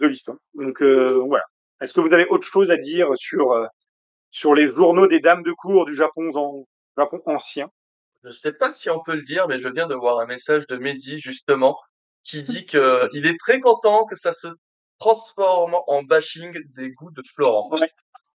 de 0.00 0.06
l'histoire. 0.06 0.38
Donc 0.54 0.82
euh, 0.82 1.22
voilà. 1.26 1.44
Est-ce 1.82 1.92
que 1.92 2.00
vous 2.00 2.12
avez 2.14 2.26
autre 2.28 2.46
chose 2.46 2.70
à 2.70 2.78
dire 2.78 3.08
sur 3.16 3.52
euh, 3.52 3.66
sur 4.30 4.54
les 4.54 4.68
journaux 4.68 5.06
des 5.06 5.20
dames 5.20 5.42
de 5.42 5.52
cour 5.52 5.86
du 5.86 5.94
Japon 5.94 6.30
en, 6.34 6.66
Japon 6.96 7.20
ancien 7.26 7.70
Je 8.24 8.30
sais 8.30 8.52
pas 8.52 8.72
si 8.72 8.90
on 8.90 9.02
peut 9.02 9.14
le 9.14 9.22
dire, 9.22 9.48
mais 9.48 9.58
je 9.58 9.68
viens 9.68 9.86
de 9.86 9.94
voir 9.94 10.20
un 10.20 10.26
message 10.26 10.66
de 10.66 10.76
Mehdi, 10.76 11.18
justement, 11.18 11.78
qui 12.24 12.42
dit 12.42 12.66
que 12.66 13.08
il 13.12 13.26
est 13.26 13.38
très 13.38 13.60
content 13.60 14.04
que 14.04 14.16
ça 14.16 14.32
se 14.32 14.48
transforme 14.98 15.76
en 15.86 16.02
bashing 16.02 16.52
des 16.74 16.90
goûts 16.90 17.10
de 17.10 17.22
Florent. 17.34 17.70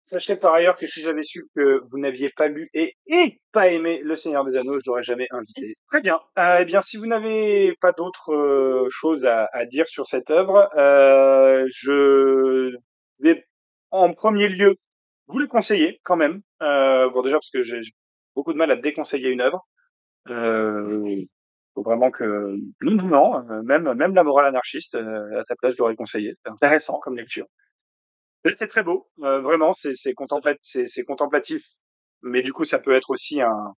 Sachez 0.03 0.37
par 0.37 0.55
ailleurs 0.55 0.77
que 0.79 0.87
si 0.87 1.03
j'avais 1.03 1.23
su 1.23 1.45
que 1.55 1.83
vous 1.91 1.99
n'aviez 1.99 2.31
pas 2.31 2.49
lu 2.49 2.71
et, 2.73 2.97
et 3.09 3.43
pas 3.53 3.69
aimé 3.69 4.01
Le 4.03 4.17
Seigneur 4.17 4.43
des 4.47 4.57
Anneaux, 4.57 4.79
je 4.81 4.89
l'aurais 4.89 5.03
jamais 5.03 5.27
invité. 5.31 5.77
Très 5.91 6.01
bien. 6.01 6.19
Euh, 6.39 6.61
eh 6.61 6.65
bien, 6.65 6.81
si 6.81 6.97
vous 6.97 7.05
n'avez 7.05 7.75
pas 7.83 7.93
d'autres 7.93 8.33
euh, 8.33 8.89
choses 8.91 9.27
à, 9.27 9.51
à 9.53 9.67
dire 9.67 9.87
sur 9.87 10.07
cette 10.07 10.31
œuvre, 10.31 10.71
euh, 10.79 11.67
je 11.69 12.75
vais 13.21 13.45
en 13.91 14.15
premier 14.15 14.49
lieu 14.49 14.77
vous 15.29 15.39
le 15.39 15.47
conseiller 15.47 16.01
quand 16.05 16.17
même. 16.17 16.43
Euh, 16.63 17.11
bon, 17.11 17.23
déjà 17.23 17.37
parce 17.37 17.51
que 17.51 17.63
j'ai 17.63 17.81
beaucoup 18.35 18.53
de 18.53 18.59
mal 18.59 18.71
à 18.71 18.77
déconseiller 18.77 19.31
une 19.31 19.41
œuvre. 19.41 19.67
Euh, 20.31 21.25
faut 21.75 21.83
vraiment 21.83 22.11
que 22.11 22.25
non, 22.83 22.93
non, 22.93 23.05
non, 23.09 23.51
euh, 23.51 23.63
même 23.65 23.93
même 23.95 24.15
la 24.15 24.25
morale 24.25 24.47
anarchiste 24.47 24.95
euh, 24.97 25.41
à 25.41 25.45
ta 25.45 25.57
place, 25.57 25.75
je 25.75 25.79
l'aurais 25.81 25.97
conseillé. 25.97 26.35
Intéressant 26.47 26.99
comme 27.01 27.17
lecture. 27.17 27.47
C'est 28.53 28.67
très 28.67 28.83
beau, 28.83 29.09
euh, 29.23 29.41
vraiment, 29.41 29.73
c'est 29.73 29.95
c'est 29.95 30.13
contempla- 30.13 30.57
c'est 30.61 30.89
c'est 30.89 31.05
contemplatif, 31.05 31.63
mais 32.23 32.43
du 32.43 32.53
coup 32.53 32.65
ça 32.65 32.79
peut 32.81 32.95
être 32.97 33.11
aussi 33.11 33.41
un 33.41 33.75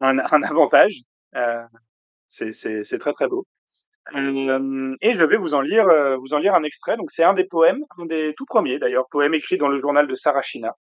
un, 0.00 0.18
avantage. 0.44 1.02
C'est 2.26 2.52
c'est 2.52 2.98
très 2.98 3.12
très 3.14 3.28
beau. 3.28 3.46
Euh, 4.14 4.94
et 5.00 5.14
je 5.14 5.24
vais 5.24 5.38
vous 5.38 5.54
en 5.54 5.62
lire 5.62 5.88
euh, 5.88 6.16
vous 6.16 6.34
en 6.34 6.38
lire 6.38 6.54
un 6.54 6.62
extrait. 6.62 6.96
Donc 6.96 7.10
c'est 7.10 7.24
un 7.24 7.34
des 7.34 7.44
poèmes, 7.44 7.84
un 7.98 8.06
des 8.06 8.34
tout 8.36 8.44
premiers 8.44 8.78
d'ailleurs, 8.78 9.06
poème 9.10 9.34
écrit 9.34 9.56
dans 9.56 9.68
le 9.68 9.80
journal 9.80 10.06
de 10.06 10.14
Sarashina. 10.14 10.74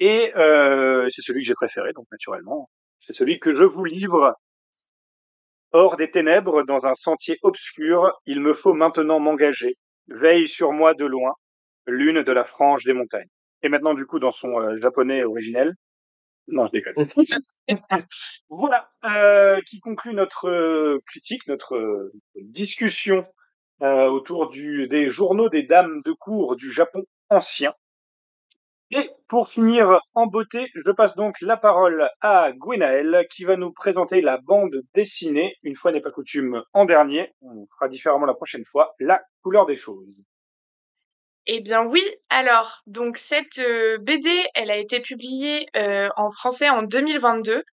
Et 0.00 0.32
euh, 0.36 1.08
c'est 1.10 1.22
celui 1.22 1.42
que 1.42 1.46
j'ai 1.46 1.54
préféré, 1.54 1.92
donc 1.92 2.06
naturellement, 2.12 2.68
c'est 2.98 3.12
celui 3.12 3.38
que 3.40 3.54
je 3.54 3.64
vous 3.64 3.84
livre. 3.84 4.34
Hors 5.72 5.96
des 5.96 6.10
ténèbres, 6.10 6.64
dans 6.64 6.86
un 6.86 6.94
sentier 6.94 7.36
obscur, 7.42 8.12
il 8.24 8.40
me 8.40 8.54
faut 8.54 8.74
maintenant 8.74 9.20
m'engager. 9.20 9.76
Veille 10.08 10.48
sur 10.48 10.72
moi 10.72 10.94
de 10.94 11.04
loin, 11.04 11.34
lune 11.86 12.22
de 12.22 12.32
la 12.32 12.44
frange 12.44 12.84
des 12.84 12.94
montagnes. 12.94 13.28
Et 13.62 13.68
maintenant, 13.68 13.94
du 13.94 14.06
coup, 14.06 14.18
dans 14.18 14.30
son 14.30 14.58
euh, 14.60 14.78
japonais 14.78 15.24
originel. 15.24 15.74
Non, 16.48 16.66
je 16.66 16.72
déconne. 16.72 17.08
voilà, 18.48 18.90
euh, 19.04 19.60
qui 19.66 19.80
conclut 19.80 20.14
notre 20.14 20.48
euh, 20.48 20.98
critique, 21.06 21.46
notre 21.46 21.76
euh, 21.76 22.12
discussion 22.36 23.26
autour 23.80 24.50
du, 24.50 24.88
des 24.88 25.08
journaux 25.08 25.48
des 25.48 25.62
dames 25.62 26.02
de 26.04 26.10
cour 26.10 26.56
du 26.56 26.72
Japon 26.72 27.04
ancien. 27.30 27.72
Et 28.90 29.08
pour 29.28 29.48
finir 29.48 30.00
en 30.14 30.26
beauté, 30.26 30.66
je 30.74 30.90
passe 30.90 31.14
donc 31.14 31.40
la 31.42 31.56
parole 31.56 32.08
à 32.20 32.50
Gwenaël 32.52 33.24
qui 33.30 33.44
va 33.44 33.56
nous 33.56 33.70
présenter 33.70 34.20
la 34.20 34.38
bande 34.38 34.82
dessinée, 34.94 35.54
une 35.62 35.76
fois 35.76 35.92
n'est 35.92 36.00
pas 36.00 36.10
coutume, 36.10 36.64
en 36.72 36.86
dernier, 36.86 37.32
on 37.40 37.68
fera 37.74 37.88
différemment 37.88 38.26
la 38.26 38.34
prochaine 38.34 38.64
fois, 38.64 38.96
la 38.98 39.22
couleur 39.42 39.64
des 39.64 39.76
choses. 39.76 40.24
Eh 41.50 41.60
bien 41.60 41.82
oui, 41.82 42.02
alors 42.28 42.82
donc 42.86 43.16
cette 43.16 43.58
euh, 43.58 43.96
BD, 43.98 44.28
elle 44.54 44.70
a 44.70 44.76
été 44.76 45.00
publiée 45.00 45.66
euh, 45.76 46.10
en 46.16 46.30
français 46.30 46.68
en 46.68 46.82
2022 46.82 47.64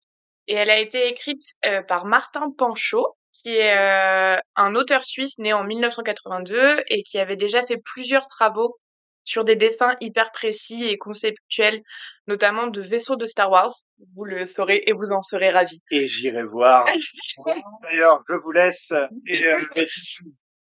et 0.48 0.54
elle 0.54 0.70
a 0.70 0.80
été 0.80 1.10
écrite 1.10 1.42
euh, 1.66 1.82
par 1.82 2.06
Martin 2.06 2.52
Panchaud 2.58 3.18
qui 3.34 3.50
est 3.50 3.78
euh, 3.78 4.40
un 4.56 4.76
auteur 4.76 5.04
suisse 5.04 5.40
né 5.40 5.52
en 5.52 5.66
1982 5.66 6.84
et 6.88 7.04
qui 7.04 7.20
avait 7.20 7.36
déjà 7.36 7.66
fait 7.66 7.76
plusieurs 7.76 8.30
travaux 8.30 8.78
sur 9.26 9.44
des 9.44 9.58
dessins 9.58 9.98
hyper 10.00 10.32
précis 10.32 10.86
et 10.86 10.98
conceptuels, 10.98 11.82
notamment 12.28 12.68
de 12.68 12.80
vaisseaux 12.80 13.18
de 13.18 13.26
Star 13.26 13.52
Wars. 13.52 13.74
Vous 14.16 14.24
le 14.24 14.46
saurez 14.46 14.84
et 14.86 14.94
vous 14.94 15.12
en 15.12 15.22
serez 15.22 15.50
ravis. 15.50 15.82
Et 15.92 16.08
j'irai 16.08 16.44
voir. 16.44 16.86
D'ailleurs, 17.82 18.24
je 18.30 18.36
vous 18.36 18.52
laisse 18.52 18.94
et 19.28 19.46
euh, 19.48 19.60
et 19.76 19.88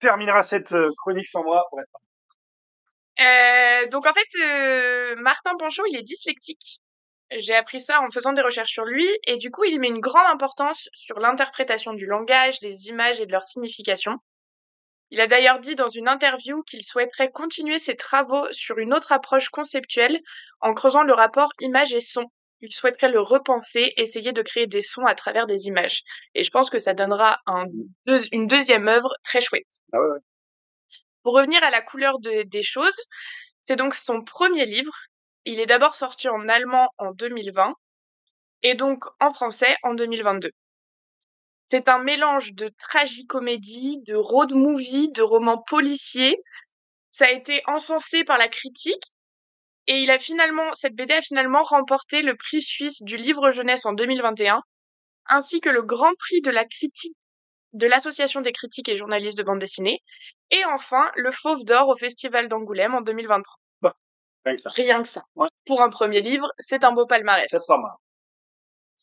termineras 0.01 0.43
cette 0.43 0.75
chronique 0.97 1.27
sans 1.29 1.45
moi. 1.45 1.63
pour 1.69 1.79
être 1.79 1.87
Euh, 3.19 3.87
donc 3.87 4.05
en 4.05 4.13
fait, 4.13 4.27
euh, 4.43 5.15
Martin 5.17 5.55
Panchaud, 5.57 5.85
il 5.89 5.97
est 5.97 6.03
dyslexique. 6.03 6.79
J'ai 7.31 7.55
appris 7.55 7.81
ça 7.81 8.01
en 8.01 8.11
faisant 8.11 8.33
des 8.33 8.41
recherches 8.41 8.71
sur 8.71 8.85
lui 8.85 9.07
et 9.25 9.37
du 9.37 9.51
coup, 9.51 9.63
il 9.65 9.79
met 9.79 9.87
une 9.87 9.99
grande 9.99 10.27
importance 10.31 10.87
sur 10.93 11.19
l'interprétation 11.19 11.93
du 11.93 12.05
langage, 12.05 12.59
des 12.61 12.87
images 12.87 13.19
et 13.19 13.25
de 13.25 13.31
leur 13.31 13.43
signification. 13.43 14.17
Il 15.09 15.21
a 15.21 15.27
d'ailleurs 15.27 15.59
dit 15.59 15.75
dans 15.75 15.87
une 15.87 16.07
interview 16.07 16.63
qu'il 16.63 16.83
souhaiterait 16.83 17.31
continuer 17.31 17.79
ses 17.79 17.95
travaux 17.95 18.51
sur 18.51 18.77
une 18.77 18.93
autre 18.93 19.11
approche 19.11 19.49
conceptuelle 19.49 20.19
en 20.61 20.73
creusant 20.73 21.03
le 21.03 21.13
rapport 21.13 21.49
image 21.59 21.93
et 21.93 21.99
son. 21.99 22.25
Il 22.61 22.71
souhaiterait 22.73 23.09
le 23.11 23.21
repenser, 23.21 23.93
essayer 23.97 24.31
de 24.31 24.41
créer 24.41 24.67
des 24.67 24.81
sons 24.81 25.05
à 25.05 25.15
travers 25.15 25.47
des 25.47 25.67
images. 25.67 26.03
Et 26.33 26.43
je 26.43 26.49
pense 26.49 26.69
que 26.69 26.79
ça 26.79 26.93
donnera 26.93 27.39
une 28.31 28.47
deuxième 28.47 28.87
œuvre 28.87 29.13
très 29.23 29.41
chouette. 29.41 29.67
Ah 29.93 29.99
ouais, 29.99 30.07
ouais. 30.07 30.19
Pour 31.27 31.35
revenir 31.35 31.61
à 31.61 31.69
la 31.71 31.81
couleur 31.81 32.19
de- 32.19 32.43
des 32.43 32.63
choses, 32.63 32.95
c'est 33.61 33.75
donc 33.75 33.95
son 33.95 34.23
premier 34.23 34.65
livre. 34.65 34.95
Il 35.43 35.59
est 35.59 35.65
d'abord 35.65 35.93
sorti 35.93 36.29
en 36.29 36.47
allemand 36.47 36.87
en 36.99 37.11
2020 37.11 37.75
et 38.63 38.75
donc 38.75 39.03
en 39.19 39.33
français 39.33 39.75
en 39.83 39.93
2022. 39.93 40.51
C'est 41.69 41.89
un 41.89 41.97
mélange 41.97 42.53
de 42.53 42.71
tragicomédie, 42.79 43.97
de 44.07 44.15
road 44.15 44.53
movie, 44.53 45.09
de 45.11 45.21
romans 45.21 45.57
policiers. 45.57 46.37
Ça 47.11 47.25
a 47.25 47.31
été 47.31 47.61
encensé 47.67 48.23
par 48.23 48.37
la 48.37 48.47
critique 48.47 49.03
et 49.87 49.99
il 49.99 50.11
a 50.11 50.19
finalement, 50.19 50.73
cette 50.75 50.95
BD 50.95 51.13
a 51.13 51.21
finalement 51.21 51.63
remporté 51.63 52.21
le 52.21 52.37
prix 52.37 52.61
suisse 52.61 53.01
du 53.01 53.17
livre 53.17 53.51
jeunesse 53.51 53.85
en 53.85 53.91
2021 53.91 54.63
ainsi 55.27 55.59
que 55.59 55.69
le 55.69 55.81
grand 55.81 56.13
prix 56.19 56.39
de 56.41 56.51
la 56.51 56.63
critique 56.63 57.17
de 57.73 57.87
l'Association 57.87 58.41
des 58.41 58.51
critiques 58.51 58.89
et 58.89 58.97
journalistes 58.97 59.37
de 59.37 59.43
bande 59.43 59.59
dessinée 59.59 60.01
et 60.51 60.63
enfin 60.65 61.11
le 61.15 61.31
Fauve 61.31 61.63
d'or 61.63 61.89
au 61.89 61.97
Festival 61.97 62.47
d'Angoulême 62.47 62.95
en 62.95 63.01
2023. 63.01 63.55
Rien 64.45 64.55
que 64.55 64.61
ça. 64.61 64.69
Rien 64.69 65.01
que 65.01 65.07
ça. 65.09 65.23
Ouais. 65.35 65.49
Pour 65.65 65.81
un 65.81 65.89
premier 65.89 66.21
livre, 66.21 66.47
c'est 66.59 66.85
un 66.85 66.93
beau 66.93 67.05
palmarès. 67.05 67.47
C'est 67.49 67.59
pas 67.67 67.77
mal. 67.77 67.91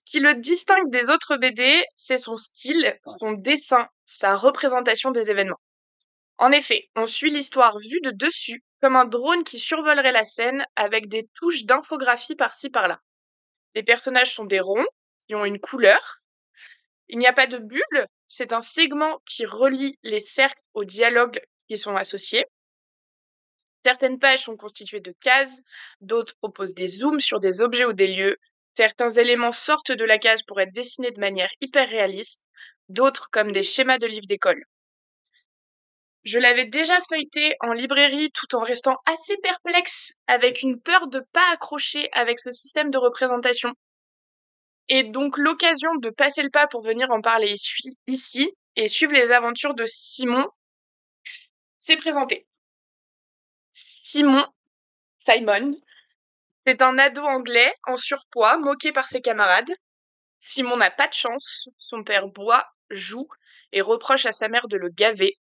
Ce 0.07 0.13
qui 0.13 0.21
le 0.21 0.35
distingue 0.35 0.91
des 0.91 1.11
autres 1.11 1.37
BD, 1.37 1.83
c'est 1.97 2.17
son 2.17 2.37
style, 2.37 2.99
son 3.19 3.33
dessin, 3.33 3.89
sa 4.05 4.37
représentation 4.37 5.11
des 5.11 5.31
événements. 5.31 5.61
En 6.39 6.51
effet, 6.51 6.89
on 6.97 7.07
suit 7.07 7.31
l'histoire 7.31 7.79
vue 7.79 8.01
de 8.03 8.11
dessus, 8.11 8.65
comme 8.81 8.97
un 8.97 9.05
drone 9.05 9.45
qui 9.45 9.59
survolerait 9.59 10.13
la 10.13 10.25
scène 10.25 10.65
avec 10.77 11.09
des 11.09 11.29
touches 11.35 11.65
d'infographie 11.65 12.37
par-ci 12.37 12.71
par-là. 12.71 13.01
Les 13.75 13.83
personnages 13.83 14.35
sont 14.35 14.45
des 14.45 14.61
ronds, 14.61 14.87
qui 15.27 15.35
ont 15.35 15.45
une 15.45 15.61
couleur. 15.61 16.21
Il 17.09 17.19
n'y 17.19 17.27
a 17.27 17.33
pas 17.33 17.47
de 17.47 17.59
bulle, 17.59 18.07
c'est 18.29 18.53
un 18.53 18.61
segment 18.61 19.21
qui 19.27 19.47
relie 19.47 19.99
les 20.03 20.21
cercles 20.21 20.61
aux 20.75 20.85
dialogues 20.85 21.41
qui 21.69 21.77
sont 21.79 21.97
associés. 21.97 22.45
Certaines 23.85 24.19
pages 24.19 24.45
sont 24.45 24.57
constituées 24.57 25.01
de 25.01 25.15
cases, 25.21 25.63
d'autres 26.01 26.35
proposent 26.37 26.75
des 26.75 26.87
zooms 26.87 27.21
sur 27.21 27.39
des 27.39 27.61
objets 27.61 27.85
ou 27.85 27.93
des 27.93 28.09
lieux, 28.09 28.37
certains 28.77 29.11
éléments 29.11 29.53
sortent 29.53 29.93
de 29.93 30.05
la 30.05 30.19
case 30.19 30.43
pour 30.43 30.61
être 30.61 30.73
dessinés 30.73 31.13
de 31.13 31.21
manière 31.21 31.51
hyper 31.61 31.89
réaliste, 31.89 32.49
d'autres 32.89 33.29
comme 33.31 33.53
des 33.53 33.63
schémas 33.63 33.99
de 33.99 34.07
livres 34.07 34.27
d'école. 34.27 34.65
Je 36.25 36.39
l'avais 36.39 36.65
déjà 36.67 36.99
feuilleté 37.09 37.55
en 37.61 37.73
librairie 37.73 38.31
tout 38.33 38.55
en 38.57 38.61
restant 38.61 38.97
assez 39.07 39.37
perplexe 39.39 40.13
avec 40.27 40.63
une 40.63 40.81
peur 40.81 41.07
de 41.07 41.21
pas 41.33 41.53
accrocher 41.53 42.09
avec 42.13 42.41
ce 42.41 42.51
système 42.51 42.91
de 42.91 42.99
représentation. 42.99 43.75
Et 44.89 45.03
donc 45.05 45.39
l'occasion 45.39 45.95
de 45.97 46.11
passer 46.11 46.43
le 46.43 46.51
pas 46.51 46.67
pour 46.67 46.83
venir 46.83 47.11
en 47.11 47.21
parler 47.21 47.55
ici- 48.07 48.55
et 48.77 48.89
suivre 48.89 49.13
les 49.13 49.31
aventures 49.31 49.75
de 49.75 49.87
Simon 49.87 50.49
s'est 51.79 51.97
présenté. 51.97 52.47
Simon, 53.73 54.47
Simon, 55.21 55.81
c'est 56.67 56.83
un 56.83 56.99
ado 56.99 57.23
anglais 57.23 57.75
en 57.87 57.97
surpoids, 57.97 58.59
moqué 58.59 58.93
par 58.93 59.09
ses 59.09 59.21
camarades. 59.21 59.73
Simon 60.41 60.77
n'a 60.77 60.91
pas 60.91 61.09
de 61.09 61.15
chance, 61.15 61.69
son 61.79 62.05
père 62.05 62.29
boit, 62.29 62.67
joue 62.91 63.29
et 63.73 63.81
reproche 63.81 64.27
à 64.27 64.33
sa 64.33 64.49
mère 64.49 64.69
de 64.69 64.77
le 64.77 64.89
gaver. 64.91 65.39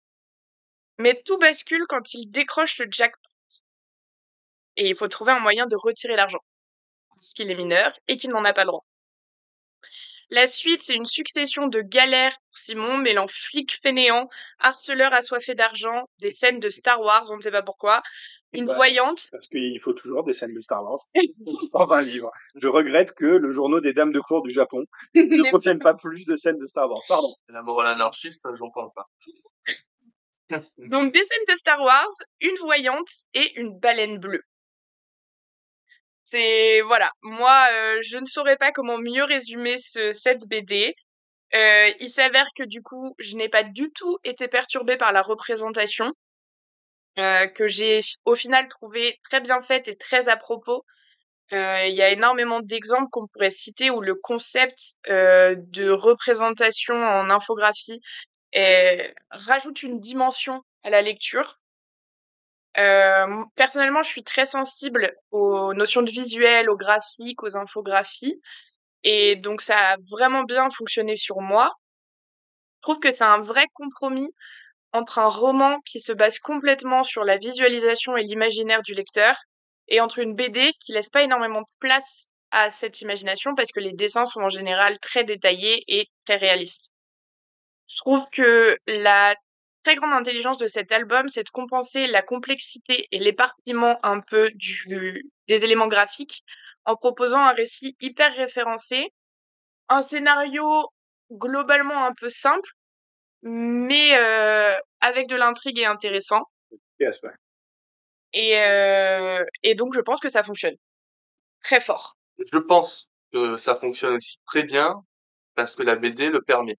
Mais 0.98 1.20
tout 1.24 1.38
bascule 1.38 1.86
quand 1.88 2.14
il 2.14 2.30
décroche 2.30 2.78
le 2.78 2.86
jackpot. 2.90 3.20
Et 4.76 4.88
il 4.88 4.96
faut 4.96 5.08
trouver 5.08 5.32
un 5.32 5.40
moyen 5.40 5.66
de 5.66 5.76
retirer 5.76 6.16
l'argent, 6.16 6.40
parce 7.14 7.32
qu'il 7.34 7.50
est 7.50 7.54
mineur 7.54 7.98
et 8.08 8.16
qu'il 8.16 8.30
n'en 8.30 8.44
a 8.44 8.52
pas 8.52 8.64
le 8.64 8.68
droit. 8.68 8.84
La 10.30 10.46
suite, 10.46 10.82
c'est 10.82 10.94
une 10.94 11.06
succession 11.06 11.66
de 11.66 11.80
galères 11.80 12.36
pour 12.48 12.58
Simon, 12.58 12.98
mêlant 12.98 13.26
flic 13.28 13.78
fainéant, 13.82 14.28
harceleur 14.60 15.12
assoiffé 15.12 15.54
d'argent, 15.54 16.08
des 16.20 16.32
scènes 16.32 16.60
de 16.60 16.68
Star 16.68 17.00
Wars, 17.00 17.26
on 17.30 17.36
ne 17.36 17.40
sait 17.40 17.50
pas 17.50 17.62
pourquoi, 17.62 18.00
une 18.52 18.66
Bah, 18.66 18.76
voyante, 18.76 19.28
Parce 19.32 19.46
qu'il 19.48 19.80
faut 19.80 19.92
toujours 19.92 20.24
des 20.24 20.32
scènes 20.32 20.54
de 20.54 20.60
Star 20.60 20.82
Wars 20.84 20.98
dans 21.72 21.92
un 21.92 22.02
livre. 22.02 22.30
Je 22.54 22.68
regrette 22.68 23.12
que 23.12 23.26
le 23.26 23.50
journaux 23.50 23.80
des 23.80 23.92
dames 23.92 24.12
de 24.12 24.20
cour 24.20 24.42
du 24.42 24.52
Japon 24.52 24.84
ne 25.14 25.50
contienne 25.50 25.78
pas 25.78 25.94
plus 25.94 26.26
de 26.26 26.36
scènes 26.36 26.58
de 26.58 26.66
Star 26.66 26.88
Wars. 26.88 27.02
Pardon. 27.08 27.34
La 27.48 27.62
morale 27.62 27.88
anarchiste, 27.88 28.46
j'en 28.54 28.70
parle 28.70 28.90
pas. 28.94 29.06
Donc 30.78 31.12
des 31.12 31.20
scènes 31.20 31.44
de 31.48 31.54
Star 31.54 31.80
Wars, 31.80 32.10
une 32.40 32.56
voyante 32.56 33.08
et 33.34 33.58
une 33.58 33.78
baleine 33.78 34.18
bleue. 34.18 34.42
C'est 36.32 36.80
voilà, 36.82 37.12
moi 37.22 37.66
euh, 37.72 37.98
je 38.02 38.16
ne 38.18 38.24
saurais 38.26 38.56
pas 38.56 38.72
comment 38.72 38.98
mieux 38.98 39.24
résumer 39.24 39.76
ce 39.78 40.12
cette 40.12 40.46
BD. 40.48 40.94
Euh, 41.54 41.92
il 42.00 42.08
s'avère 42.10 42.48
que 42.56 42.62
du 42.64 42.82
coup, 42.82 43.14
je 43.18 43.36
n'ai 43.36 43.48
pas 43.48 43.64
du 43.64 43.90
tout 43.92 44.18
été 44.24 44.46
perturbée 44.48 44.96
par 44.96 45.12
la 45.12 45.22
représentation, 45.22 46.12
euh, 47.18 47.46
que 47.48 47.66
j'ai 47.68 48.00
au 48.24 48.36
final 48.36 48.68
trouvé 48.68 49.18
très 49.24 49.40
bien 49.40 49.60
faite 49.62 49.88
et 49.88 49.96
très 49.96 50.28
à 50.28 50.36
propos. 50.36 50.84
Il 51.52 51.94
y 51.94 52.02
a 52.02 52.10
énormément 52.10 52.60
d'exemples 52.60 53.08
qu'on 53.10 53.26
pourrait 53.26 53.50
citer 53.50 53.90
où 53.90 54.00
le 54.00 54.14
concept 54.14 54.78
de 55.08 55.90
représentation 55.90 56.94
en 56.94 57.28
infographie 57.30 58.00
rajoute 59.30 59.82
une 59.82 59.98
dimension 60.00 60.62
à 60.84 60.90
la 60.90 61.02
lecture. 61.02 61.59
Euh, 62.78 63.44
personnellement, 63.56 64.02
je 64.02 64.08
suis 64.10 64.22
très 64.22 64.44
sensible 64.44 65.12
aux 65.30 65.74
notions 65.74 66.02
de 66.02 66.10
visuel, 66.10 66.70
aux 66.70 66.76
graphiques, 66.76 67.42
aux 67.42 67.56
infographies. 67.56 68.40
Et 69.04 69.36
donc, 69.36 69.62
ça 69.62 69.76
a 69.92 69.96
vraiment 70.10 70.44
bien 70.44 70.68
fonctionné 70.70 71.16
sur 71.16 71.40
moi. 71.40 71.72
Je 72.78 72.82
trouve 72.82 73.00
que 73.00 73.10
c'est 73.10 73.24
un 73.24 73.40
vrai 73.40 73.66
compromis 73.74 74.32
entre 74.92 75.18
un 75.18 75.28
roman 75.28 75.80
qui 75.82 76.00
se 76.00 76.12
base 76.12 76.38
complètement 76.38 77.04
sur 77.04 77.24
la 77.24 77.36
visualisation 77.38 78.16
et 78.16 78.24
l'imaginaire 78.24 78.82
du 78.82 78.94
lecteur 78.94 79.36
et 79.88 80.00
entre 80.00 80.18
une 80.20 80.34
BD 80.34 80.72
qui 80.80 80.92
laisse 80.92 81.10
pas 81.10 81.22
énormément 81.22 81.60
de 81.62 81.66
place 81.80 82.26
à 82.50 82.70
cette 82.70 83.00
imagination 83.00 83.54
parce 83.54 83.72
que 83.72 83.80
les 83.80 83.92
dessins 83.92 84.26
sont 84.26 84.40
en 84.40 84.48
général 84.48 84.98
très 85.00 85.24
détaillés 85.24 85.84
et 85.88 86.08
très 86.26 86.36
réalistes. 86.36 86.90
Je 87.88 87.96
trouve 87.98 88.22
que 88.32 88.76
la 88.86 89.34
très 89.82 89.94
grande 89.96 90.12
intelligence 90.12 90.58
de 90.58 90.66
cet 90.66 90.92
album, 90.92 91.28
c'est 91.28 91.44
de 91.44 91.50
compenser 91.50 92.06
la 92.06 92.22
complexité 92.22 93.08
et 93.12 93.18
l'éparpillement 93.18 93.98
un 94.02 94.20
peu 94.20 94.50
du, 94.54 95.30
des 95.48 95.64
éléments 95.64 95.88
graphiques 95.88 96.44
en 96.84 96.96
proposant 96.96 97.38
un 97.38 97.52
récit 97.52 97.96
hyper 98.00 98.34
référencé, 98.34 99.12
un 99.88 100.02
scénario 100.02 100.64
globalement 101.32 102.04
un 102.04 102.12
peu 102.14 102.28
simple, 102.28 102.68
mais 103.42 104.16
euh, 104.16 104.76
avec 105.00 105.28
de 105.28 105.36
l'intrigue 105.36 105.78
et 105.78 105.86
intéressant. 105.86 106.42
Yes, 106.98 107.20
ouais. 107.22 107.30
Et, 108.32 108.58
euh, 108.58 109.44
et 109.62 109.74
donc, 109.74 109.94
je 109.94 110.00
pense 110.00 110.20
que 110.20 110.28
ça 110.28 110.42
fonctionne 110.42 110.76
très 111.62 111.80
fort. 111.80 112.16
Je 112.38 112.58
pense 112.58 113.08
que 113.32 113.56
ça 113.56 113.76
fonctionne 113.76 114.14
aussi 114.14 114.38
très 114.46 114.62
bien 114.62 114.94
parce 115.54 115.74
que 115.74 115.82
la 115.82 115.96
BD 115.96 116.28
le 116.28 116.40
permet. 116.42 116.76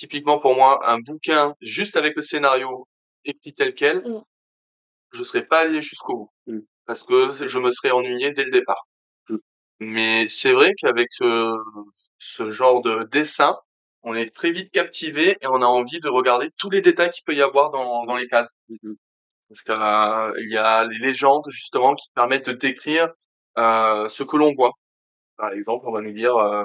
Typiquement 0.00 0.38
pour 0.40 0.54
moi, 0.56 0.80
un 0.90 0.98
bouquin 1.00 1.54
juste 1.60 1.96
avec 1.96 2.16
le 2.16 2.22
scénario 2.22 2.86
écrit 3.26 3.54
tel 3.54 3.74
quel, 3.74 3.98
Mm. 4.00 4.22
je 5.12 5.22
serais 5.22 5.44
pas 5.46 5.60
allé 5.64 5.82
jusqu'au 5.82 6.16
bout 6.16 6.30
Mm. 6.46 6.60
parce 6.86 7.02
que 7.04 7.32
je 7.32 7.58
me 7.58 7.70
serais 7.70 7.90
ennuyé 7.92 8.32
dès 8.32 8.44
le 8.44 8.50
départ. 8.50 8.86
Mm. 9.28 9.36
Mais 9.80 10.28
c'est 10.28 10.52
vrai 10.52 10.72
qu'avec 10.80 11.08
ce, 11.12 11.52
ce 12.18 12.50
genre 12.50 12.82
de 12.82 13.04
dessin, 13.12 13.56
on 14.02 14.14
est 14.14 14.34
très 14.34 14.50
vite 14.52 14.70
captivé 14.72 15.36
et 15.42 15.46
on 15.46 15.60
a 15.62 15.66
envie 15.66 16.00
de 16.00 16.08
regarder 16.08 16.50
tous 16.58 16.70
les 16.70 16.80
détails 16.82 17.10
qu'il 17.10 17.24
peut 17.24 17.34
y 17.34 17.42
avoir 17.42 17.70
dans, 17.70 18.04
dans 18.06 18.16
les 18.16 18.28
cases. 18.28 18.50
Mhm. 18.70 18.96
Parce 19.48 19.62
qu'il 19.62 20.50
y 20.50 20.56
a 20.58 20.84
les 20.84 20.98
légendes 20.98 21.44
justement 21.50 21.94
qui 21.94 22.08
permettent 22.14 22.46
de 22.48 22.52
décrire 22.54 23.10
euh, 23.58 24.08
ce 24.08 24.22
que 24.24 24.36
l'on 24.38 24.52
voit. 24.54 24.72
Par 25.38 25.52
exemple, 25.52 25.86
on 25.88 25.92
va 25.92 26.02
nous 26.02 26.12
dire 26.12 26.36
euh, 26.38 26.64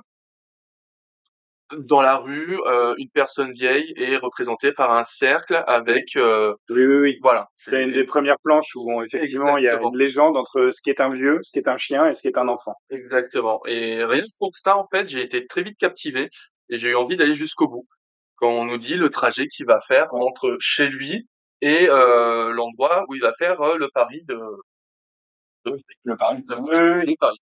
Dans 1.80 2.01
la 2.03 2.18
rue, 2.18 2.59
euh, 2.68 2.93
une 2.99 3.09
personne 3.09 3.51
vieille 3.51 3.91
est 3.97 4.18
représentée 4.18 4.72
par 4.72 4.93
un 4.93 5.03
cercle 5.03 5.63
avec, 5.66 6.16
euh, 6.16 6.53
Oui, 6.70 6.86
oui, 6.86 6.97
oui. 6.97 7.20
voilà. 7.24 7.47
C'est 7.55 7.84
une 7.84 7.91
des 7.91 8.03
premières 8.03 8.38
planches 8.43 8.76
où 8.76 8.91
on- 8.91 9.01
effectivement 9.01 9.57
il 9.57 9.63
y 9.63 9.68
a 9.68 9.80
une 9.82 9.97
légende 9.97 10.38
entre 10.38 10.70
ce 10.72 10.80
qui 10.84 10.91
est 10.91 11.01
un 11.01 11.09
vieux, 11.09 11.39
ce 11.41 11.51
qui 11.51 11.57
est 11.59 11.68
un 11.68 11.78
chien 11.78 12.05
et 12.07 12.13
ce 12.13 12.22
qui 12.22 12.28
est 12.28 12.38
un 12.38 12.47
enfant. 12.49 12.76
Exactement. 12.91 13.61
Et 13.66 14.03
rien 14.05 14.22
que 14.22 14.38
pour 14.38 14.55
ça, 14.55 14.78
en 14.78 14.88
fait, 14.93 15.07
j'ai 15.07 15.22
été 15.24 15.47
très 15.47 15.63
vite 15.63 15.78
captivé 15.80 16.30
et 16.70 16.78
j'ai 16.78 16.89
eu 16.89 16.95
envie 16.95 17.18
d'aller 17.18 17.36
jusqu'au 17.36 17.68
bout. 17.68 17.88
Quand 18.36 18.49
on 18.51 18.66
nous 18.66 18.78
dit 18.78 18.95
le 18.95 19.09
trajet 19.09 19.47
qu'il 19.47 19.66
va 19.66 19.80
faire 19.80 20.13
entre 20.13 20.57
chez 20.59 20.88
lui 20.88 21.28
et 21.61 21.88
euh, 21.89 22.51
l'endroit 22.53 23.05
où 23.07 23.16
il 23.16 23.22
va 23.22 23.34
faire 23.34 23.59
euh, 23.61 23.78
le 23.78 23.89
pari 23.91 24.22
de, 24.28 24.39
de, 25.66 25.78
Le 26.03 26.16
pari. 26.18 26.43
de- 26.43 26.55
le 27.05 27.16
pari. 27.20 27.38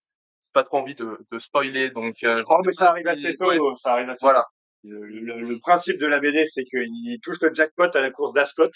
Pas 0.54 0.62
trop 0.64 0.78
envie 0.78 0.94
de, 0.94 1.18
de 1.30 1.38
spoiler, 1.38 1.90
donc. 1.90 2.14
euh, 2.24 2.42
Oh, 2.48 2.60
mais 2.64 2.72
ça 2.72 2.90
arrive 2.90 3.06
assez 3.08 3.36
tôt. 3.36 3.48
Ouais, 3.52 3.76
Ça 3.76 3.92
arrive 3.94 4.08
assez 4.08 4.24
Voilà. 4.24 4.40
tôt. 4.40 4.46
Le, 4.88 5.06
le- 5.06 5.40
le 5.40 5.58
principe 5.58 5.98
de 5.98 6.06
la 6.06 6.20
BD, 6.20 6.46
c'est 6.46 6.64
qu'il 6.64 7.18
touche 7.22 7.40
le 7.42 7.52
jackpot 7.54 7.84
à 7.94 8.00
la 8.00 8.10
course 8.10 8.32
d'Ascot, 8.34 8.68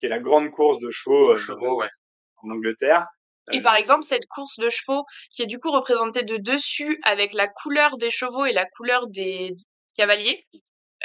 qui 0.00 0.06
est 0.06 0.08
la 0.08 0.18
grande 0.18 0.50
course 0.50 0.78
de 0.80 0.90
chevaux 0.90 1.30
euh, 1.30 1.36
Chevaux, 1.36 1.80
ouais. 1.80 1.88
en 2.42 2.50
Angleterre. 2.50 3.06
Et 3.52 3.60
Euh, 3.60 3.62
par 3.62 3.76
exemple, 3.76 4.02
cette 4.04 4.26
course 4.26 4.58
de 4.58 4.68
chevaux, 4.70 5.04
qui 5.30 5.42
est 5.42 5.46
du 5.46 5.58
coup 5.60 5.70
représentée 5.70 6.22
de 6.24 6.36
dessus 6.36 6.98
avec 7.04 7.32
la 7.32 7.46
couleur 7.48 7.96
des 7.96 8.10
chevaux 8.10 8.44
et 8.44 8.52
la 8.52 8.66
couleur 8.66 9.06
des 9.06 9.54
cavaliers, 9.96 10.44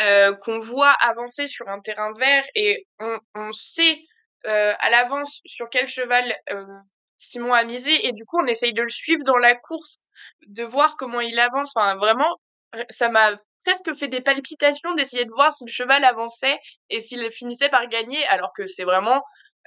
euh, 0.02 0.34
qu'on 0.44 0.60
voit 0.60 0.96
avancer 1.02 1.48
sur 1.48 1.68
un 1.70 1.80
terrain 1.80 2.12
vert 2.18 2.44
et 2.56 2.88
on, 3.00 3.20
on 3.36 3.52
sait 3.52 4.00
euh, 4.48 4.74
à 4.80 4.90
l'avance 4.90 5.42
sur 5.46 5.70
quel 5.70 5.88
cheval 5.88 6.36
euh, 6.50 6.66
Simon 7.22 7.54
a 7.54 7.64
misé 7.64 8.08
et 8.08 8.12
du 8.14 8.26
coup 8.26 8.40
on 8.40 8.46
essaye 8.46 8.74
de 8.74 8.82
le 8.82 8.90
suivre 8.90 9.24
dans 9.24 9.38
la 9.38 9.56
course, 9.56 10.00
de 10.48 10.64
voir 10.64 10.98
comment 10.98 11.22
il 11.22 11.40
avance. 11.40 11.72
Enfin 11.76 11.96
vraiment, 11.96 12.38
ça 12.90 13.10
m'a 13.10 13.38
presque 13.66 13.94
fait 13.94 14.08
des 14.08 14.22
palpitations 14.22 14.94
d'essayer 14.96 15.26
de 15.26 15.32
voir 15.32 15.54
si 15.54 15.64
le 15.66 15.72
cheval 15.72 16.04
avançait 16.04 16.58
et 16.90 17.00
s'il 17.00 17.30
finissait 17.32 17.70
par 17.70 17.88
gagner, 17.88 18.24
alors 18.26 18.52
que 18.54 18.66
c'est 18.66 18.84
vraiment 18.84 19.24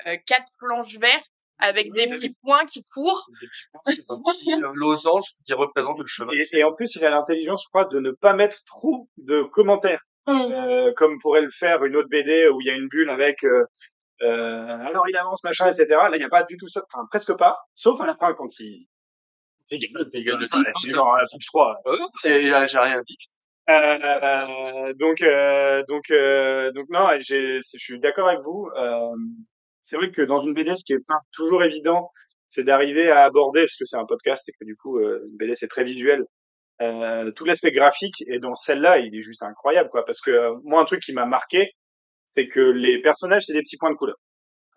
euh, 0.06 0.16
quatre 0.26 0.48
planches 0.58 0.98
vertes 0.98 1.30
avec 1.58 1.92
des 1.92 2.08
petits 2.08 2.34
points 2.42 2.66
qui 2.66 2.84
courent. 2.92 3.26
Euh, 3.88 4.72
losange 4.74 5.22
qui 5.46 5.52
représente 5.52 6.00
le 6.00 6.06
cheval. 6.06 6.34
Et, 6.40 6.58
et 6.58 6.64
en 6.64 6.72
plus, 6.72 6.96
il 6.96 7.04
a 7.04 7.10
l'intelligence, 7.10 7.62
je 7.64 7.68
crois, 7.68 7.84
de 7.84 8.00
ne 8.00 8.10
pas 8.10 8.34
mettre 8.34 8.56
trop 8.66 9.08
de 9.18 9.44
commentaires, 9.44 10.02
euh, 10.28 10.92
comme 10.96 11.18
pourrait 11.20 11.42
le 11.42 11.50
faire 11.50 11.84
une 11.84 11.94
autre 11.96 12.08
BD 12.08 12.48
où 12.48 12.60
il 12.60 12.66
y 12.66 12.70
a 12.70 12.74
une 12.74 12.88
bulle 12.88 13.10
avec 13.10 13.44
euh, 13.44 13.64
euh, 14.22 14.78
alors 14.86 15.08
il 15.08 15.16
avance, 15.16 15.42
machin, 15.44 15.68
etc. 15.68 15.86
Là, 15.90 16.10
il 16.14 16.18
n'y 16.18 16.24
a 16.24 16.28
pas 16.28 16.44
du 16.44 16.56
tout 16.56 16.68
ça, 16.68 16.82
enfin 16.92 17.06
presque 17.10 17.34
pas, 17.34 17.58
sauf 17.74 18.00
à 18.00 18.06
la 18.06 18.14
fin 18.16 18.34
quand 18.34 18.48
il... 18.60 18.86
Ça, 20.46 20.58
C'est 20.82 20.90
genre 20.90 21.14
à 21.14 21.20
la 21.20 21.26
page 21.30 21.46
3. 21.46 21.80
Euh, 21.86 21.96
et 22.24 22.48
là, 22.48 22.66
j'ai 22.66 22.78
rien 22.78 23.00
dit. 23.06 23.16
Euh, 23.70 24.92
donc, 24.94 25.22
euh, 25.22 25.82
donc, 25.88 26.10
euh, 26.10 26.70
donc 26.72 26.86
non, 26.90 27.08
j'ai, 27.20 27.60
je 27.60 27.78
suis 27.78 27.98
d'accord 27.98 28.28
avec 28.28 28.40
vous. 28.42 28.68
Euh, 28.76 29.16
c'est 29.80 29.96
vrai 29.96 30.10
que 30.10 30.22
dans 30.22 30.42
une 30.42 30.54
BD, 30.54 30.74
ce 30.74 30.84
qui 30.84 30.92
est 30.92 31.06
pas 31.06 31.18
toujours 31.32 31.64
évident, 31.64 32.10
c'est 32.48 32.64
d'arriver 32.64 33.10
à 33.10 33.24
aborder, 33.24 33.62
parce 33.62 33.76
que 33.76 33.84
c'est 33.86 33.96
un 33.96 34.06
podcast 34.06 34.48
et 34.48 34.52
que 34.52 34.64
du 34.64 34.76
coup, 34.76 34.98
euh, 34.98 35.24
une 35.30 35.36
BD 35.38 35.54
c'est 35.54 35.68
très 35.68 35.84
visuel, 35.84 36.24
euh, 36.82 37.30
tout 37.32 37.44
l'aspect 37.44 37.72
graphique. 37.72 38.22
Et 38.26 38.38
dans 38.38 38.54
celle-là, 38.54 38.98
il 38.98 39.16
est 39.16 39.22
juste 39.22 39.42
incroyable, 39.42 39.88
quoi. 39.90 40.04
Parce 40.04 40.20
que 40.20 40.30
euh, 40.30 40.54
moi, 40.64 40.80
un 40.82 40.84
truc 40.84 41.00
qui 41.00 41.12
m'a 41.12 41.26
marqué, 41.26 41.72
c'est 42.34 42.48
que 42.48 42.60
les 42.60 43.00
personnages, 43.00 43.44
c'est 43.46 43.52
des 43.52 43.62
petits 43.62 43.76
points 43.76 43.90
de 43.90 43.96
couleur. 43.96 44.16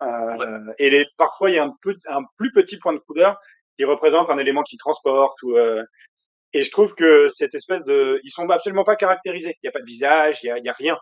Euh, 0.02 0.72
Et 0.78 0.90
les, 0.90 1.06
parfois, 1.16 1.50
il 1.50 1.56
y 1.56 1.58
a 1.58 1.64
un, 1.64 1.74
peu, 1.82 1.96
un 2.08 2.22
plus 2.36 2.52
petit 2.52 2.78
point 2.78 2.92
de 2.92 2.98
couleur 2.98 3.36
qui 3.76 3.84
représente 3.84 4.30
un 4.30 4.38
élément 4.38 4.62
qui 4.62 4.76
transporte 4.76 5.42
ou 5.42 5.56
euh, 5.56 5.82
et 6.54 6.62
je 6.62 6.70
trouve 6.70 6.94
que 6.94 7.28
cette 7.28 7.54
espèce 7.54 7.84
de, 7.84 8.20
ils 8.24 8.30
sont 8.30 8.48
absolument 8.48 8.84
pas 8.84 8.96
caractérisés. 8.96 9.54
Il 9.62 9.66
y 9.66 9.68
a 9.68 9.72
pas 9.72 9.80
de 9.80 9.84
visage, 9.84 10.42
il 10.42 10.46
y 10.46 10.50
a, 10.50 10.58
y 10.58 10.68
a 10.68 10.72
rien. 10.72 10.96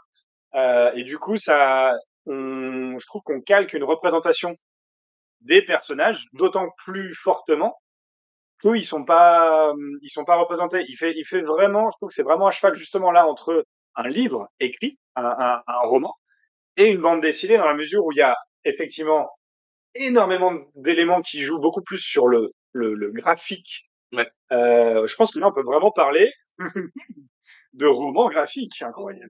Euh, 0.54 0.90
et 0.94 1.04
du 1.04 1.18
coup, 1.18 1.36
ça, 1.36 1.92
on, 2.26 2.98
je 2.98 3.06
trouve 3.06 3.22
qu'on 3.22 3.40
calque 3.40 3.72
une 3.74 3.84
représentation 3.84 4.56
des 5.42 5.62
personnages 5.62 6.24
d'autant 6.32 6.68
plus 6.84 7.14
fortement 7.14 7.76
qu'ils 8.60 8.84
sont 8.84 9.04
pas, 9.04 9.72
ils 10.02 10.10
sont 10.10 10.24
pas 10.24 10.36
représentés. 10.36 10.84
Il 10.88 10.96
fait, 10.96 11.12
il 11.16 11.24
fait 11.24 11.42
vraiment, 11.42 11.90
je 11.90 11.96
trouve 11.98 12.08
que 12.08 12.14
c'est 12.14 12.24
vraiment 12.24 12.48
un 12.48 12.50
cheval 12.50 12.74
justement 12.74 13.12
là 13.12 13.26
entre 13.28 13.64
un 13.94 14.08
livre 14.08 14.48
écrit, 14.58 14.98
un, 15.14 15.24
un, 15.24 15.62
un 15.66 15.78
roman, 15.84 16.14
et 16.76 16.86
une 16.86 17.00
bande 17.00 17.20
dessinée 17.22 17.56
dans 17.58 17.66
la 17.66 17.74
mesure 17.74 18.04
où 18.04 18.12
il 18.12 18.18
y 18.18 18.22
a 18.22 18.36
effectivement 18.64 19.28
énormément 19.94 20.52
d'éléments 20.74 21.22
qui 21.22 21.40
jouent 21.42 21.60
beaucoup 21.60 21.82
plus 21.82 21.98
sur 21.98 22.28
le, 22.28 22.50
le, 22.72 22.94
le 22.94 23.12
graphique. 23.12 23.88
Ouais. 24.12 24.28
Euh, 24.52 25.06
je 25.06 25.16
pense 25.16 25.32
que 25.32 25.38
là, 25.38 25.48
on 25.48 25.52
peut 25.52 25.62
vraiment 25.64 25.90
parler 25.90 26.32
de 27.72 27.86
roman 27.86 28.28
graphique 28.30 28.80
incroyable. 28.82 29.28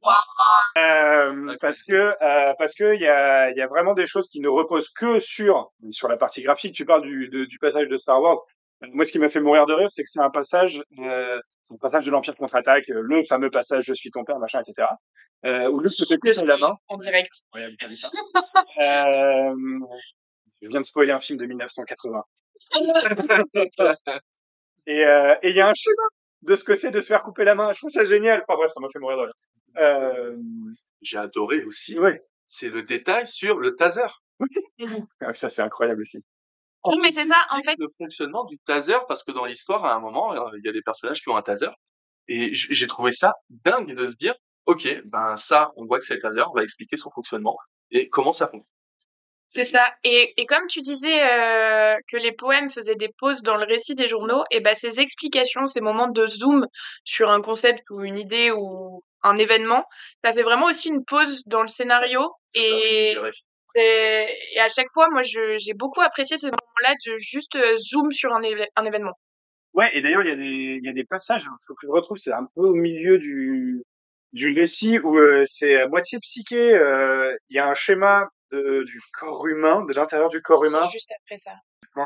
Euh, 0.79 1.57
parce 1.61 1.83
que 1.83 1.93
euh, 2.23 2.55
parce 2.59 2.75
que 2.75 2.95
il 2.95 3.01
y 3.01 3.07
a 3.09 3.51
il 3.51 3.57
y 3.57 3.63
a 3.63 3.67
vraiment 3.67 3.95
des 3.95 4.07
choses 4.07 4.29
qui 4.29 4.41
ne 4.41 4.49
reposent 4.49 4.91
que 4.91 5.19
sur 5.19 5.73
sur 5.91 6.09
la 6.09 6.17
partie 6.17 6.43
graphique. 6.43 6.75
Tu 6.75 6.85
parles 6.85 7.03
du 7.03 7.29
de- 7.29 7.45
du 7.47 7.59
passage 7.59 7.89
de 7.89 7.97
Star 7.97 8.21
Wars. 8.21 8.39
Moi, 8.83 9.05
ce 9.05 9.13
qui 9.13 9.19
m'a 9.19 9.29
fait 9.29 9.41
mourir 9.41 9.67
de 9.67 9.73
rire, 9.73 9.91
c'est 9.91 10.03
que 10.05 10.11
c'est 10.11 10.21
un 10.21 10.31
passage 10.31 10.83
euh, 10.99 11.41
c'est 11.65 11.75
un 11.75 11.79
passage 11.79 12.05
de 12.05 12.11
l'Empire 12.11 12.37
contre-attaque, 12.37 12.89
euh, 12.91 13.01
le 13.03 13.25
fameux 13.25 13.51
passage 13.51 13.85
"Je 13.87 13.95
suis 13.95 14.11
ton 14.11 14.25
père", 14.25 14.39
machin, 14.39 14.61
etc. 14.61 14.89
Euh, 15.45 15.69
où 15.69 15.81
Luke 15.81 15.95
se 15.95 16.05
fait 16.05 16.17
couper 16.17 16.33
la 16.45 16.57
main. 16.59 16.75
en 16.89 16.97
direct. 16.99 17.33
T'as 17.53 17.89
vu 17.89 17.97
ça 17.97 18.11
euh, 18.81 19.55
Je 20.63 20.69
viens 20.69 20.81
de 20.81 20.87
spoiler 20.87 21.13
un 21.13 21.21
film 21.21 21.39
de 21.39 21.47
1980. 21.47 22.23
Et 24.89 25.05
euh, 25.05 25.35
et 25.43 25.51
il 25.51 25.57
y 25.57 25.61
a 25.61 25.69
un 25.69 25.75
schéma 25.75 26.03
de 26.43 26.55
ce 26.55 26.63
que 26.63 26.75
c'est 26.75 26.91
de 26.93 27.01
se 27.01 27.09
faire 27.09 27.23
couper 27.25 27.45
la 27.45 27.55
main. 27.57 27.73
Je 27.73 27.79
trouve 27.79 27.91
ça 27.91 28.05
génial. 28.05 28.45
Enfin 28.47 28.57
bref, 28.57 28.71
ça 28.73 28.81
m'a 28.81 28.89
fait 28.93 29.01
mourir 29.01 29.17
de 29.19 29.23
rire. 29.23 29.33
Euh, 29.79 30.37
J'ai 31.03 31.19
adoré 31.19 31.65
aussi. 31.65 31.99
ouais. 31.99 32.23
C'est 32.47 32.69
le 32.69 32.83
détail 32.85 33.27
sur 33.27 33.59
le 33.59 33.75
taser. 33.75 34.07
Ah, 35.21 35.35
Ça, 35.35 35.49
c'est 35.49 35.63
incroyable 35.63 36.03
aussi. 36.03 36.19
Non, 36.85 36.99
mais 37.01 37.11
c'est 37.11 37.27
ça, 37.27 37.47
en 37.51 37.63
fait. 37.63 37.77
Le 37.79 37.87
fonctionnement 37.99 38.45
du 38.45 38.59
taser, 38.59 38.99
parce 39.09 39.25
que 39.25 39.33
dans 39.33 39.45
l'histoire, 39.45 39.85
à 39.85 39.95
un 39.95 40.01
moment, 40.01 40.33
euh, 40.33 40.51
il 40.59 40.65
y 40.65 40.69
a 40.69 40.73
des 40.73 40.83
personnages 40.83 41.21
qui 41.21 41.29
ont 41.29 41.37
un 41.37 41.43
taser. 41.43 41.69
Et 42.29 42.51
j'ai 42.53 42.87
trouvé 42.87 43.13
ça 43.13 43.35
dingue 43.51 43.95
de 43.95 44.09
se 44.09 44.17
dire, 44.17 44.35
ok, 44.67 45.03
ben 45.05 45.37
ça, 45.37 45.71
on 45.77 45.87
voit 45.87 45.99
que 45.99 46.05
c'est 46.05 46.15
le 46.15 46.21
taser, 46.21 46.43
on 46.43 46.53
va 46.55 46.63
expliquer 46.63 46.97
son 46.97 47.11
fonctionnement 47.11 47.57
et 47.91 48.09
comment 48.09 48.33
ça 48.33 48.47
fonctionne. 48.47 48.67
C'est 49.55 49.65
ça. 49.65 49.87
Et, 50.05 50.35
et 50.37 50.45
comme 50.45 50.67
tu 50.69 50.81
disais 50.81 51.23
euh, 51.23 51.95
que 52.11 52.17
les 52.17 52.33
poèmes 52.33 52.69
faisaient 52.69 52.97
des 52.97 53.11
pauses 53.19 53.43
dans 53.43 53.57
le 53.57 53.65
récit 53.65 53.95
des 53.95 54.09
journaux, 54.09 54.45
et 54.51 54.61
ben 54.61 54.75
ces 54.75 55.01
explications, 55.01 55.67
ces 55.67 55.81
moments 55.81 56.09
de 56.09 56.27
zoom 56.27 56.67
sur 57.05 57.31
un 57.31 57.41
concept 57.41 57.83
ou 57.91 58.03
une 58.03 58.19
idée 58.19 58.51
ou 58.51 59.03
un 59.23 59.37
événement, 59.39 59.85
ça 60.25 60.33
fait 60.33 60.43
vraiment 60.43 60.67
aussi 60.67 60.89
une 60.89 61.05
pause 61.05 61.43
dans 61.47 61.63
le 61.63 61.69
scénario. 61.69 62.21
Et. 62.55 63.17
Et, 63.77 64.61
à 64.61 64.69
chaque 64.69 64.89
fois, 64.93 65.09
moi, 65.11 65.23
j'ai 65.23 65.75
beaucoup 65.75 66.01
apprécié 66.01 66.39
ces 66.39 66.47
moments-là 66.47 66.95
de 67.07 67.19
juste 67.19 67.57
euh, 67.57 67.77
zoom 67.77 68.11
sur 68.11 68.33
un, 68.33 68.43
événement. 68.43 69.13
Ouais, 69.75 69.91
et 69.95 70.01
d'ailleurs, 70.01 70.23
il 70.23 70.29
y 70.29 70.33
a 70.33 70.37
des, 70.37 70.79
il 70.81 70.85
y 70.85 70.89
a 70.89 70.93
des 70.93 71.05
passages, 71.05 71.43
il 71.43 71.67
faut 71.67 71.75
que 71.75 71.87
je 71.87 71.93
retrouve, 71.93 72.17
c'est 72.17 72.33
un 72.33 72.47
peu 72.55 72.63
au 72.63 72.75
milieu 72.75 73.19
du, 73.19 73.83
du 74.33 74.55
récit 74.55 74.99
où 74.99 75.19
euh, 75.19 75.45
c'est 75.47 75.83
à 75.83 75.89
moitié 75.89 76.19
psyché, 76.21 76.75
euh, 76.75 77.37
il 77.51 77.57
y 77.57 77.59
a 77.59 77.69
un 77.69 77.75
schéma 77.75 78.29
de, 78.51 78.85
du 78.85 79.01
corps 79.13 79.47
humain, 79.47 79.85
de 79.85 79.93
l'intérieur 79.93 80.31
du 80.31 80.41
corps 80.41 80.65
humain. 80.65 80.81
C'est 80.85 80.93
juste 80.93 81.13
après 81.23 81.39
ça. 81.39 81.53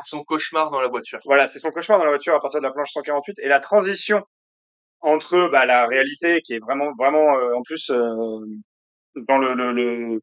Son 0.05 0.23
cauchemar 0.23 0.71
dans 0.71 0.81
la 0.81 0.87
voiture. 0.87 1.19
Voilà, 1.25 1.47
c'est 1.47 1.59
son 1.59 1.71
cauchemar 1.71 1.99
dans 1.99 2.05
la 2.05 2.11
voiture 2.11 2.33
à 2.33 2.41
partir 2.41 2.61
de 2.61 2.65
la 2.65 2.71
planche 2.71 2.93
148 2.93 3.39
et 3.39 3.47
la 3.47 3.59
transition 3.59 4.25
entre 5.01 5.49
bah, 5.51 5.65
la 5.65 5.87
réalité 5.87 6.41
qui 6.41 6.53
est 6.53 6.59
vraiment, 6.59 6.91
vraiment, 6.97 7.37
euh, 7.37 7.55
en 7.55 7.61
plus, 7.63 7.89
euh, 7.89 8.39
dans 9.15 9.37
le, 9.37 9.53
le, 9.53 9.73
le, 9.73 10.21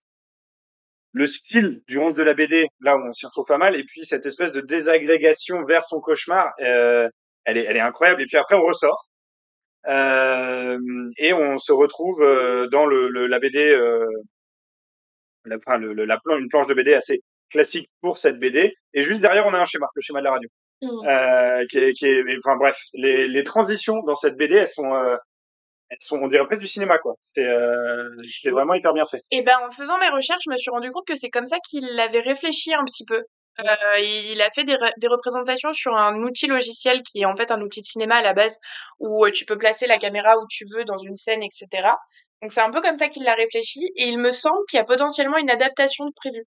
le 1.18 1.26
style 1.26 1.82
du 1.88 1.98
11 1.98 2.14
de 2.14 2.22
la 2.22 2.34
BD, 2.34 2.66
là 2.80 2.96
on 2.96 3.12
s'y 3.12 3.26
retrouve 3.26 3.46
pas 3.48 3.58
mal, 3.58 3.74
et 3.76 3.84
puis 3.84 4.04
cette 4.04 4.24
espèce 4.26 4.52
de 4.52 4.60
désagrégation 4.60 5.64
vers 5.64 5.84
son 5.84 6.00
cauchemar, 6.00 6.52
euh, 6.60 7.08
elle 7.44 7.56
est, 7.58 7.64
elle 7.64 7.76
est 7.76 7.80
incroyable. 7.80 8.22
Et 8.22 8.26
puis 8.26 8.36
après, 8.38 8.56
on 8.56 8.62
ressort. 8.62 9.06
Euh, 9.88 10.78
et 11.18 11.32
on 11.32 11.58
se 11.58 11.72
retrouve 11.72 12.20
euh, 12.22 12.66
dans 12.68 12.84
le, 12.86 13.08
le- 13.08 13.26
la 13.26 13.38
BD, 13.38 13.58
euh, 13.70 14.04
la, 15.46 15.56
enfin, 15.56 15.78
le, 15.78 15.92
le- 15.94 16.04
la 16.04 16.18
plan, 16.18 16.36
une 16.38 16.48
planche 16.48 16.66
de 16.66 16.74
BD 16.74 16.94
assez 16.94 17.22
classique 17.50 17.88
pour 18.02 18.18
cette 18.18 18.38
BD. 18.38 18.74
Et 18.94 19.02
juste 19.02 19.20
derrière, 19.22 19.46
on 19.46 19.54
a 19.54 19.60
un 19.60 19.64
schéma, 19.64 19.86
le 19.94 20.02
schéma 20.02 20.20
de 20.20 20.24
la 20.24 20.32
radio, 20.32 20.48
euh, 21.08 21.64
qui 21.70 21.78
est, 21.78 21.92
qui 21.94 22.06
est, 22.06 22.22
enfin 22.44 22.56
bref, 22.56 22.78
les, 22.94 23.28
les 23.28 23.44
transitions 23.44 24.02
dans 24.06 24.14
cette 24.14 24.36
BD, 24.36 24.56
elles 24.56 24.68
sont, 24.68 24.94
euh, 24.94 25.16
elles 25.90 25.96
sont, 26.00 26.18
on 26.18 26.28
dirait 26.28 26.44
presque 26.46 26.62
du 26.62 26.68
cinéma, 26.68 26.98
quoi. 26.98 27.14
C'est, 27.22 27.44
euh, 27.46 28.08
c'est 28.30 28.50
vraiment 28.50 28.74
hyper 28.74 28.92
bien 28.92 29.06
fait. 29.06 29.22
Et 29.30 29.42
ben 29.42 29.56
en 29.66 29.70
faisant 29.70 29.98
mes 29.98 30.08
recherches, 30.08 30.42
je 30.44 30.50
me 30.50 30.56
suis 30.56 30.70
rendu 30.70 30.90
compte 30.92 31.06
que 31.06 31.16
c'est 31.16 31.30
comme 31.30 31.46
ça 31.46 31.58
qu'il 31.68 31.98
avait 31.98 32.20
réfléchi 32.20 32.74
un 32.74 32.84
petit 32.84 33.04
peu. 33.06 33.24
Euh, 33.60 33.98
il 33.98 34.40
a 34.40 34.50
fait 34.50 34.62
des, 34.64 34.74
re- 34.74 34.92
des 34.98 35.08
représentations 35.08 35.72
sur 35.72 35.96
un 35.96 36.14
outil 36.22 36.46
logiciel 36.46 37.02
qui 37.02 37.22
est 37.22 37.24
en 37.24 37.34
fait 37.34 37.50
un 37.50 37.60
outil 37.60 37.80
de 37.80 37.86
cinéma 37.86 38.16
à 38.16 38.22
la 38.22 38.32
base 38.32 38.58
où 39.00 39.24
euh, 39.26 39.32
tu 39.32 39.44
peux 39.46 39.58
placer 39.58 39.86
la 39.88 39.98
caméra 39.98 40.36
où 40.38 40.46
tu 40.48 40.64
veux 40.72 40.84
dans 40.84 40.98
une 40.98 41.16
scène, 41.16 41.42
etc. 41.42 41.88
Donc 42.40 42.52
c'est 42.52 42.60
un 42.60 42.70
peu 42.70 42.80
comme 42.80 42.96
ça 42.96 43.08
qu'il 43.08 43.24
l'a 43.24 43.34
réfléchi 43.34 43.80
et 43.96 44.04
il 44.08 44.18
me 44.18 44.30
semble 44.30 44.64
qu'il 44.68 44.76
y 44.76 44.80
a 44.80 44.84
potentiellement 44.84 45.38
une 45.38 45.50
adaptation 45.50 46.04
de 46.06 46.12
prévue. 46.14 46.44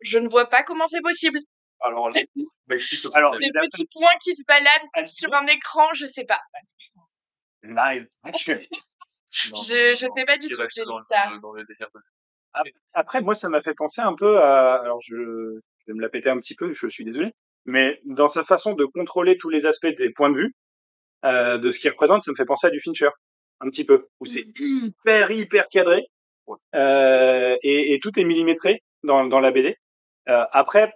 Je 0.00 0.18
ne 0.18 0.28
vois 0.28 0.46
pas 0.46 0.64
comment 0.64 0.86
c'est 0.88 1.02
possible. 1.02 1.38
Alors, 1.80 2.10
là, 2.10 2.20
bah, 2.66 2.76
Alors. 3.14 3.36
Des 3.38 3.50
petits 3.52 3.86
points 3.92 4.18
qui 4.24 4.34
se 4.34 4.42
baladent 4.48 5.06
sur 5.06 5.32
un 5.34 5.46
écran, 5.46 5.86
je 5.94 6.06
sais 6.06 6.24
pas. 6.24 6.40
Live 7.62 8.08
action. 8.24 8.58
Non, 9.50 9.62
Je, 9.62 9.94
je 9.94 10.06
non, 10.06 10.14
sais 10.14 10.24
pas 10.26 10.36
du 10.36 10.48
tout, 10.48 10.60
reste 10.60 10.76
j'ai 10.76 10.82
lu 10.84 10.90
ça. 11.08 11.30
le- 11.32 11.40
dans 11.40 11.52
le 11.52 11.64
délire 11.64 11.88
de- 11.94 12.70
Après, 12.92 13.22
moi, 13.22 13.34
ça 13.34 13.48
m'a 13.48 13.62
fait 13.62 13.72
penser 13.72 14.02
un 14.02 14.14
peu 14.14 14.36
à. 14.38 14.74
Alors, 14.74 15.00
je, 15.02 15.14
je 15.16 15.84
vais 15.86 15.94
me 15.94 16.02
la 16.02 16.10
péter 16.10 16.28
un 16.28 16.38
petit 16.38 16.54
peu, 16.54 16.70
je 16.70 16.86
suis 16.88 17.02
désolé. 17.04 17.32
Mais 17.64 17.98
dans 18.04 18.28
sa 18.28 18.44
façon 18.44 18.74
de 18.74 18.84
contrôler 18.84 19.38
tous 19.38 19.48
les 19.48 19.64
aspects 19.64 19.86
des 19.86 20.10
points 20.10 20.28
de 20.30 20.36
vue, 20.36 20.54
euh, 21.24 21.56
de 21.56 21.70
ce 21.70 21.78
qu'il 21.80 21.88
représente, 21.90 22.22
ça 22.24 22.30
me 22.30 22.36
fait 22.36 22.44
penser 22.44 22.66
à 22.66 22.70
du 22.70 22.80
Fincher. 22.82 23.08
Un 23.60 23.70
petit 23.70 23.84
peu. 23.84 24.06
Où 24.20 24.26
c'est 24.26 24.44
hyper, 24.58 25.30
hyper 25.30 25.66
cadré. 25.70 26.04
Euh, 26.74 27.56
et, 27.62 27.94
et 27.94 28.00
tout 28.00 28.18
est 28.20 28.24
millimétré 28.24 28.82
dans, 29.02 29.24
dans 29.24 29.40
la 29.40 29.50
BD. 29.50 29.76
Euh, 30.28 30.44
après, 30.52 30.92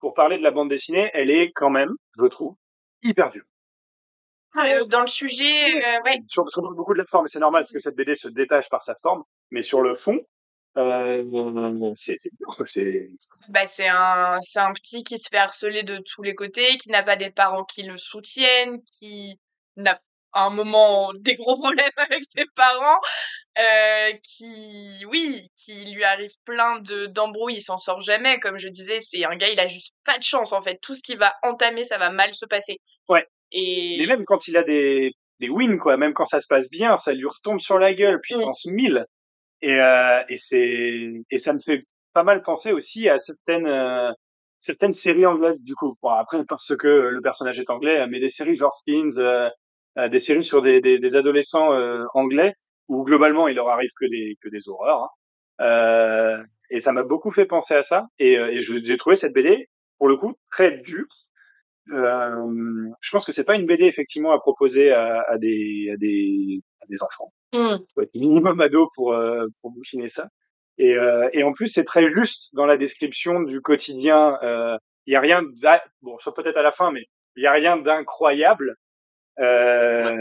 pour 0.00 0.12
parler 0.14 0.38
de 0.38 0.42
la 0.42 0.50
bande 0.50 0.70
dessinée, 0.70 1.08
elle 1.14 1.30
est 1.30 1.52
quand 1.52 1.70
même, 1.70 1.94
je 2.18 2.26
trouve, 2.26 2.56
hyper 3.04 3.30
dure. 3.30 3.44
Euh, 4.58 4.84
dans 4.86 5.02
le 5.02 5.06
sujet, 5.06 5.76
euh, 5.76 6.00
ouais. 6.04 6.18
Sur, 6.26 6.44
parce 6.44 6.54
qu'on 6.54 6.62
parle 6.62 6.76
beaucoup 6.76 6.94
de 6.94 6.98
la 6.98 7.04
forme, 7.04 7.26
et 7.26 7.28
c'est 7.28 7.38
normal 7.38 7.62
parce 7.62 7.72
que 7.72 7.78
cette 7.78 7.96
BD 7.96 8.14
se 8.14 8.28
détache 8.28 8.68
par 8.68 8.82
sa 8.82 8.94
forme, 9.02 9.22
mais 9.50 9.62
sur 9.62 9.82
le 9.82 9.94
fond, 9.94 10.18
euh, 10.78 11.92
c'est 11.94 12.16
c'est 12.66 13.10
Bah, 13.48 13.66
c'est 13.66 13.88
un, 13.88 14.38
c'est 14.42 14.60
un 14.60 14.72
petit 14.72 15.02
qui 15.02 15.18
se 15.18 15.28
fait 15.30 15.38
harceler 15.38 15.82
de 15.82 15.98
tous 15.98 16.22
les 16.22 16.34
côtés, 16.34 16.76
qui 16.76 16.90
n'a 16.90 17.02
pas 17.02 17.16
des 17.16 17.30
parents 17.30 17.64
qui 17.64 17.82
le 17.82 17.98
soutiennent, 17.98 18.82
qui 18.84 19.38
n'a 19.76 20.00
à 20.32 20.42
un 20.42 20.50
moment 20.50 21.12
des 21.14 21.34
gros 21.34 21.58
problèmes 21.58 21.90
avec 21.96 22.22
ses 22.24 22.44
parents, 22.54 23.00
euh, 23.58 24.12
qui, 24.22 25.04
oui, 25.06 25.50
qui 25.56 25.86
lui 25.86 26.04
arrive 26.04 26.32
plein 26.44 26.78
de 26.80 27.06
d'embrouilles, 27.06 27.56
il 27.56 27.62
s'en 27.62 27.78
sort 27.78 28.02
jamais. 28.02 28.38
Comme 28.40 28.58
je 28.58 28.68
disais, 28.68 29.00
c'est 29.00 29.24
un 29.24 29.36
gars, 29.36 29.48
il 29.48 29.58
a 29.60 29.66
juste 29.66 29.94
pas 30.04 30.18
de 30.18 30.22
chance 30.22 30.52
en 30.52 30.62
fait. 30.62 30.78
Tout 30.82 30.94
ce 30.94 31.02
qu'il 31.02 31.18
va 31.18 31.34
entamer, 31.42 31.84
ça 31.84 31.96
va 31.96 32.10
mal 32.10 32.34
se 32.34 32.44
passer. 32.44 32.80
Ouais. 33.08 33.26
Et 33.52 33.96
Mais 34.00 34.06
même 34.06 34.24
quand 34.24 34.48
il 34.48 34.56
a 34.56 34.62
des, 34.64 35.12
des 35.40 35.48
wins, 35.48 35.78
quoi, 35.78 35.96
même 35.96 36.12
quand 36.14 36.24
ça 36.26 36.40
se 36.40 36.46
passe 36.48 36.70
bien, 36.70 36.96
ça 36.96 37.12
lui 37.14 37.26
retombe 37.26 37.60
sur 37.60 37.78
la 37.78 37.94
gueule, 37.94 38.20
puis 38.22 38.36
Mm. 38.36 38.40
pense 38.42 38.66
mille. 38.66 39.04
Et, 39.62 39.80
euh, 39.80 40.22
et 40.28 40.36
c'est, 40.36 41.12
et 41.30 41.38
ça 41.38 41.52
me 41.54 41.60
fait 41.60 41.84
pas 42.14 42.24
mal 42.24 42.42
penser 42.42 42.72
aussi 42.72 43.08
à 43.08 43.18
certaines, 43.18 43.66
euh, 43.66 44.12
certaines 44.60 44.94
séries 44.94 45.26
anglaises, 45.26 45.62
du 45.62 45.74
coup. 45.74 45.96
Bon, 46.02 46.10
après, 46.10 46.44
parce 46.48 46.76
que 46.76 46.88
le 46.88 47.20
personnage 47.22 47.60
est 47.60 47.70
anglais, 47.70 48.06
mais 48.08 48.20
des 48.20 48.28
séries 48.28 48.54
genre 48.56 48.74
Skins, 48.76 49.10
euh, 49.18 49.48
euh, 49.98 50.08
des 50.08 50.18
séries 50.18 50.44
sur 50.44 50.62
des, 50.62 50.80
des, 50.80 50.98
des 50.98 51.16
adolescents 51.16 51.72
euh, 51.74 52.04
anglais, 52.14 52.54
où 52.88 53.04
globalement, 53.04 53.48
il 53.48 53.56
leur 53.56 53.68
arrive 53.68 53.90
que 54.00 54.06
des, 54.06 54.36
que 54.42 54.48
des 54.50 54.68
horreurs. 54.68 55.02
hein. 55.04 55.08
Euh, 55.62 56.42
et 56.70 56.80
ça 56.80 56.92
m'a 56.92 57.02
beaucoup 57.04 57.30
fait 57.30 57.46
penser 57.46 57.74
à 57.74 57.82
ça. 57.82 58.06
Et, 58.18 58.38
euh, 58.38 58.48
et 58.52 58.60
j'ai 58.60 58.96
trouvé 58.98 59.16
cette 59.16 59.32
BD, 59.34 59.68
pour 59.98 60.08
le 60.08 60.16
coup, 60.16 60.34
très 60.50 60.78
dure. 60.78 61.06
Euh, 61.92 62.88
je 63.00 63.10
pense 63.10 63.24
que 63.24 63.32
c'est 63.32 63.44
pas 63.44 63.54
une 63.54 63.66
BD 63.66 63.84
effectivement 63.84 64.32
à 64.32 64.38
proposer 64.40 64.90
à, 64.92 65.22
à 65.28 65.38
des 65.38 65.90
à 65.92 65.96
des 65.96 66.60
à 66.82 66.86
des 66.88 67.02
enfants. 67.02 67.32
Faut 67.94 68.02
être 68.02 68.14
minimum 68.14 68.60
ado 68.60 68.88
pour 68.94 69.12
euh, 69.12 69.46
pour 69.60 69.70
bouquiner 69.70 70.08
ça. 70.08 70.28
Et 70.78 70.96
euh, 70.96 71.28
et 71.32 71.42
en 71.44 71.52
plus 71.52 71.68
c'est 71.68 71.84
très 71.84 72.10
juste 72.10 72.54
dans 72.54 72.66
la 72.66 72.76
description 72.76 73.40
du 73.42 73.60
quotidien. 73.60 74.38
Euh, 74.42 74.76
Il 75.06 75.12
y 75.12 75.16
a 75.16 75.20
rien 75.20 75.42
d'a- 75.62 75.84
bon 76.02 76.18
sauf 76.18 76.34
peut-être 76.34 76.56
à 76.58 76.62
la 76.62 76.72
fin, 76.72 76.90
mais 76.92 77.04
il 77.36 77.42
y 77.44 77.46
a 77.46 77.52
rien 77.52 77.76
d'incroyable. 77.76 78.74
Euh, 79.38 80.14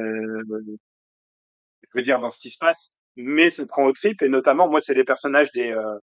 je 1.84 1.98
veux 1.98 2.02
dire 2.04 2.20
dans 2.20 2.30
ce 2.30 2.40
qui 2.40 2.50
se 2.50 2.58
passe, 2.60 3.00
mais 3.16 3.50
ça 3.50 3.66
prend 3.66 3.86
au 3.86 3.94
trip 3.94 4.22
et 4.22 4.30
notamment 4.30 4.68
moi 4.70 4.80
c'est 4.82 4.94
les 4.94 5.04
personnages 5.04 5.52
des 5.54 5.72
euh, 5.72 5.98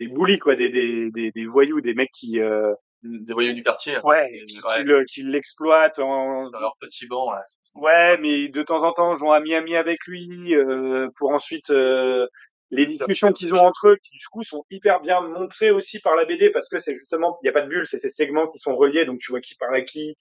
des 0.00 0.08
bullies 0.08 0.38
quoi, 0.38 0.54
des 0.56 0.70
des 0.70 1.10
des, 1.10 1.30
des 1.32 1.46
voyous, 1.46 1.80
des 1.80 1.94
mecs 1.94 2.10
qui 2.12 2.40
euh, 2.40 2.72
des 3.04 3.32
voyous 3.32 3.52
du 3.52 3.62
quartier. 3.62 3.96
hein. 3.96 4.00
ouais 4.04 4.30
Et- 4.32 4.44
qui, 4.46 4.56
ouais, 4.60 4.76
qui 4.78 4.82
le- 4.84 5.04
qui 5.04 5.22
l'exploitent 5.22 5.98
en 5.98 6.48
sur 6.50 6.60
leur 6.60 6.74
petit 6.80 7.06
banc. 7.06 7.30
là. 7.32 7.42
Ouais, 7.74 8.16
mais 8.18 8.48
de 8.48 8.62
temps 8.62 8.82
en 8.84 8.92
temps, 8.92 9.16
jouent 9.16 9.32
ami-ami 9.32 9.74
avec 9.76 10.06
lui, 10.06 10.54
euh, 10.54 11.08
pour 11.18 11.30
ensuite 11.30 11.70
euh, 11.70 12.26
les 12.70 12.86
discussions 12.86 13.32
qu'ils 13.32 13.52
ont 13.54 13.58
entre 13.60 13.88
eux, 13.88 13.96
qui 14.02 14.16
du 14.16 14.26
coup 14.30 14.42
sont 14.42 14.64
hyper 14.70 15.00
bien 15.00 15.20
montrées 15.20 15.70
aussi 15.72 16.00
par 16.00 16.14
la 16.16 16.24
BD, 16.24 16.50
parce 16.50 16.68
que 16.68 16.78
c'est 16.78 16.94
justement, 16.94 17.36
il 17.42 17.46
n'y 17.46 17.50
a 17.50 17.52
pas 17.52 17.62
de 17.62 17.68
bulle, 17.68 17.86
c'est 17.86 17.98
ces 17.98 18.10
segments 18.10 18.46
qui 18.48 18.58
sont 18.60 18.76
reliés, 18.76 19.04
donc 19.04 19.18
tu 19.20 19.32
vois 19.32 19.40
qui 19.40 19.54
parle 19.56 19.74
à 19.76 19.82
qui. 19.82 20.16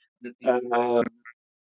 Euh, 0.45 1.01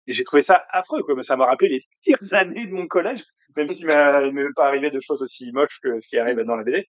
et 0.07 0.13
j'ai 0.13 0.23
trouvé 0.23 0.41
ça 0.41 0.65
affreux, 0.71 1.01
quoi. 1.03 1.15
mais 1.15 1.23
Ça 1.23 1.37
m'a 1.37 1.45
rappelé 1.45 1.69
les 1.69 1.83
pires 2.03 2.33
années 2.33 2.67
de 2.67 2.73
mon 2.73 2.87
collège, 2.87 3.23
même 3.55 3.69
s'il 3.69 3.87
m'est 3.87 4.53
pas 4.55 4.67
arrivé 4.67 4.91
de 4.91 4.99
choses 4.99 5.21
aussi 5.23 5.51
moches 5.53 5.79
que 5.81 5.99
ce 5.99 6.07
qui 6.09 6.17
arrive 6.17 6.39
dans 6.41 6.55
la 6.57 6.63
BD. 6.63 6.87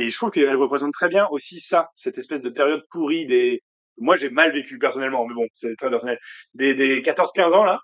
Et 0.00 0.10
je 0.10 0.16
trouve 0.16 0.30
qu'elle 0.30 0.56
représente 0.56 0.92
très 0.92 1.08
bien 1.08 1.26
aussi 1.30 1.60
ça, 1.60 1.90
cette 1.94 2.16
espèce 2.16 2.40
de 2.40 2.48
période 2.48 2.82
pourrie 2.90 3.26
des. 3.26 3.62
Moi, 3.98 4.16
j'ai 4.16 4.30
mal 4.30 4.52
vécu 4.52 4.78
personnellement, 4.78 5.26
mais 5.26 5.34
bon, 5.34 5.46
c'est 5.54 5.76
très 5.76 5.90
personnel. 5.90 6.18
Des, 6.54 6.74
des 6.74 7.02
14-15 7.02 7.52
ans 7.52 7.64
là. 7.64 7.80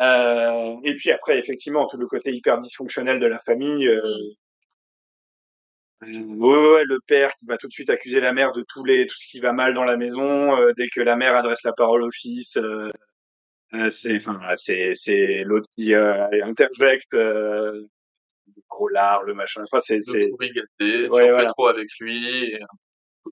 Euh, 0.00 0.76
et 0.84 0.94
puis 0.96 1.10
après, 1.10 1.38
effectivement, 1.38 1.86
tout 1.88 1.98
le 1.98 2.06
côté 2.06 2.32
hyper 2.32 2.60
dysfonctionnel 2.60 3.20
de 3.20 3.26
la 3.26 3.38
famille. 3.40 3.86
Euh, 3.86 4.00
euh, 6.04 6.08
ouais, 6.08 6.72
ouais, 6.74 6.84
le 6.84 7.00
père 7.06 7.34
qui 7.36 7.46
va 7.46 7.58
tout 7.58 7.68
de 7.68 7.72
suite 7.72 7.90
accuser 7.90 8.20
la 8.20 8.32
mère 8.32 8.52
de 8.52 8.64
tous 8.68 8.84
les 8.84 9.06
tout 9.06 9.16
ce 9.18 9.28
qui 9.28 9.40
va 9.40 9.52
mal 9.52 9.74
dans 9.74 9.84
la 9.84 9.96
maison 9.96 10.56
euh, 10.58 10.72
dès 10.76 10.86
que 10.86 11.00
la 11.00 11.16
mère 11.16 11.34
adresse 11.34 11.62
la 11.64 11.72
parole 11.72 12.02
au 12.02 12.10
fils. 12.10 12.56
Euh, 12.56 12.90
euh, 13.74 13.90
c'est 13.90 14.16
enfin 14.16 14.38
c'est 14.56 14.92
c'est 14.94 15.42
l'autre 15.44 15.68
qui 15.74 15.94
euh, 15.94 16.28
interjecte 16.44 17.14
euh, 17.14 17.82
le 18.54 18.62
gros 18.68 18.88
lard, 18.88 19.22
le 19.24 19.34
machin. 19.34 19.62
Enfin, 19.64 19.80
c'est 19.80 20.02
c'est 20.02 20.30
gâté, 20.40 21.08
Ouais, 21.08 21.30
voilà. 21.30 21.50
trop 21.52 21.66
avec 21.68 21.88
lui, 22.00 22.44
et 22.52 22.58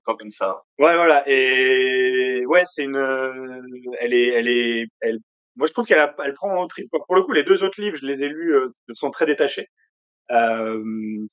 comme 0.03 0.29
ça. 0.29 0.61
Ouais, 0.77 0.95
voilà. 0.95 1.23
Et 1.27 2.43
ouais, 2.47 2.63
c'est 2.65 2.83
une. 2.83 2.97
euh, 2.97 3.61
Elle 3.99 4.13
est, 4.13 4.27
elle 4.27 4.47
est, 4.47 4.87
elle. 5.01 5.19
Moi, 5.55 5.67
je 5.67 5.73
trouve 5.73 5.85
qu'elle 5.85 5.99
a- 5.99 6.13
elle 6.23 6.33
prend 6.33 6.53
en 6.57 6.67
trip. 6.67 6.89
Pour 7.07 7.15
le 7.15 7.21
coup, 7.23 7.31
les 7.31 7.43
deux 7.43 7.63
autres 7.63 7.81
livres, 7.81 7.95
je 7.97 8.05
les 8.05 8.23
ai 8.23 8.27
lus, 8.27 8.53
euh, 8.55 8.69
sont 8.93 9.09
très 9.11 9.25
détachés. 9.25 9.67
Euh, 10.31 10.83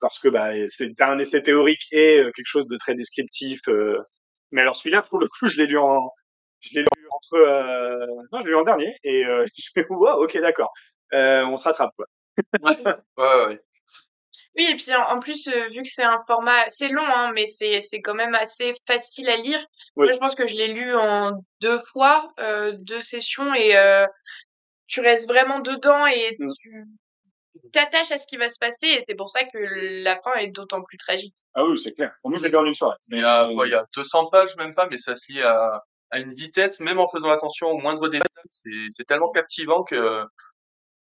parce 0.00 0.18
que 0.20 0.28
bah, 0.28 0.50
c'est 0.68 1.00
un 1.00 1.18
essai 1.18 1.42
théorique 1.42 1.86
et 1.92 2.18
euh, 2.20 2.30
quelque 2.36 2.46
chose 2.46 2.66
de 2.68 2.76
très 2.76 2.94
descriptif. 2.94 3.60
euh. 3.68 3.98
Mais 4.52 4.60
alors 4.60 4.76
celui-là, 4.76 5.02
pour 5.02 5.18
le 5.18 5.26
coup, 5.28 5.48
je 5.48 5.56
l'ai 5.60 5.66
lu 5.66 5.78
en, 5.78 6.10
je 6.60 6.74
l'ai 6.76 6.82
lu 6.82 7.08
entre, 7.10 7.34
euh... 7.42 8.06
non, 8.32 8.40
je 8.40 8.44
l'ai 8.44 8.50
lu 8.50 8.56
en 8.56 8.64
dernier 8.64 8.94
et 9.02 9.24
euh, 9.26 9.46
je 9.56 9.70
fais 9.74 9.86
wow, 9.88 10.22
ok, 10.22 10.38
d'accord. 10.40 10.70
Euh, 11.14 11.44
on 11.46 11.56
se 11.56 11.64
rattrape 11.64 11.92
quoi. 11.96 12.06
Ouais, 12.62 12.78
ouais, 13.18 13.46
ouais. 13.46 13.60
Oui, 14.56 14.66
et 14.70 14.76
puis 14.76 14.94
en, 14.94 15.16
en 15.16 15.18
plus, 15.20 15.48
euh, 15.48 15.68
vu 15.68 15.82
que 15.82 15.88
c'est 15.88 16.02
un 16.02 16.18
format, 16.26 16.68
c'est 16.68 16.88
long, 16.88 17.06
hein, 17.06 17.32
mais 17.34 17.46
c'est 17.46 17.80
c'est 17.80 18.00
quand 18.02 18.14
même 18.14 18.34
assez 18.34 18.72
facile 18.86 19.28
à 19.30 19.36
lire. 19.36 19.60
Oui. 19.96 20.04
Moi, 20.06 20.12
je 20.12 20.18
pense 20.18 20.34
que 20.34 20.46
je 20.46 20.54
l'ai 20.54 20.68
lu 20.74 20.94
en 20.94 21.32
deux 21.60 21.80
fois, 21.92 22.30
euh, 22.38 22.72
deux 22.78 23.00
sessions, 23.00 23.54
et 23.54 23.76
euh, 23.76 24.06
tu 24.88 25.00
restes 25.00 25.28
vraiment 25.28 25.60
dedans 25.60 26.06
et 26.06 26.36
Mm. 26.38 26.52
tu 26.60 26.84
t'attaches 27.72 28.12
à 28.12 28.18
ce 28.18 28.26
qui 28.26 28.36
va 28.36 28.48
se 28.48 28.58
passer, 28.58 28.86
et 28.88 29.04
c'est 29.08 29.14
pour 29.14 29.30
ça 29.30 29.44
que 29.44 29.58
la 30.02 30.20
fin 30.22 30.34
est 30.34 30.48
d'autant 30.48 30.82
plus 30.82 30.98
tragique. 30.98 31.34
Ah 31.54 31.64
oui, 31.64 31.78
c'est 31.78 31.92
clair. 31.92 32.12
Pour 32.20 32.30
moi, 32.30 32.38
je 32.38 32.44
l'ai 32.44 32.50
lu 32.50 32.56
en 32.56 32.64
une 32.66 32.74
soirée. 32.74 32.96
Mais 33.08 33.18
il 33.18 33.54
quoi, 33.54 33.66
il 33.66 33.70
y 33.70 33.74
a 33.74 33.86
200 33.94 34.26
pages, 34.26 34.56
même 34.56 34.74
pas, 34.74 34.86
mais 34.90 34.98
ça 34.98 35.16
se 35.16 35.32
lit 35.32 35.42
à, 35.42 35.82
à 36.10 36.18
une 36.18 36.34
vitesse, 36.34 36.80
même 36.80 36.98
en 36.98 37.08
faisant 37.08 37.28
attention 37.30 37.68
aux 37.68 37.78
moindres 37.78 38.08
détails. 38.10 38.28
C'est, 38.48 38.70
c'est 38.90 39.04
tellement 39.04 39.30
captivant 39.30 39.82
que 39.82 40.24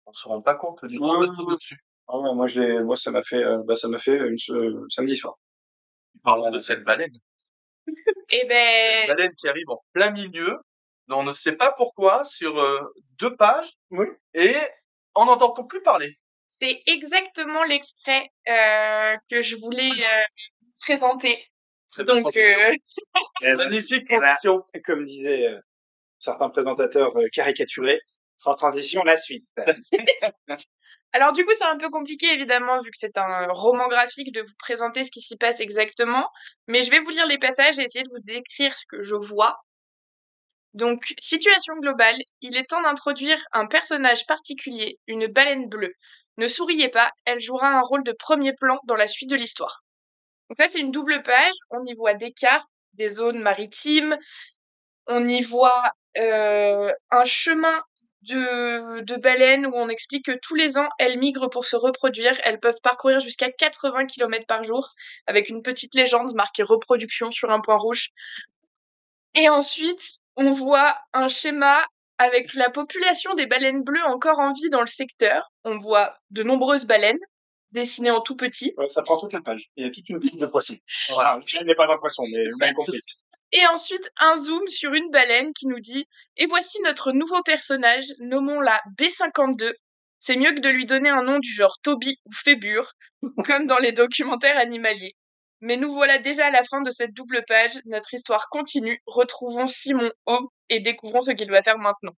on 0.05 0.13
se 0.13 0.27
rend 0.27 0.41
pas 0.41 0.55
compte 0.55 0.83
du 0.85 0.97
temps 0.97 1.19
Ouais. 1.19 1.27
dessus. 1.27 1.77
Ah 2.13 2.17
ouais, 2.19 2.33
moi, 2.33 2.47
je 2.47 2.81
moi, 2.83 2.95
ça 2.97 3.09
m'a 3.11 3.23
fait, 3.23 3.41
euh, 3.43 3.59
bah, 3.65 3.75
ça 3.75 3.87
m'a 3.87 3.99
fait 3.99 4.17
une 4.17 4.35
euh, 4.49 4.85
samedi 4.89 5.15
soir. 5.15 5.35
Parlons 6.23 6.49
de 6.51 6.59
cette 6.59 6.83
baleine. 6.83 7.13
Et 8.29 8.39
Cette 8.39 8.47
ben, 8.49 9.07
baleine 9.07 9.31
qui 9.37 9.47
arrive 9.47 9.69
en 9.69 9.81
plein 9.93 10.11
milieu, 10.11 10.57
dont 11.07 11.19
on 11.19 11.23
ne 11.23 11.33
sait 11.33 11.55
pas 11.55 11.71
pourquoi, 11.71 12.25
sur 12.25 12.59
euh, 12.59 12.79
deux 13.19 13.35
pages, 13.35 13.71
Oui. 13.91 14.07
et 14.33 14.55
on 15.15 15.25
n'entend 15.25 15.51
plus 15.65 15.81
parler. 15.81 16.17
c'est 16.59 16.81
exactement 16.85 17.63
l'extrait 17.63 18.29
euh, 18.49 19.15
que 19.29 19.41
je 19.41 19.55
voulais 19.55 19.89
euh, 19.91 20.23
présenter. 20.81 21.43
Très 21.91 22.03
Donc, 22.05 22.35
euh, 22.37 22.75
Et 23.41 23.53
Magnifique 23.55 24.09
et 24.11 24.17
transition. 24.17 24.63
comme 24.85 25.05
disaient 25.05 25.47
euh, 25.47 25.59
certains 26.19 26.49
présentateurs 26.49 27.15
euh, 27.17 27.27
caricaturés, 27.33 27.99
sans 28.37 28.55
transition, 28.55 29.03
la 29.03 29.17
suite. 29.17 29.45
Alors 31.13 31.33
du 31.33 31.45
coup, 31.45 31.51
c'est 31.53 31.65
un 31.65 31.77
peu 31.77 31.89
compliqué 31.89 32.27
évidemment 32.33 32.81
vu 32.81 32.89
que 32.91 32.97
c'est 32.97 33.17
un 33.17 33.47
roman 33.51 33.87
graphique 33.87 34.33
de 34.33 34.41
vous 34.41 34.55
présenter 34.57 35.03
ce 35.03 35.11
qui 35.11 35.21
s'y 35.21 35.35
passe 35.35 35.59
exactement, 35.59 36.29
mais 36.67 36.83
je 36.83 36.91
vais 36.91 36.99
vous 36.99 37.09
lire 37.09 37.27
les 37.27 37.37
passages 37.37 37.79
et 37.79 37.83
essayer 37.83 38.03
de 38.03 38.09
vous 38.09 38.23
décrire 38.23 38.75
ce 38.75 38.85
que 38.87 39.01
je 39.01 39.15
vois. 39.15 39.57
Donc, 40.73 41.13
situation 41.19 41.73
globale, 41.75 42.15
il 42.39 42.55
est 42.55 42.69
temps 42.69 42.81
d'introduire 42.81 43.37
un 43.51 43.67
personnage 43.67 44.25
particulier, 44.25 44.99
une 45.07 45.27
baleine 45.27 45.67
bleue. 45.67 45.93
Ne 46.37 46.47
souriez 46.47 46.87
pas, 46.89 47.11
elle 47.25 47.41
jouera 47.41 47.67
un 47.67 47.81
rôle 47.81 48.03
de 48.03 48.13
premier 48.13 48.53
plan 48.53 48.79
dans 48.85 48.95
la 48.95 49.07
suite 49.07 49.29
de 49.29 49.35
l'histoire. 49.35 49.83
Donc 50.49 50.57
ça, 50.57 50.69
c'est 50.69 50.79
une 50.79 50.91
double 50.91 51.23
page, 51.23 51.53
on 51.71 51.85
y 51.85 51.93
voit 51.93 52.13
des 52.13 52.31
cartes, 52.31 52.67
des 52.93 53.09
zones 53.09 53.39
maritimes, 53.39 54.17
on 55.07 55.27
y 55.27 55.41
voit 55.41 55.91
euh, 56.17 56.93
un 57.11 57.25
chemin 57.25 57.81
de, 58.23 59.15
baleines 59.17 59.65
où 59.65 59.73
on 59.73 59.89
explique 59.89 60.25
que 60.25 60.37
tous 60.41 60.55
les 60.55 60.77
ans, 60.77 60.89
elles 60.99 61.17
migrent 61.17 61.49
pour 61.49 61.65
se 61.65 61.75
reproduire. 61.75 62.39
Elles 62.43 62.59
peuvent 62.59 62.79
parcourir 62.83 63.19
jusqu'à 63.19 63.51
80 63.51 64.05
km 64.07 64.45
par 64.47 64.63
jour 64.63 64.89
avec 65.27 65.49
une 65.49 65.61
petite 65.61 65.95
légende 65.95 66.33
marquée 66.33 66.63
reproduction 66.63 67.31
sur 67.31 67.51
un 67.51 67.61
point 67.61 67.77
rouge. 67.77 68.09
Et 69.35 69.49
ensuite, 69.49 70.19
on 70.35 70.51
voit 70.51 70.97
un 71.13 71.27
schéma 71.27 71.85
avec 72.17 72.53
la 72.53 72.69
population 72.69 73.33
des 73.33 73.47
baleines 73.47 73.83
bleues 73.83 74.03
encore 74.05 74.39
en 74.39 74.53
vie 74.53 74.69
dans 74.69 74.81
le 74.81 74.87
secteur, 74.87 75.51
on 75.63 75.79
voit 75.79 76.15
de 76.29 76.43
nombreuses 76.43 76.85
baleines 76.85 77.17
dessinées 77.71 78.11
en 78.11 78.21
tout 78.21 78.35
petit. 78.35 78.73
Ça 78.87 79.01
prend 79.01 79.17
toute 79.17 79.33
la 79.33 79.41
page. 79.41 79.71
Il 79.75 79.85
y 79.85 79.87
a 79.87 79.91
toute 79.91 80.07
une 80.07 80.19
pile 80.19 80.37
de 80.37 80.45
poissons. 80.45 80.77
Voilà, 81.09 81.39
elle 81.59 81.65
n'est 81.65 81.73
pas 81.73 81.91
un 81.91 81.97
poisson, 81.97 82.23
mais 82.31 82.49
vous 82.51 82.57
m'avez 82.59 82.73
compris. 82.73 82.99
Et 83.53 83.65
ensuite, 83.67 84.09
un 84.17 84.35
zoom 84.35 84.65
sur 84.67 84.93
une 84.93 85.09
baleine 85.11 85.53
qui 85.53 85.67
nous 85.67 85.79
dit 85.79 86.07
Et 86.37 86.45
voici 86.45 86.81
notre 86.83 87.11
nouveau 87.11 87.41
personnage, 87.43 88.05
nommons-la 88.19 88.81
B52. 88.97 89.73
C'est 90.19 90.37
mieux 90.37 90.53
que 90.53 90.59
de 90.59 90.69
lui 90.69 90.85
donner 90.85 91.09
un 91.09 91.23
nom 91.23 91.39
du 91.39 91.51
genre 91.51 91.77
Toby 91.81 92.19
ou 92.25 92.31
Fébure, 92.31 92.93
comme 93.45 93.67
dans 93.67 93.79
les 93.79 93.91
documentaires 93.91 94.57
animaliers. 94.57 95.15
Mais 95.59 95.77
nous 95.77 95.93
voilà 95.93 96.17
déjà 96.17 96.47
à 96.47 96.51
la 96.51 96.63
fin 96.63 96.81
de 96.81 96.89
cette 96.89 97.13
double 97.13 97.43
page. 97.47 97.79
Notre 97.85 98.13
histoire 98.13 98.47
continue. 98.49 99.01
Retrouvons 99.05 99.67
Simon 99.67 100.11
Homme 100.25 100.47
et 100.69 100.79
découvrons 100.79 101.21
ce 101.21 101.31
qu'il 101.31 101.51
va 101.51 101.61
faire 101.61 101.77
maintenant. 101.77 102.15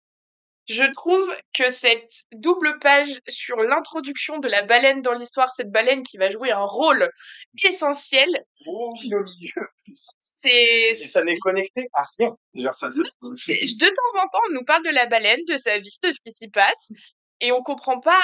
Je 0.70 0.90
trouve 0.94 1.30
que 1.54 1.70
cette 1.70 2.24
double 2.32 2.80
page 2.80 3.10
sur 3.28 3.58
l'introduction 3.58 4.40
de 4.40 4.48
la 4.48 4.62
baleine 4.62 5.02
dans 5.02 5.14
l'histoire, 5.14 5.54
cette 5.54 5.72
baleine 5.72 6.04
qui 6.04 6.18
va 6.18 6.32
jouer 6.32 6.52
un 6.52 6.64
rôle 6.64 7.10
essentiel, 7.66 8.30
Pile 8.64 9.16
au 9.16 9.24
milieu. 9.24 9.68
c'est 10.38 10.96
ça 10.96 11.24
n'est 11.24 11.38
connecté 11.40 11.90
à 11.94 12.06
rien. 12.18 12.36
Ça, 12.72 12.88
de 12.88 13.90
temps 13.90 14.24
en 14.24 14.28
temps, 14.30 14.40
on 14.50 14.54
nous 14.54 14.64
parle 14.64 14.84
de 14.86 14.92
la 14.92 15.06
baleine, 15.06 15.42
de 15.48 15.58
sa 15.58 15.80
vie, 15.80 15.98
de 16.02 16.12
ce 16.12 16.20
qui 16.26 16.34
s'y 16.34 16.48
passe, 16.48 16.92
et 17.42 17.52
on 17.52 17.62
comprend 17.62 18.00
pas 18.00 18.22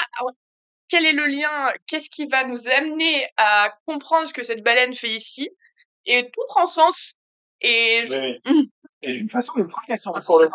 quel 0.88 1.04
est 1.04 1.12
le 1.12 1.26
lien, 1.26 1.72
qu'est-ce 1.86 2.08
qui 2.08 2.26
va 2.26 2.44
nous 2.44 2.68
amener 2.68 3.26
à 3.36 3.72
comprendre 3.86 4.26
ce 4.26 4.32
que 4.32 4.42
cette 4.42 4.62
baleine 4.62 4.94
fait 4.94 5.10
ici, 5.10 5.50
et 6.06 6.24
tout 6.24 6.42
prend 6.48 6.64
sens. 6.66 7.14
Et, 7.60 8.06
Oui, 8.08 8.40
oui. 8.46 8.70
Et 9.02 9.12
d'une 9.12 9.28
façon, 9.28 9.52
une 9.56 9.68
pour 10.24 10.40
le. 10.40 10.48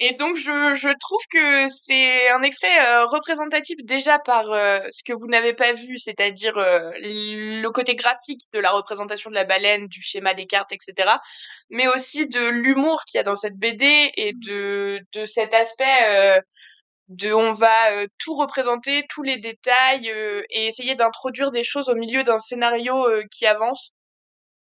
Et 0.00 0.14
donc, 0.14 0.36
je, 0.36 0.74
je 0.76 0.88
trouve 1.00 1.20
que 1.30 1.68
c'est 1.68 2.30
un 2.30 2.42
extrait 2.42 2.86
euh, 2.86 3.06
représentatif 3.06 3.76
déjà 3.84 4.18
par 4.20 4.52
euh, 4.52 4.78
ce 4.90 5.02
que 5.02 5.12
vous 5.12 5.26
n'avez 5.26 5.54
pas 5.54 5.72
vu, 5.72 5.98
c'est-à-dire 5.98 6.56
euh, 6.56 6.92
le 7.02 7.68
côté 7.70 7.96
graphique 7.96 8.42
de 8.52 8.60
la 8.60 8.70
représentation 8.70 9.28
de 9.30 9.34
la 9.34 9.44
baleine, 9.44 9.88
du 9.88 10.00
schéma 10.02 10.34
des 10.34 10.46
cartes, 10.46 10.72
etc., 10.72 11.18
mais 11.70 11.88
aussi 11.88 12.28
de 12.28 12.48
l'humour 12.48 13.02
qu'il 13.06 13.18
y 13.18 13.20
a 13.20 13.24
dans 13.24 13.34
cette 13.36 13.58
BD 13.58 14.10
et 14.16 14.32
de, 14.34 15.00
de 15.14 15.24
cet 15.24 15.52
aspect 15.52 15.84
euh, 16.08 16.40
de 17.08 17.32
on 17.32 17.52
va 17.54 17.92
euh, 17.92 18.06
tout 18.18 18.36
représenter, 18.36 19.04
tous 19.08 19.22
les 19.22 19.38
détails 19.38 20.10
euh, 20.10 20.42
et 20.50 20.66
essayer 20.66 20.94
d'introduire 20.94 21.50
des 21.50 21.64
choses 21.64 21.88
au 21.88 21.94
milieu 21.94 22.22
d'un 22.24 22.38
scénario 22.38 23.04
euh, 23.08 23.24
qui 23.30 23.46
avance. 23.46 23.92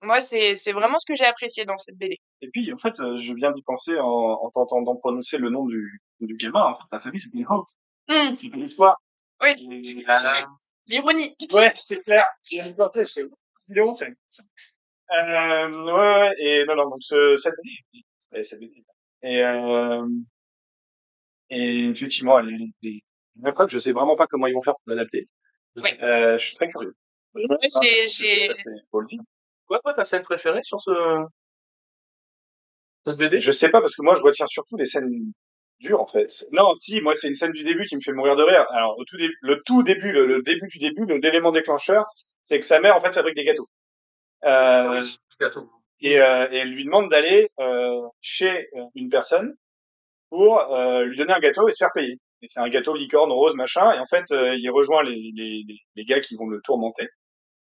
Moi, 0.01 0.21
c'est 0.21 0.55
c'est 0.55 0.73
vraiment 0.73 0.99
ce 0.99 1.05
que 1.07 1.15
j'ai 1.15 1.25
apprécié 1.25 1.65
dans 1.65 1.77
cette 1.77 1.97
BD. 1.97 2.19
Et 2.45 2.49
puis, 2.49 2.71
en 2.71 2.77
fait, 2.77 2.99
euh, 2.99 3.17
je 3.19 3.33
viens 3.33 3.51
d'y 3.51 3.63
penser 3.63 3.97
en, 3.97 4.05
en 4.05 4.51
t'entendant 4.51 4.95
prononcer 4.95 5.39
le 5.39 5.49
nom 5.49 5.65
du, 5.65 5.99
du 6.19 6.35
gamin. 6.35 6.61
En 6.61 6.75
fait, 6.75 6.83
sa 6.91 6.99
famille, 6.99 7.19
c'est 7.19 7.31
Hope. 7.49 7.65
Hum, 8.07 8.35
C'est 8.35 8.49
l'histoire. 8.49 9.01
Oui. 9.41 9.49
Et, 9.71 10.05
euh, 10.07 10.45
L'ironie. 10.85 11.35
Ouais, 11.51 11.73
c'est 11.83 12.03
clair. 12.03 12.23
J'ai 12.47 12.57
viens 12.57 12.67
d'y 12.67 12.75
penser, 12.75 12.99
je 12.99 13.09
sais. 13.09 13.23
Vidéo, 13.67 13.93
c'est 13.93 14.13
euh, 15.11 15.85
ouais, 15.85 15.91
ouais, 15.91 16.35
et 16.37 16.65
non, 16.65 16.75
non, 16.75 16.83
donc 16.89 16.99
ce, 17.01 17.35
cette 17.37 17.55
BD, 17.63 18.05
ouais, 18.31 18.43
cette 18.43 18.59
BD. 18.59 18.83
Et, 19.23 19.43
euh, 19.43 20.07
et 21.49 21.85
effectivement, 21.89 22.39
elle 22.39 22.69
est- 22.83 23.03
après, 23.43 23.67
je 23.67 23.79
sais 23.79 23.91
vraiment 23.91 24.15
pas 24.15 24.27
comment 24.27 24.45
ils 24.47 24.53
vont 24.53 24.61
faire 24.61 24.75
pour 24.75 24.83
l'adapter. 24.93 25.27
Ouais. 25.77 25.99
Euh, 26.03 26.37
je 26.37 26.45
suis 26.45 26.55
très 26.55 26.69
curieux. 26.69 26.95
j'ai- 27.35 28.07
j'ai- 28.07 28.47
le 28.47 29.05
dire. 29.05 29.21
Quoi, 29.67 29.79
toi, 29.79 29.93
ta 29.95 30.05
scène 30.05 30.23
préférée 30.23 30.61
sur 30.63 30.79
ce, 30.79 30.91
cette 33.05 33.17
BD? 33.17 33.39
Je 33.39 33.51
sais 33.51 33.69
pas 33.69 33.81
parce 33.81 33.95
que 33.95 34.01
moi 34.01 34.15
je 34.15 34.21
retiens 34.21 34.47
surtout 34.47 34.77
les 34.77 34.85
scènes 34.85 35.31
dures 35.79 36.01
en 36.01 36.07
fait. 36.07 36.45
Non, 36.51 36.73
si, 36.75 37.01
moi 37.01 37.13
c'est 37.15 37.27
une 37.29 37.35
scène 37.35 37.51
du 37.51 37.63
début 37.63 37.85
qui 37.85 37.95
me 37.95 38.01
fait 38.01 38.13
mourir 38.13 38.35
de 38.35 38.43
rire. 38.43 38.65
Alors 38.71 38.97
au 38.97 39.03
tout 39.05 39.17
début, 39.17 39.35
le 39.41 39.61
tout 39.65 39.83
début, 39.83 40.11
le, 40.11 40.25
le 40.25 40.41
début 40.41 40.67
du 40.67 40.77
début, 40.79 41.05
l'élément 41.21 41.51
déclencheur, 41.51 42.05
c'est 42.43 42.59
que 42.59 42.65
sa 42.65 42.79
mère 42.79 42.95
en 42.95 43.01
fait 43.01 43.13
fabrique 43.13 43.35
des 43.35 43.43
gâteaux. 43.45 43.69
Euh, 44.45 45.05
Gâteau. 45.39 45.69
et, 46.01 46.21
euh, 46.21 46.47
et 46.51 46.57
elle 46.57 46.69
lui 46.71 46.85
demande 46.85 47.09
d'aller 47.09 47.49
euh, 47.59 48.01
chez 48.21 48.67
euh, 48.75 48.83
une 48.95 49.09
personne 49.09 49.53
pour 50.29 50.59
euh, 50.73 51.03
lui 51.05 51.17
donner 51.17 51.33
un 51.33 51.39
gâteau 51.39 51.67
et 51.67 51.71
se 51.71 51.77
faire 51.77 51.91
payer. 51.93 52.17
Et 52.41 52.47
c'est 52.49 52.59
un 52.59 52.69
gâteau 52.69 52.95
licorne 52.95 53.31
rose 53.31 53.55
machin. 53.55 53.93
Et 53.93 53.99
en 53.99 54.05
fait, 54.05 54.25
euh, 54.31 54.55
il 54.55 54.69
rejoint 54.69 55.03
les, 55.03 55.31
les, 55.35 55.63
les, 55.67 55.77
les 55.95 56.05
gars 56.05 56.19
qui 56.19 56.35
vont 56.35 56.47
le 56.47 56.61
tourmenter. 56.63 57.07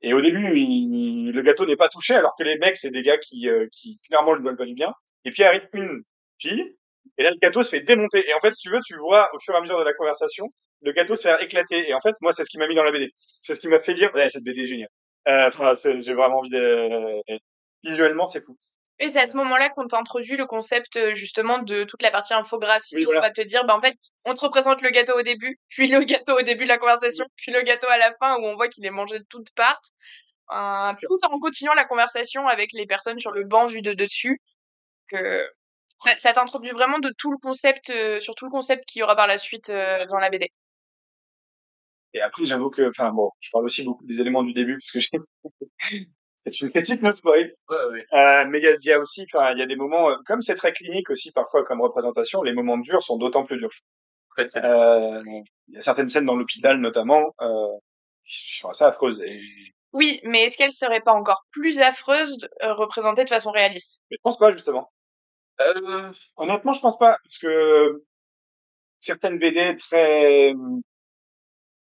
Et 0.02 0.14
au 0.14 0.22
début, 0.22 0.58
il- 0.58 0.96
il- 1.28 1.32
le 1.32 1.42
gâteau 1.42 1.66
n'est 1.66 1.76
pas 1.76 1.90
touché, 1.90 2.16
alors 2.16 2.36
que 2.38 2.44
les 2.44 2.58
mecs, 2.60 2.78
c'est 2.78 2.92
des 2.92 3.02
gars 3.04 3.18
qui, 3.18 3.50
euh, 3.50 3.68
qui 3.72 4.00
clairement 4.08 4.34
le 4.34 4.44
veulent 4.44 4.58
pas 4.58 4.66
du 4.66 4.74
bien. 4.76 4.94
Et 5.26 5.32
puis 5.32 5.44
arrive 5.44 5.68
une 5.74 6.04
fille, 6.40 6.76
et 7.18 7.24
là 7.24 7.32
le 7.32 7.38
gâteau 7.42 7.64
se 7.64 7.70
fait 7.70 7.82
démonter. 7.82 8.28
Et 8.30 8.34
en 8.34 8.40
fait, 8.40 8.54
si 8.54 8.62
tu 8.64 8.70
veux, 8.72 8.80
tu 8.86 8.96
vois 8.98 9.30
au 9.36 9.40
fur 9.40 9.54
et 9.54 9.58
à 9.58 9.62
mesure 9.62 9.80
de 9.80 9.84
la 9.84 9.94
conversation, 9.94 10.48
le 10.82 10.92
gâteau 10.94 11.16
se 11.16 11.24
faire 11.24 11.42
éclater. 11.42 11.90
Et 11.90 11.94
en 11.94 12.02
fait, 12.02 12.16
moi, 12.22 12.32
c'est 12.32 12.44
ce 12.44 12.50
qui 12.50 12.58
m'a 12.58 12.68
mis 12.68 12.76
dans 12.76 12.84
la 12.84 12.92
BD. 12.92 13.10
C'est 13.42 13.56
ce 13.56 13.60
qui 13.62 13.68
m'a 13.68 13.80
fait 13.82 13.94
dire, 13.94 14.12
ouais, 14.16 14.30
cette 14.30 14.44
BD 14.44 14.64
est 14.64 14.68
géniale. 14.68 14.90
Euh, 15.28 15.48
Enfin, 15.48 15.76
c'est- 15.76 16.00
j'ai 16.02 16.14
vraiment 16.16 16.40
envie 16.40 16.50
de... 16.50 17.22
Visuellement, 17.84 18.28
c'est 18.28 18.42
fou. 18.44 18.58
Et 19.00 19.10
c'est 19.10 19.20
à 19.22 19.28
ce 19.28 19.36
moment-là 19.38 19.70
qu'on 19.70 19.88
t'introduit 19.88 20.38
le 20.38 20.46
concept 20.46 20.96
euh, 20.96 21.16
justement 21.16 21.58
de 21.60 21.84
toute 21.86 22.04
la 22.04 22.12
partie 22.12 22.34
infographie. 22.36 22.96
Oui, 22.96 23.02
où 23.04 23.06
voilà. 23.06 23.20
On 23.22 23.24
va 23.24 23.32
te 23.32 23.42
dire, 23.42 23.66
bah, 23.66 23.76
en 23.76 23.82
fait, 23.82 23.96
on 24.26 24.34
te 24.36 24.42
représente 24.42 24.82
le 24.84 24.90
gâteau 24.92 25.18
au 25.18 25.24
début, 25.24 25.60
puis 25.70 25.88
le 25.88 26.02
gâteau 26.04 26.38
au 26.38 26.42
début 26.44 26.66
de 26.66 26.70
la 26.70 26.78
conversation, 26.78 27.26
puis 27.38 27.52
le 27.52 27.62
gâteau 27.64 27.88
à 27.90 27.98
la 27.98 28.14
fin 28.20 28.38
où 28.38 28.46
on 28.46 28.56
voit 28.56 28.68
qu'il 28.68 28.86
est 28.86 28.92
mangé 28.92 29.18
de 29.20 29.26
toutes 29.30 29.52
parts. 29.56 29.82
Euh, 30.52 30.94
tout 31.08 31.20
en 31.24 31.40
continuant 31.40 31.74
la 31.74 31.86
conversation 31.86 32.48
avec 32.48 32.70
les 32.74 32.86
personnes 32.86 33.20
sur 33.20 33.32
le 33.32 33.44
banc 33.46 33.68
vu 33.68 33.82
de 33.82 33.94
dessus. 33.94 34.40
Que 35.12 35.48
ça, 36.04 36.18
ça 36.18 36.34
t'introduit 36.34 36.72
vraiment 36.72 37.00
de 37.00 37.14
tout 37.18 37.32
le 37.32 37.38
concept, 37.38 37.90
euh, 37.90 38.20
sur 38.20 38.36
tout 38.36 38.46
le 38.46 38.52
concept 38.52 38.86
qu'il 38.86 39.02
y 39.02 39.04
aura 39.04 39.16
par 39.16 39.28
la 39.28 39.38
suite 39.38 39.70
euh, 39.70 40.06
dans 40.08 40.18
la 40.18 40.30
BD. 40.30 40.50
Et 42.14 42.22
après, 42.22 42.46
j'avoue 42.46 42.70
que, 42.70 42.90
enfin 42.90 43.12
bon, 43.12 43.30
je 43.40 43.50
parle 43.52 43.66
aussi 43.66 43.84
beaucoup 43.84 44.06
des 44.06 44.20
éléments 44.20 44.44
du 44.44 44.54
début, 44.54 44.78
parce 44.78 44.92
que 44.92 45.00
j'ai... 45.00 45.10
c'est 46.46 46.62
une 46.62 46.72
critique 46.72 47.02
no 47.02 47.12
spoil. 47.12 47.54
Ouais, 47.70 47.78
ouais. 47.92 48.06
Euh, 48.14 48.46
mais 48.50 48.60
il 48.60 48.64
y 48.64 48.68
a, 48.68 48.76
il 48.82 48.86
y 48.86 48.92
a 48.92 49.00
aussi, 49.00 49.26
enfin, 49.34 49.52
il 49.54 49.60
y 49.60 49.62
a 49.62 49.68
des 49.68 49.76
moments, 49.76 50.10
euh, 50.10 50.16
comme 50.26 50.42
c'est 50.42 50.56
très 50.56 50.74
clinique 50.74 51.10
aussi 51.10 51.32
parfois 51.32 51.64
comme 51.64 51.82
représentation, 51.82 52.42
les 52.42 52.54
moments 52.54 52.78
durs 52.78 53.04
sont 53.04 53.18
d'autant 53.18 53.46
plus 53.46 53.58
durs. 53.58 53.70
Euh, 54.40 55.22
il 55.68 55.76
y 55.76 55.78
a 55.78 55.82
certaines 55.82 56.08
scènes 56.08 56.26
dans 56.26 56.36
l'hôpital 56.36 56.78
notamment 56.80 57.36
euh, 57.42 57.78
qui 58.26 58.58
sont 58.58 58.70
assez 58.70 58.84
affreuses. 58.84 59.22
Et... 59.22 59.42
Oui, 59.94 60.20
mais 60.24 60.46
est-ce 60.46 60.58
qu'elle 60.58 60.72
serait 60.72 61.02
pas 61.02 61.14
encore 61.14 61.46
plus 61.52 61.80
affreuse 61.80 62.38
euh, 62.64 62.74
représentée 62.74 63.24
de 63.24 63.30
façon 63.30 63.52
réaliste? 63.52 64.00
Mais 64.10 64.18
je 64.18 64.22
pense 64.24 64.38
pas 64.38 64.52
justement. 64.52 64.90
Euh, 65.62 66.12
Honnêtement, 66.38 66.74
je 66.74 66.82
pense 66.82 66.98
pas, 66.98 67.18
parce 67.24 67.38
que 67.38 68.04
certaines 69.00 69.40
BD 69.40 69.76
très 69.78 70.54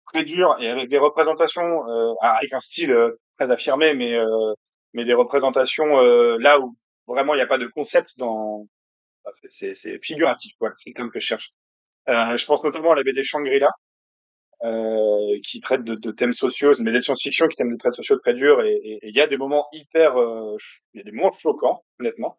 très 0.08 0.24
dures 0.26 0.56
et 0.60 0.70
avec 0.70 0.90
des 0.90 0.98
représentations, 0.98 1.88
euh, 1.88 2.14
alors 2.22 2.38
avec 2.38 2.54
un 2.54 2.60
style 2.60 2.92
euh, 2.92 3.20
très 3.38 3.50
affirmé, 3.52 3.94
mais 3.94 4.16
euh, 4.16 4.54
mais 4.94 5.06
des 5.06 5.14
représentations 5.14 6.00
euh, 6.02 6.38
là 6.40 6.60
où 6.60 6.76
vraiment 7.08 7.34
il 7.36 7.38
n'y 7.38 7.44
a 7.44 7.48
pas 7.48 7.58
de 7.60 7.68
concept 7.68 8.18
dans, 8.18 8.68
c'est- 9.50 10.00
figuratif, 10.04 10.54
voilà, 10.60 10.76
c'est 10.78 10.90
le 10.92 10.96
terme 10.96 11.12
que 11.12 11.20
je 11.20 11.26
cherche. 11.28 11.52
Euh, 12.10 12.38
je 12.38 12.46
pense 12.48 12.64
notamment 12.64 12.94
à 12.94 12.96
la 12.96 13.04
BD 13.04 13.24
Shangri-La, 13.24 13.72
euh, 14.64 15.40
qui 15.44 15.60
traite 15.62 15.84
de, 15.84 16.12
thèmes 16.12 16.34
sociaux, 16.34 16.74
c'est 16.74 16.80
une 16.80 16.86
BD 16.86 16.98
de 17.00 17.04
science-fiction 17.04 17.48
qui 17.48 17.56
traite 17.56 17.70
de 17.72 17.78
thèmes 17.78 17.94
sociaux 17.94 18.18
très 18.20 18.34
durs, 18.34 18.62
et 18.64 19.00
il 19.04 19.16
y 19.16 19.22
a 19.22 19.28
des 19.28 19.38
moments 19.38 19.68
hyper, 19.74 20.18
euh, 20.20 20.58
il 20.94 21.00
y 21.00 21.02
a 21.02 21.04
des 21.06 21.12
moments 21.12 21.32
choquants, 21.34 21.84
honnêtement, 22.00 22.38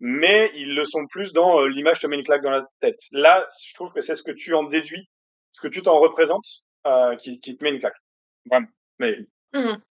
mais 0.00 0.50
ils 0.54 0.74
le 0.74 0.84
sont 0.84 1.06
plus 1.06 1.32
dans 1.32 1.60
euh, 1.60 1.68
l'image 1.68 2.00
te 2.00 2.06
met 2.06 2.16
une 2.16 2.24
claque 2.24 2.42
dans 2.42 2.50
la 2.50 2.66
tête. 2.80 3.00
Là, 3.12 3.46
je 3.66 3.74
trouve 3.74 3.92
que 3.92 4.00
c'est 4.00 4.16
ce 4.16 4.22
que 4.22 4.32
tu 4.32 4.54
en 4.54 4.64
déduis, 4.64 5.08
ce 5.52 5.60
que 5.60 5.68
tu 5.68 5.82
t'en 5.82 5.98
représentes, 6.00 6.64
euh, 6.86 7.16
qui, 7.16 7.40
qui 7.40 7.56
te 7.56 7.64
met 7.64 7.70
une 7.70 7.78
claque. 7.80 7.96
Vraiment. 8.46 8.68
Mais 8.98 9.16
Mhm. 9.52 9.82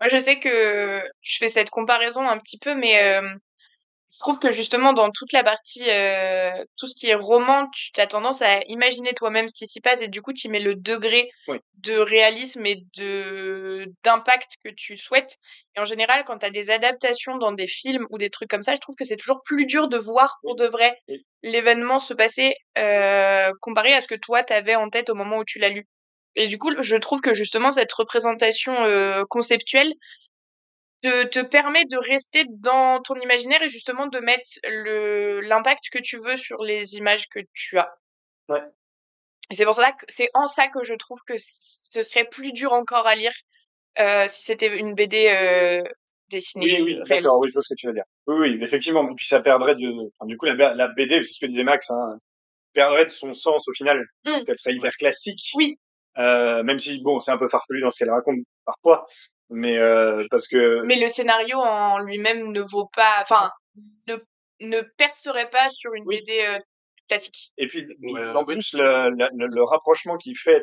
Moi, 0.00 0.08
je 0.08 0.18
sais 0.18 0.38
que 0.40 1.02
je 1.20 1.36
fais 1.38 1.48
cette 1.48 1.70
comparaison 1.70 2.28
un 2.28 2.38
petit 2.38 2.58
peu, 2.58 2.74
mais 2.74 3.02
euh, 3.20 3.34
je 4.18 4.24
trouve 4.24 4.40
que 4.40 4.50
justement 4.50 4.92
dans 4.92 5.12
toute 5.12 5.32
la 5.32 5.44
partie, 5.44 5.84
euh, 5.88 6.50
tout 6.76 6.88
ce 6.88 6.96
qui 6.96 7.06
est 7.06 7.14
roman, 7.14 7.68
tu 7.72 7.92
as 8.00 8.06
tendance 8.08 8.42
à 8.42 8.62
imaginer 8.64 9.14
toi-même 9.14 9.46
ce 9.46 9.54
qui 9.54 9.68
s'y 9.68 9.80
passe 9.80 10.00
et 10.00 10.08
du 10.08 10.22
coup, 10.22 10.32
tu 10.32 10.48
mets 10.48 10.58
le 10.58 10.74
degré 10.74 11.30
Oui. 11.46 11.58
de 11.74 11.96
réalisme 11.96 12.66
et 12.66 12.82
de 12.96 13.86
d'impact 14.02 14.54
que 14.64 14.70
tu 14.76 14.96
souhaites. 14.96 15.36
Et 15.76 15.80
en 15.80 15.84
général, 15.84 16.24
quand 16.26 16.38
tu 16.38 16.46
as 16.46 16.50
des 16.50 16.68
adaptations 16.70 17.36
dans 17.38 17.52
des 17.52 17.68
films 17.68 18.06
ou 18.10 18.18
des 18.18 18.28
trucs 18.28 18.50
comme 18.50 18.62
ça, 18.62 18.74
je 18.74 18.80
trouve 18.80 18.96
que 18.96 19.04
c'est 19.04 19.16
toujours 19.16 19.42
plus 19.44 19.66
dur 19.66 19.86
de 19.86 19.96
voir 19.98 20.38
pour 20.42 20.56
de 20.56 20.66
vrai 20.66 20.98
Oui. 21.06 21.24
l'événement 21.44 22.00
se 22.00 22.12
passer 22.12 22.56
euh, 22.76 23.52
comparé 23.60 23.94
à 23.94 24.00
ce 24.00 24.08
que 24.08 24.16
toi, 24.16 24.42
tu 24.42 24.52
avais 24.52 24.74
en 24.74 24.90
tête 24.90 25.10
au 25.10 25.14
moment 25.14 25.38
où 25.38 25.44
tu 25.44 25.60
l'as 25.60 25.68
lu. 25.68 25.86
Et 26.34 26.48
du 26.48 26.58
coup, 26.58 26.72
je 26.82 26.96
trouve 26.96 27.20
que 27.20 27.34
justement 27.34 27.70
cette 27.70 27.92
représentation 27.92 28.84
euh, 28.84 29.22
conceptuelle 29.30 29.92
te, 31.02 31.24
te 31.26 31.40
permet 31.40 31.84
de 31.86 31.96
rester 31.96 32.44
dans 32.48 33.00
ton 33.02 33.14
imaginaire 33.16 33.62
et 33.62 33.68
justement 33.68 34.06
de 34.06 34.18
mettre 34.20 34.50
le 34.64 35.40
l'impact 35.40 35.84
que 35.92 35.98
tu 35.98 36.18
veux 36.18 36.36
sur 36.36 36.62
les 36.62 36.96
images 36.96 37.28
que 37.28 37.40
tu 37.54 37.78
as. 37.78 37.90
Ouais. 38.48 38.62
Et 39.50 39.54
c'est 39.54 39.64
pour 39.64 39.74
ça 39.74 39.92
que 39.92 40.04
c'est 40.08 40.28
en 40.34 40.46
ça 40.46 40.68
que 40.68 40.82
je 40.84 40.94
trouve 40.94 41.18
que 41.26 41.34
ce 41.38 42.02
serait 42.02 42.26
plus 42.26 42.52
dur 42.52 42.72
encore 42.72 43.06
à 43.06 43.14
lire 43.14 43.32
euh, 43.98 44.26
si 44.28 44.42
c'était 44.42 44.76
une 44.78 44.94
BD 44.94 45.28
euh, 45.28 45.82
dessinée 46.30 46.80
Oui, 46.82 46.94
oui, 46.98 47.08
d'accord, 47.08 47.38
oui, 47.40 47.48
je 47.48 47.54
vois 47.54 47.62
ce 47.62 47.72
que 47.74 47.78
tu 47.78 47.86
veux 47.86 47.94
dire. 47.94 48.04
Oui, 48.26 48.36
oui, 48.38 48.58
effectivement. 48.62 49.10
Et 49.10 49.14
puis 49.14 49.26
ça 49.26 49.40
perdrait 49.40 49.74
de, 49.74 49.88
enfin, 50.18 50.26
du 50.26 50.36
coup, 50.36 50.44
la, 50.46 50.74
la 50.74 50.88
BD, 50.88 51.24
c'est 51.24 51.32
ce 51.32 51.40
que 51.40 51.46
disait 51.46 51.64
Max, 51.64 51.90
hein, 51.90 52.18
perdrait 52.74 53.06
de 53.06 53.10
son 53.10 53.32
sens 53.34 53.66
au 53.68 53.72
final. 53.72 54.04
Parce 54.24 54.42
Mm. 54.42 54.44
qu'elle 54.44 54.58
serait 54.58 54.74
hyper 54.74 54.92
classique. 54.92 55.50
Oui. 55.54 55.78
Euh, 56.18 56.62
même 56.64 56.78
si, 56.78 57.00
bon, 57.02 57.18
c'est 57.20 57.30
un 57.30 57.38
peu 57.38 57.48
farfelu 57.48 57.80
dans 57.80 57.90
ce 57.90 57.98
qu'elle 57.98 58.10
raconte 58.10 58.38
parfois. 58.64 59.06
Mais, 59.50 59.78
euh, 59.78 60.26
parce 60.30 60.46
que, 60.48 60.82
Mais 60.84 61.00
le 61.00 61.08
scénario 61.08 61.58
en 61.58 61.98
lui-même 62.00 62.52
ne 62.52 62.60
vaut 62.60 62.88
pas, 62.94 63.18
enfin, 63.22 63.50
ne, 64.06 64.16
ne 64.60 64.80
percerait 64.96 65.48
pas 65.50 65.70
sur 65.70 65.94
une 65.94 66.04
Oui. 66.06 66.18
BD 66.18 66.40
euh, 66.46 66.58
classique. 67.08 67.50
et 67.56 67.66
puis, 67.66 67.86
Ouais, 68.02 68.28
en 68.28 68.44
plus, 68.44 68.74
le, 68.74 69.10
le, 69.10 69.46
le- 69.46 69.64
rapprochement 69.64 70.16
qu'il 70.18 70.36
fait 70.36 70.62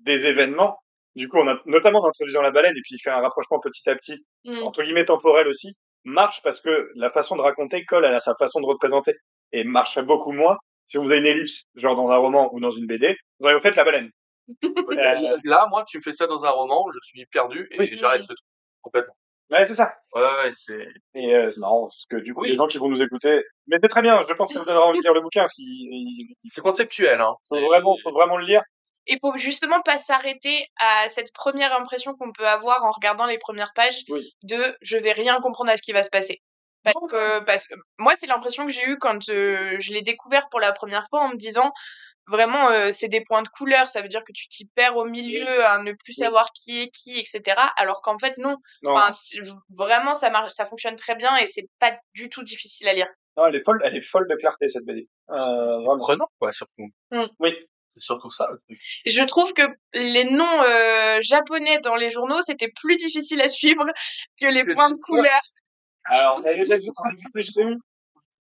des 0.00 0.26
événements, 0.26 0.76
du 1.14 1.28
coup, 1.28 1.38
on 1.38 1.48
a, 1.48 1.58
notamment 1.66 2.00
en 2.00 2.08
introduisant 2.08 2.42
la 2.42 2.50
baleine, 2.50 2.76
et 2.76 2.80
puis 2.82 2.96
il 2.96 2.98
fait 2.98 3.10
un 3.10 3.20
rapprochement 3.20 3.60
petit 3.60 3.88
à 3.88 3.94
petit 3.94 4.24
Mm. 4.44 4.62
entre 4.64 4.82
guillemets 4.82 5.04
temporel 5.04 5.46
aussi, 5.46 5.74
marche 6.04 6.42
parce 6.42 6.60
que 6.60 6.90
la 6.96 7.10
façon 7.10 7.36
de 7.36 7.42
raconter 7.42 7.84
colle 7.84 8.04
à 8.06 8.18
sa 8.18 8.34
façon 8.38 8.60
de 8.60 8.66
représenter 8.66 9.14
et 9.52 9.62
marcherait 9.62 10.04
beaucoup 10.04 10.32
moins 10.32 10.56
si 10.86 10.98
on 10.98 11.04
faisait 11.04 11.18
une 11.18 11.26
ellipse, 11.26 11.62
genre 11.76 11.94
dans 11.94 12.10
un 12.10 12.16
roman 12.16 12.52
ou 12.52 12.58
dans 12.58 12.72
une 12.72 12.86
BD, 12.86 13.16
vous 13.38 13.46
auriez 13.46 13.60
fait 13.60 13.76
la 13.76 13.84
baleine. 13.84 14.10
Là, 15.44 15.66
moi, 15.70 15.84
tu 15.86 15.98
me 15.98 16.02
fais 16.02 16.12
ça 16.12 16.26
dans 16.26 16.44
un 16.44 16.50
roman, 16.50 16.84
je 16.92 16.98
suis 17.02 17.26
perdu 17.26 17.68
et 17.72 17.78
Oui. 17.78 17.90
j'arrête 17.96 18.20
le 18.22 18.26
truc. 18.34 18.38
Complètement. 18.82 19.14
ouais, 19.50 19.64
c'est 19.64 19.74
ça. 19.74 19.94
Ouais, 20.14 20.22
ouais, 20.22 20.52
c'est. 20.54 20.88
Et 21.14 21.34
euh, 21.36 21.50
c'est 21.50 21.60
marrant 21.60 21.82
parce 21.84 22.04
que 22.10 22.16
du 22.16 22.34
coup, 22.34 22.42
Oui. 22.42 22.48
les 22.50 22.54
gens 22.54 22.66
qui 22.66 22.78
vont 22.78 22.88
nous 22.88 23.02
écouter, 23.02 23.42
mais 23.66 23.76
c'est 23.80 23.88
très 23.88 24.02
bien. 24.02 24.24
Je 24.28 24.34
pense 24.34 24.48
que 24.48 24.54
ça 24.54 24.60
vous 24.60 24.66
donnera 24.66 24.86
envie 24.86 24.98
de 24.98 25.04
lire 25.04 25.14
le 25.14 25.20
bouquin 25.20 25.42
parce 25.42 25.54
qu'il 25.54 26.34
C'est 26.46 26.60
conceptuel, 26.60 27.20
hein. 27.20 27.34
faut 27.48 27.60
vraiment, 27.60 27.96
faut 28.02 28.12
vraiment 28.12 28.36
le 28.36 28.44
lire. 28.46 28.62
Il 29.06 29.18
faut 29.20 29.36
justement 29.36 29.80
pas 29.82 29.98
s'arrêter 29.98 30.66
à 30.78 31.08
cette 31.08 31.32
première 31.32 31.76
impression 31.76 32.14
qu'on 32.14 32.32
peut 32.32 32.46
avoir 32.46 32.84
en 32.84 32.92
regardant 32.92 33.26
les 33.26 33.38
premières 33.38 33.72
pages 33.74 33.98
Oui. 34.08 34.32
de 34.44 34.76
je 34.80 34.96
vais 34.96 35.12
rien 35.12 35.40
comprendre 35.40 35.70
à 35.70 35.76
ce 35.76 35.82
qui 35.82 35.92
va 35.92 36.02
se 36.02 36.10
passer. 36.10 36.40
Parce 36.84 36.96
que, 37.10 37.40
parce 37.44 37.68
que 37.68 37.74
moi, 37.98 38.14
c'est 38.16 38.26
l'impression 38.26 38.66
que 38.66 38.72
j'ai 38.72 38.84
eue 38.84 38.98
quand 38.98 39.28
euh, 39.28 39.76
je 39.78 39.92
l'ai 39.92 40.02
découvert 40.02 40.48
pour 40.50 40.58
la 40.58 40.72
première 40.72 41.06
fois 41.10 41.20
en 41.22 41.28
me 41.28 41.36
disant 41.36 41.72
vraiment 42.26 42.68
euh, 42.70 42.90
c'est 42.92 43.08
des 43.08 43.20
points 43.22 43.42
de 43.42 43.48
couleur, 43.48 43.88
ça 43.88 44.00
veut 44.02 44.08
dire 44.08 44.22
que 44.24 44.32
tu 44.32 44.46
t'y 44.48 44.66
perds 44.66 44.96
au 44.96 45.04
milieu 45.04 45.64
à 45.64 45.78
ne 45.78 45.92
plus 45.92 46.14
Oui. 46.18 46.24
savoir 46.24 46.50
qui 46.54 46.80
est 46.82 46.88
qui, 46.90 47.18
etc. 47.18 47.42
Alors 47.76 48.00
qu'en 48.02 48.18
fait 48.18 48.38
non, 48.38 48.56
Non, 48.82 48.92
Enfin, 48.96 49.10
vraiment 49.70 50.14
ça 50.14 50.30
marche, 50.30 50.52
ça 50.52 50.64
fonctionne 50.66 50.96
très 50.96 51.14
bien 51.16 51.36
et 51.36 51.46
c'est 51.46 51.68
pas 51.78 51.92
du 52.14 52.28
tout 52.28 52.42
difficile 52.42 52.88
à 52.88 52.94
lire. 52.94 53.08
non, 53.36 53.46
elle 53.46 53.56
est 53.56 53.64
folle, 53.64 53.80
elle 53.84 53.96
est 53.96 54.00
folle 54.00 54.28
de 54.28 54.36
clarté 54.36 54.68
cette 54.68 54.84
BD. 54.84 55.08
Euh, 55.30 55.34
vraiment. 55.78 55.98
Prenant, 55.98 56.28
quoi, 56.38 56.52
surtout. 56.52 56.88
Oui. 57.40 57.54
C'est 57.94 58.04
surtout 58.04 58.30
ça, 58.30 58.48
le 58.50 58.58
truc. 58.66 58.80
Je 59.04 59.22
trouve 59.24 59.52
que 59.52 59.62
les 59.92 60.24
noms 60.24 60.62
euh, 60.62 61.18
japonais 61.20 61.78
dans 61.80 61.94
les 61.96 62.08
journaux 62.08 62.40
c'était 62.40 62.70
plus 62.74 62.96
difficile 62.96 63.42
à 63.42 63.48
suivre 63.48 63.84
que 64.40 64.46
les 64.46 64.64
Que- 64.64 64.72
points 64.72 64.90
de 64.90 64.96
couleur. 64.98 65.40
Alors, 66.06 66.40
on 66.40 66.44
a 66.44 66.52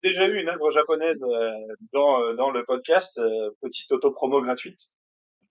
déjà 0.03 0.27
eu, 0.27 0.39
une 0.41 0.49
œuvre 0.49 0.71
japonaise 0.71 1.21
euh, 1.21 1.51
dans, 1.93 2.21
euh, 2.21 2.35
dans 2.35 2.51
le 2.51 2.63
podcast, 2.65 3.17
euh, 3.17 3.49
petite 3.61 3.91
autopromo 3.91 4.41
gratuite. 4.41 4.79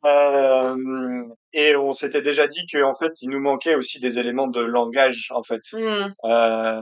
Euh, 0.04 1.24
et 1.52 1.76
on 1.76 1.92
s'était 1.92 2.22
déjà 2.22 2.46
dit 2.46 2.66
qu'en 2.66 2.94
fait, 2.96 3.20
il 3.22 3.30
nous 3.30 3.40
manquait 3.40 3.74
aussi 3.74 4.00
des 4.00 4.18
éléments 4.18 4.48
de 4.48 4.60
langage, 4.60 5.28
en 5.30 5.42
fait. 5.42 5.60
Hmm. 5.72 6.08
Euh, 6.24 6.80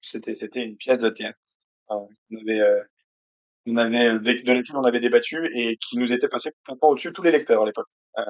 c'était, 0.00 0.34
c'était 0.34 0.62
une 0.64 0.76
pièce 0.76 0.98
de 0.98 1.08
théâtre. 1.08 1.38
qu'on 1.88 2.08
avait, 2.40 2.60
euh, 2.60 2.82
on 3.66 3.76
avait, 3.76 4.18
de 4.18 4.52
laquelle 4.52 4.76
on 4.76 4.84
avait 4.84 5.00
débattu 5.00 5.50
et 5.54 5.76
qui 5.78 5.96
nous 5.98 6.12
était 6.12 6.28
passé 6.28 6.50
complètement 6.64 6.90
au-dessus 6.90 7.08
de 7.08 7.14
tous 7.14 7.22
les 7.22 7.32
lecteurs 7.32 7.62
à 7.62 7.66
l'époque. 7.66 7.88
Euh, 8.18 8.22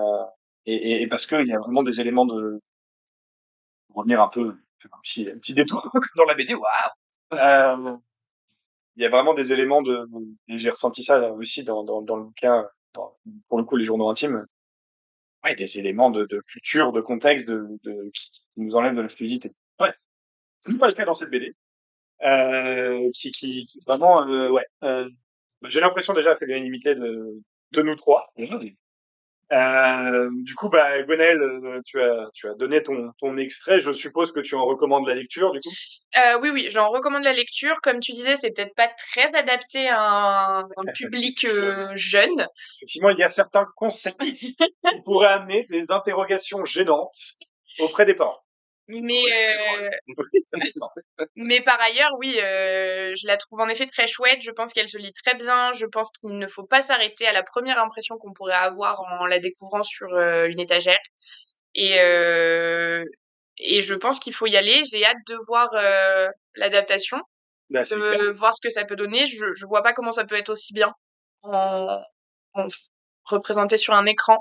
et, 0.67 0.75
et, 0.75 1.03
et 1.03 1.07
parce 1.09 1.27
qu'il 1.27 1.47
y 1.47 1.53
a 1.53 1.59
vraiment 1.59 1.83
des 1.83 2.01
éléments 2.01 2.27
de, 2.27 2.61
pour 3.89 3.99
revenir 3.99 4.21
un 4.21 4.29
peu, 4.29 4.57
un 4.85 4.99
petit, 5.03 5.29
un 5.31 5.39
petit 5.39 5.55
détour 5.55 5.91
dans 6.17 6.25
la 6.25 6.35
BD, 6.35 6.55
waouh! 6.55 8.01
Il 8.97 9.03
y 9.03 9.07
a 9.07 9.09
vraiment 9.09 9.35
des 9.35 9.53
éléments 9.53 9.83
de, 9.83 10.07
j'ai 10.49 10.71
ressenti 10.71 11.03
ça 11.03 11.33
aussi 11.33 11.65
dans, 11.65 11.83
dans, 11.85 12.03
dans 12.03 12.17
le 12.17 12.25
bouquin, 12.25 12.69
dans, 12.95 13.17
pour 13.49 13.59
le 13.59 13.65
coup, 13.65 13.77
les 13.77 13.85
journaux 13.85 14.09
intimes. 14.09 14.47
Ouais, 15.45 15.55
des 15.55 15.79
éléments 15.79 16.11
de, 16.11 16.25
de 16.25 16.41
culture, 16.47 16.93
de 16.93 17.01
contexte, 17.01 17.49
de, 17.49 17.67
de, 17.83 18.11
qui 18.15 18.31
nous 18.57 18.75
enlèvent 18.77 18.95
de 18.95 19.03
la 19.03 19.09
fluidité. 19.09 19.53
Ouais. 19.81 19.93
Ce 20.61 20.71
n'est 20.71 20.79
pas 20.79 20.89
le 20.89 20.95
cas 20.95 21.05
dans 21.05 21.13
cette 21.13 21.31
BD. 21.31 21.55
Euh, 22.25 23.11
qui, 23.15 23.33
qui, 23.33 23.67
vraiment, 23.87 24.27
euh, 24.27 24.49
ouais, 24.51 24.65
euh, 24.85 25.09
j'ai 25.65 25.81
l'impression 25.81 26.15
déjà 26.15 26.37
que 26.37 26.45
l'unanimité 26.45 26.95
de, 26.95 27.43
de 27.73 27.83
nous 27.83 27.97
trois. 27.97 28.33
Euh, 29.53 30.29
du 30.33 30.55
coup, 30.55 30.69
bah, 30.69 31.03
Gwenaël, 31.03 31.41
euh, 31.41 31.81
tu 31.85 32.01
as, 32.01 32.29
tu 32.35 32.49
as 32.49 32.55
donné 32.55 32.83
ton, 32.83 33.13
ton 33.21 33.37
extrait. 33.37 33.81
Je 33.81 33.93
suppose 33.93 34.33
que 34.33 34.41
tu 34.41 34.55
en 34.55 34.65
recommandes 34.65 35.07
la 35.07 35.15
lecture, 35.15 35.53
du 35.53 35.61
coup. 35.61 35.71
Euh, 36.17 36.39
oui, 36.41 36.51
oui, 36.51 36.69
j'en 36.71 36.89
recommande 36.91 37.25
la 37.25 37.33
lecture. 37.33 37.81
Comme 37.83 38.01
tu 38.01 38.13
disais, 38.13 38.37
c'est 38.37 38.51
peut-être 38.51 38.75
pas 38.75 38.89
très 38.89 39.35
adapté 39.35 39.89
à 39.89 40.01
un, 40.01 40.61
un 40.63 40.67
public 40.95 41.45
euh, 41.45 41.93
jeune. 41.95 42.47
Effectivement, 42.79 43.11
il 43.11 43.19
y 43.19 43.23
a 43.23 43.29
certains 43.29 43.67
concepts 43.77 44.23
qui 44.23 44.57
pourraient 45.05 45.29
amener 45.29 45.67
des 45.71 45.91
interrogations 45.93 46.65
gênantes 46.65 47.35
auprès 47.81 48.07
des 48.07 48.15
parents. 48.15 48.44
Mais, 48.89 49.23
euh, 49.33 49.91
mais 51.37 51.61
par 51.63 51.81
ailleurs, 51.81 52.13
oui, 52.19 52.39
euh, 52.41 53.15
je 53.17 53.27
la 53.27 53.37
trouve 53.37 53.61
en 53.61 53.69
effet 53.69 53.87
très 53.87 54.07
chouette. 54.07 54.41
Je 54.43 54.51
pense 54.51 54.73
qu'elle 54.73 54.89
se 54.89 54.99
lit 54.99 55.13
très 55.25 55.35
bien. 55.37 55.73
Je 55.73 55.87
pense 55.87 56.11
qu'il 56.13 56.39
ne 56.39 56.47
faut 56.47 56.65
pas 56.67 56.83
s'arrêter 56.83 57.27
à 57.27 57.33
la 57.33 57.43
première 57.43 57.79
impression 57.79 58.19
qu'on 58.19 58.33
pourrait 58.33 58.55
avoir 58.55 59.01
en 59.01 59.27
la 59.27 59.39
découvrant 59.39 59.83
sur 59.83 60.09
euh, 60.15 60.47
une 60.49 60.61
étagère. 60.61 60.99
Et, 61.75 61.95
et 63.59 63.81
je 63.83 63.95
pense 63.95 64.19
qu'il 64.21 64.35
faut 64.35 64.47
y 64.47 64.57
aller. 64.57 64.83
J'ai 64.91 65.05
hâte 65.05 65.17
de 65.29 65.37
voir 65.47 65.69
l'adaptation, 66.57 67.19
Bah, 67.71 67.83
de 67.83 68.31
voir 68.33 68.55
ce 68.55 68.61
que 68.63 68.71
ça 68.71 68.85
peut 68.85 68.97
donner. 68.97 69.27
Je, 69.27 69.45
je 69.57 69.67
vois 69.67 69.83
pas 69.83 69.93
comment 69.93 70.13
ça 70.13 70.25
peut 70.25 70.37
être 70.37 70.51
aussi 70.51 70.73
bien 70.73 70.93
en, 71.43 72.01
en 72.55 72.67
représenté 73.25 73.77
sur 73.77 73.95
un 73.95 74.07
écran. 74.07 74.39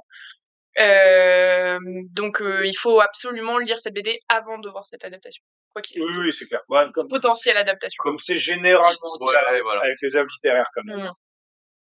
Euh, 0.79 1.77
donc 2.11 2.41
euh, 2.41 2.65
il 2.65 2.73
faut 2.75 2.99
absolument 2.99 3.57
lire 3.59 3.79
cette 3.79 3.93
BD 3.93 4.19
avant 4.29 4.57
de 4.59 4.69
voir 4.69 4.85
cette 4.87 5.05
adaptation. 5.05 5.43
Quoi 5.73 5.81
qu'il 5.81 6.01
Oui, 6.01 6.13
oui, 6.17 6.33
c'est 6.33 6.47
clair. 6.47 6.61
Ouais, 6.69 6.85
comme, 6.93 7.07
potentielle 7.07 7.57
adaptation. 7.57 8.01
comme 8.01 8.19
c'est 8.19 8.37
généralement 8.37 9.15
le 9.19 9.25
Ouais, 9.25 9.33
cas 9.33 9.61
voilà. 9.61 9.81
avec 9.81 9.97
les 10.01 10.15
œuvres 10.15 10.29
littéraires, 10.31 10.69
quand 10.73 10.83
même. 10.85 10.99
Mm. 10.99 11.11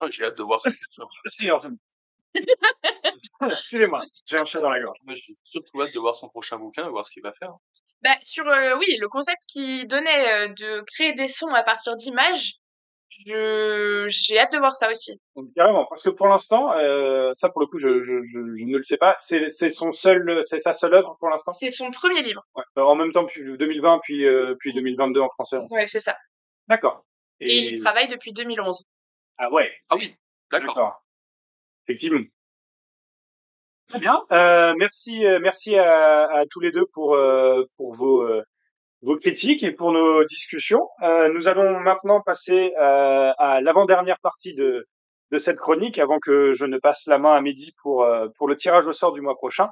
Ah, 0.01 0.07
J'ai 0.11 0.25
hâte 0.25 0.39
de 0.39 0.43
voir 0.43 0.61
ce 0.61 0.69
que 0.69 0.75
ça. 0.91 1.03
Excusez-moi, 1.25 1.59
Excusez-moi, 3.51 4.03
j'ai 4.27 4.39
un 4.39 4.45
chat 4.45 4.61
dans 4.61 4.71
la 4.71 4.81
gorge. 4.81 4.99
Moi, 5.05 5.15
j'ai 5.15 5.35
surtout 5.45 5.81
hâte 5.83 5.93
de 5.95 5.99
voir 5.99 6.15
son 6.15 6.29
prochain 6.29 6.59
bouquin 6.59 6.87
et 6.87 6.91
voir 6.91 7.07
ce 7.07 7.13
qu'il 7.13 7.23
va 7.23 7.33
faire. 7.33 7.53
Bah, 8.03 8.15
sur 8.23 8.47
euh, 8.47 8.77
oui, 8.79 8.97
le 9.01 9.09
concept 9.09 9.43
qui 9.51 9.87
donnait 9.87 10.33
euh, 10.33 10.49
de 10.49 10.83
créer 10.93 11.13
des 11.15 11.27
sons 11.27 11.49
à 11.53 11.63
partir 11.65 11.97
d'images, 11.97 12.55
je 13.27 14.07
j'ai 14.09 14.39
hâte 14.39 14.53
de 14.53 14.59
voir 14.59 14.75
ça 14.75 14.91
aussi. 14.91 15.21
Donc, 15.37 15.49
carrément, 15.55 15.87
parce 15.87 16.03
que 16.03 16.11
pour 16.11 16.29
l'instant, 16.29 16.73
euh, 16.73 17.31
ça 17.35 17.49
pour 17.51 17.61
le 17.61 17.67
coup, 17.67 17.79
je, 17.79 18.03
je, 18.03 18.23
je, 18.25 18.39
je 18.57 18.65
ne 18.65 18.77
le 18.77 18.83
sais 18.83 18.97
pas. 18.97 19.17
C'est, 19.21 19.49
c'est 19.49 19.71
son 19.71 19.93
seul, 19.93 20.43
c'est 20.45 20.59
sa 20.61 20.73
seule 20.73 20.95
œuvre 20.95 21.17
pour 21.21 21.29
l'instant? 21.29 21.53
C'est 21.53 21.71
son 21.71 21.91
premier 21.91 22.23
livre. 22.23 22.43
Ouais. 22.55 22.65
Euh, 22.79 22.83
En 22.83 22.95
même 22.95 23.13
temps, 23.13 23.25
puis 23.27 23.43
2020, 23.57 24.01
puis 24.03 24.25
euh, 24.27 24.55
puis 24.59 24.73
2022 24.73 25.21
en 25.21 25.29
français. 25.31 25.59
Ouais, 25.71 25.87
c'est 25.87 26.01
ça. 26.01 26.17
D'accord. 26.69 27.05
Et, 27.41 27.57
il 27.59 27.75
y 27.77 27.79
travaille 27.79 28.09
depuis 28.09 28.33
2011. 28.33 28.85
ah 29.39 29.51
ouais, 29.53 29.71
Ah 29.91 29.97
oui, 29.97 30.15
d'accord. 30.51 30.69
d'accord. 30.75 31.05
Effectivement. 31.87 32.25
Très 33.89 34.01
bien. 34.01 34.23
Euh, 34.33 34.75
merci, 34.79 35.25
euh, 35.25 35.39
merci 35.41 35.77
à, 35.77 36.25
à 36.31 36.47
tous 36.47 36.61
les 36.61 36.73
deux 36.73 36.85
pour 36.93 37.15
euh, 37.15 37.65
pour 37.77 37.95
vos 37.95 38.23
euh, 38.23 38.43
vos 39.03 39.17
critiques 39.17 39.63
et 39.63 39.73
pour 39.73 39.93
nos 39.93 40.25
discussions. 40.25 40.89
Euh, 41.03 41.33
nous 41.33 41.49
allons 41.49 41.81
maintenant 41.81 42.21
passer 42.21 42.73
euh, 42.81 43.33
à 43.39 43.61
l'avant-dernière 43.61 44.19
partie 44.21 44.55
de 44.55 44.87
de 45.31 45.39
cette 45.39 45.59
chronique 45.59 45.99
avant 45.99 46.19
que 46.19 46.55
je 46.55 46.65
ne 46.65 46.79
passe 46.79 47.07
la 47.07 47.19
main 47.19 47.35
à 47.35 47.41
Mehdi 47.41 47.75
pour 47.83 48.03
euh, 48.03 48.29
pour 48.37 48.49
le 48.49 48.57
tirage 48.57 48.87
au 48.87 48.93
sort 48.93 49.13
du 49.13 49.21
mois 49.21 49.37
prochain. 49.37 49.69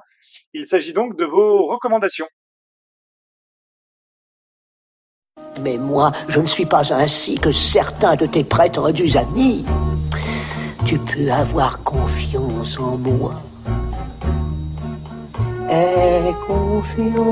Il 0.53 0.67
s'agit 0.67 0.93
donc 0.93 1.17
de 1.17 1.25
vos 1.25 1.65
recommandations. 1.65 2.27
Mais 5.61 5.77
moi, 5.77 6.11
je 6.27 6.39
ne 6.39 6.45
suis 6.45 6.67
pas 6.67 6.93
ainsi 6.93 7.39
que 7.39 7.51
certains 7.51 8.15
de 8.15 8.27
tes 8.27 8.43
prêtres 8.43 9.17
amis. 9.17 9.65
Tu 10.85 10.99
peux 10.99 11.31
avoir 11.31 11.83
confiance 11.83 12.79
en 12.79 12.97
moi. 12.97 13.33
Aie 15.69 16.33
confiance, 16.45 17.27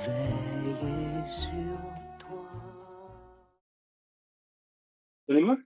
veiller 0.07 1.28
sur 1.28 1.78
toi. 2.18 2.49
Donnez-moi. 5.28 5.57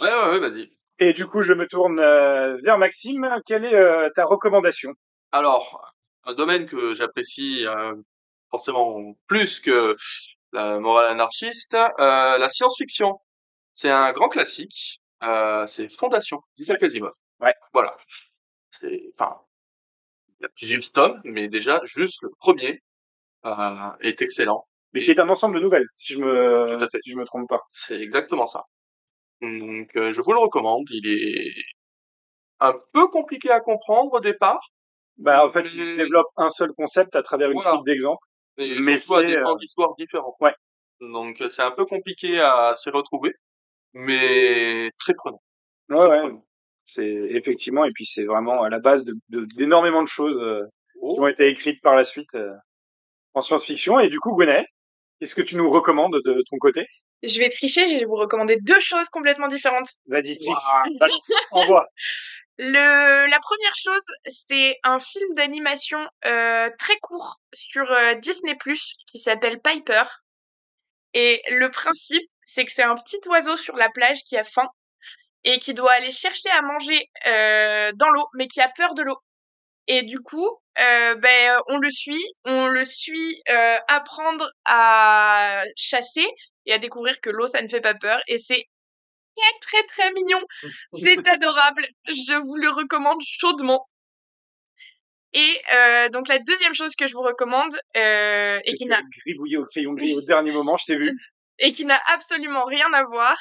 Ouais, 0.00 0.08
ouais, 0.08 0.30
ouais, 0.30 0.38
vas-y. 0.40 0.70
Et 0.98 1.12
du 1.12 1.26
coup, 1.26 1.42
je 1.42 1.52
me 1.52 1.66
tourne 1.66 1.98
euh, 2.00 2.56
vers 2.62 2.78
Maxime. 2.78 3.28
Quelle 3.44 3.66
est 3.66 3.74
euh, 3.74 4.08
ta 4.14 4.24
recommandation? 4.24 4.94
Alors, 5.32 5.92
un 6.24 6.32
domaine 6.34 6.64
que 6.66 6.94
j'apprécie 6.94 7.66
euh, 7.66 7.94
forcément 8.50 9.14
plus 9.26 9.60
que 9.60 9.96
la 10.52 10.78
morale 10.78 11.06
anarchiste, 11.10 11.74
euh, 11.74 12.38
la 12.38 12.48
science-fiction. 12.48 13.18
C'est 13.74 13.90
un 13.90 14.12
grand 14.12 14.28
classique. 14.28 15.00
Euh, 15.22 15.66
c'est 15.66 15.88
Fondation 15.88 16.40
d'Isaac 16.56 16.82
Asimov. 16.82 17.12
Ouais. 17.40 17.54
Voilà. 17.72 17.96
C'est, 18.72 19.10
enfin, 19.14 19.38
il 20.40 20.42
y 20.42 20.46
a 20.46 20.48
plusieurs 20.56 20.92
tomes, 20.92 21.20
mais 21.24 21.48
déjà, 21.48 21.80
juste 21.84 22.22
le 22.22 22.30
premier 22.38 22.80
euh, 23.46 23.90
est 24.00 24.22
excellent. 24.22 24.66
Mais 24.92 25.02
qui 25.02 25.10
est 25.12 25.20
un 25.20 25.28
ensemble 25.28 25.56
de 25.56 25.60
nouvelles, 25.62 25.86
si 25.96 26.14
je 26.14 26.18
me, 26.18 26.76
Tout 26.78 26.84
à 26.84 26.88
fait. 26.90 26.98
si 27.02 27.10
je 27.12 27.16
me 27.16 27.24
trompe 27.24 27.48
pas. 27.48 27.60
C'est 27.72 28.00
exactement 28.00 28.46
ça. 28.46 28.64
Donc, 29.42 29.94
euh, 29.96 30.12
je 30.12 30.20
vous 30.22 30.32
le 30.32 30.38
recommande. 30.40 30.84
Il 30.90 31.06
est 31.08 31.52
un 32.60 32.74
peu 32.92 33.08
compliqué 33.08 33.50
à 33.50 33.60
comprendre 33.60 34.12
au 34.14 34.20
départ, 34.20 34.60
Bah, 35.18 35.46
en 35.46 35.52
fait, 35.52 35.64
il 35.72 35.96
développe 35.96 36.26
un 36.36 36.50
seul 36.50 36.72
concept 36.72 37.14
à 37.16 37.22
travers 37.22 37.50
une 37.50 37.60
Voilà. 37.60 37.76
suite 37.76 37.86
d'exemples. 37.86 38.24
Mais, 38.68 38.80
Mais 38.80 38.98
surtout 38.98 39.20
à 39.20 39.22
des 39.24 39.34
temps 39.40 39.54
euh, 39.54 39.58
d'histoire 39.58 39.94
différents. 39.96 40.36
ouais. 40.40 40.54
Donc, 41.00 41.40
euh, 41.40 41.48
c'est 41.48 41.62
un 41.62 41.70
peu 41.70 41.84
compliqué 41.86 42.38
à 42.40 42.74
s'y 42.74 42.90
retrouver, 42.90 43.32
mais 43.94 44.90
très 44.98 45.14
prenant. 45.14 45.40
Ouais, 45.88 46.06
ouais. 46.06 46.32
C'est 46.84 47.06
effectivement, 47.30 47.84
et 47.84 47.90
puis 47.92 48.06
c'est 48.06 48.24
vraiment 48.24 48.62
à 48.62 48.68
la 48.68 48.78
base 48.80 49.04
de, 49.04 49.14
de- 49.28 49.46
d'énormément 49.56 50.02
de 50.02 50.08
choses 50.08 50.38
euh, 50.38 50.62
Oh. 51.02 51.14
qui 51.14 51.20
ont 51.20 51.28
été 51.28 51.46
écrites 51.48 51.80
par 51.80 51.96
la 51.96 52.04
suite 52.04 52.28
euh, 52.34 52.52
en 53.32 53.40
science-fiction. 53.40 54.00
Et 54.00 54.10
du 54.10 54.18
coup, 54.20 54.34
Gwenaël, 54.34 54.66
qu'est-ce 55.18 55.34
que 55.34 55.40
tu 55.40 55.56
nous 55.56 55.70
recommandes 55.70 56.12
de 56.24 56.42
ton 56.50 56.58
côté? 56.58 56.86
Je 57.22 57.38
vais 57.38 57.48
tricher, 57.48 57.88
je 57.88 58.00
vais 58.00 58.04
vous 58.04 58.16
recommander 58.16 58.56
deux 58.60 58.80
choses 58.80 59.08
complètement 59.08 59.48
différentes. 59.48 59.88
Vas-y, 60.06 60.36
triche. 60.36 60.98
Balance, 60.98 61.30
envoie. 61.52 61.86
Le, 62.62 63.26
la 63.26 63.40
première 63.40 63.74
chose, 63.74 64.04
c'est 64.26 64.78
un 64.84 65.00
film 65.00 65.34
d'animation 65.34 65.98
euh, 66.26 66.68
très 66.78 66.98
court 66.98 67.40
sur 67.54 67.90
euh, 67.90 68.14
Disney 68.16 68.54
qui 69.06 69.18
s'appelle 69.18 69.62
Piper. 69.62 70.04
Et 71.14 71.40
le 71.48 71.70
principe, 71.70 72.30
c'est 72.44 72.66
que 72.66 72.72
c'est 72.72 72.82
un 72.82 72.96
petit 72.96 73.18
oiseau 73.28 73.56
sur 73.56 73.76
la 73.76 73.88
plage 73.88 74.24
qui 74.24 74.36
a 74.36 74.44
faim 74.44 74.68
et 75.44 75.58
qui 75.58 75.72
doit 75.72 75.92
aller 75.92 76.10
chercher 76.10 76.50
à 76.50 76.60
manger 76.60 77.08
euh, 77.26 77.92
dans 77.94 78.10
l'eau, 78.10 78.26
mais 78.34 78.46
qui 78.46 78.60
a 78.60 78.68
peur 78.68 78.92
de 78.92 79.04
l'eau. 79.04 79.16
Et 79.86 80.02
du 80.02 80.20
coup, 80.20 80.46
euh, 80.78 81.14
ben, 81.14 81.62
on 81.68 81.78
le 81.78 81.90
suit, 81.90 82.26
on 82.44 82.66
le 82.66 82.84
suit 82.84 83.42
euh, 83.48 83.78
apprendre 83.88 84.50
à 84.66 85.62
chasser 85.76 86.26
et 86.66 86.74
à 86.74 86.78
découvrir 86.78 87.18
que 87.22 87.30
l'eau, 87.30 87.46
ça 87.46 87.62
ne 87.62 87.68
fait 87.68 87.80
pas 87.80 87.94
peur. 87.94 88.20
Et 88.28 88.36
c'est 88.36 88.66
très, 89.60 89.82
très, 89.82 89.86
très 89.86 90.12
mignon. 90.12 90.40
C'est 91.02 91.28
adorable. 91.28 91.86
Je 92.06 92.40
vous 92.46 92.56
le 92.56 92.70
recommande 92.70 93.20
chaudement. 93.22 93.88
Et 95.32 95.60
euh, 95.72 96.08
donc 96.08 96.28
la 96.28 96.38
deuxième 96.40 96.74
chose 96.74 96.94
que 96.96 97.06
je 97.06 97.14
vous 97.14 97.22
recommande 97.22 97.72
euh, 97.96 98.58
et 98.64 98.74
qui 98.74 98.86
n'a 98.86 99.00
gribouillé 99.24 99.58
au 99.58 99.64
crayon 99.64 99.92
gris 99.92 100.14
au 100.14 100.20
dernier 100.26 100.50
moment, 100.50 100.76
je 100.76 100.86
t'ai 100.86 100.96
vu. 100.96 101.16
et 101.58 101.70
qui 101.70 101.84
n'a 101.84 102.00
absolument 102.08 102.64
rien 102.64 102.92
à 102.92 103.04
voir, 103.04 103.36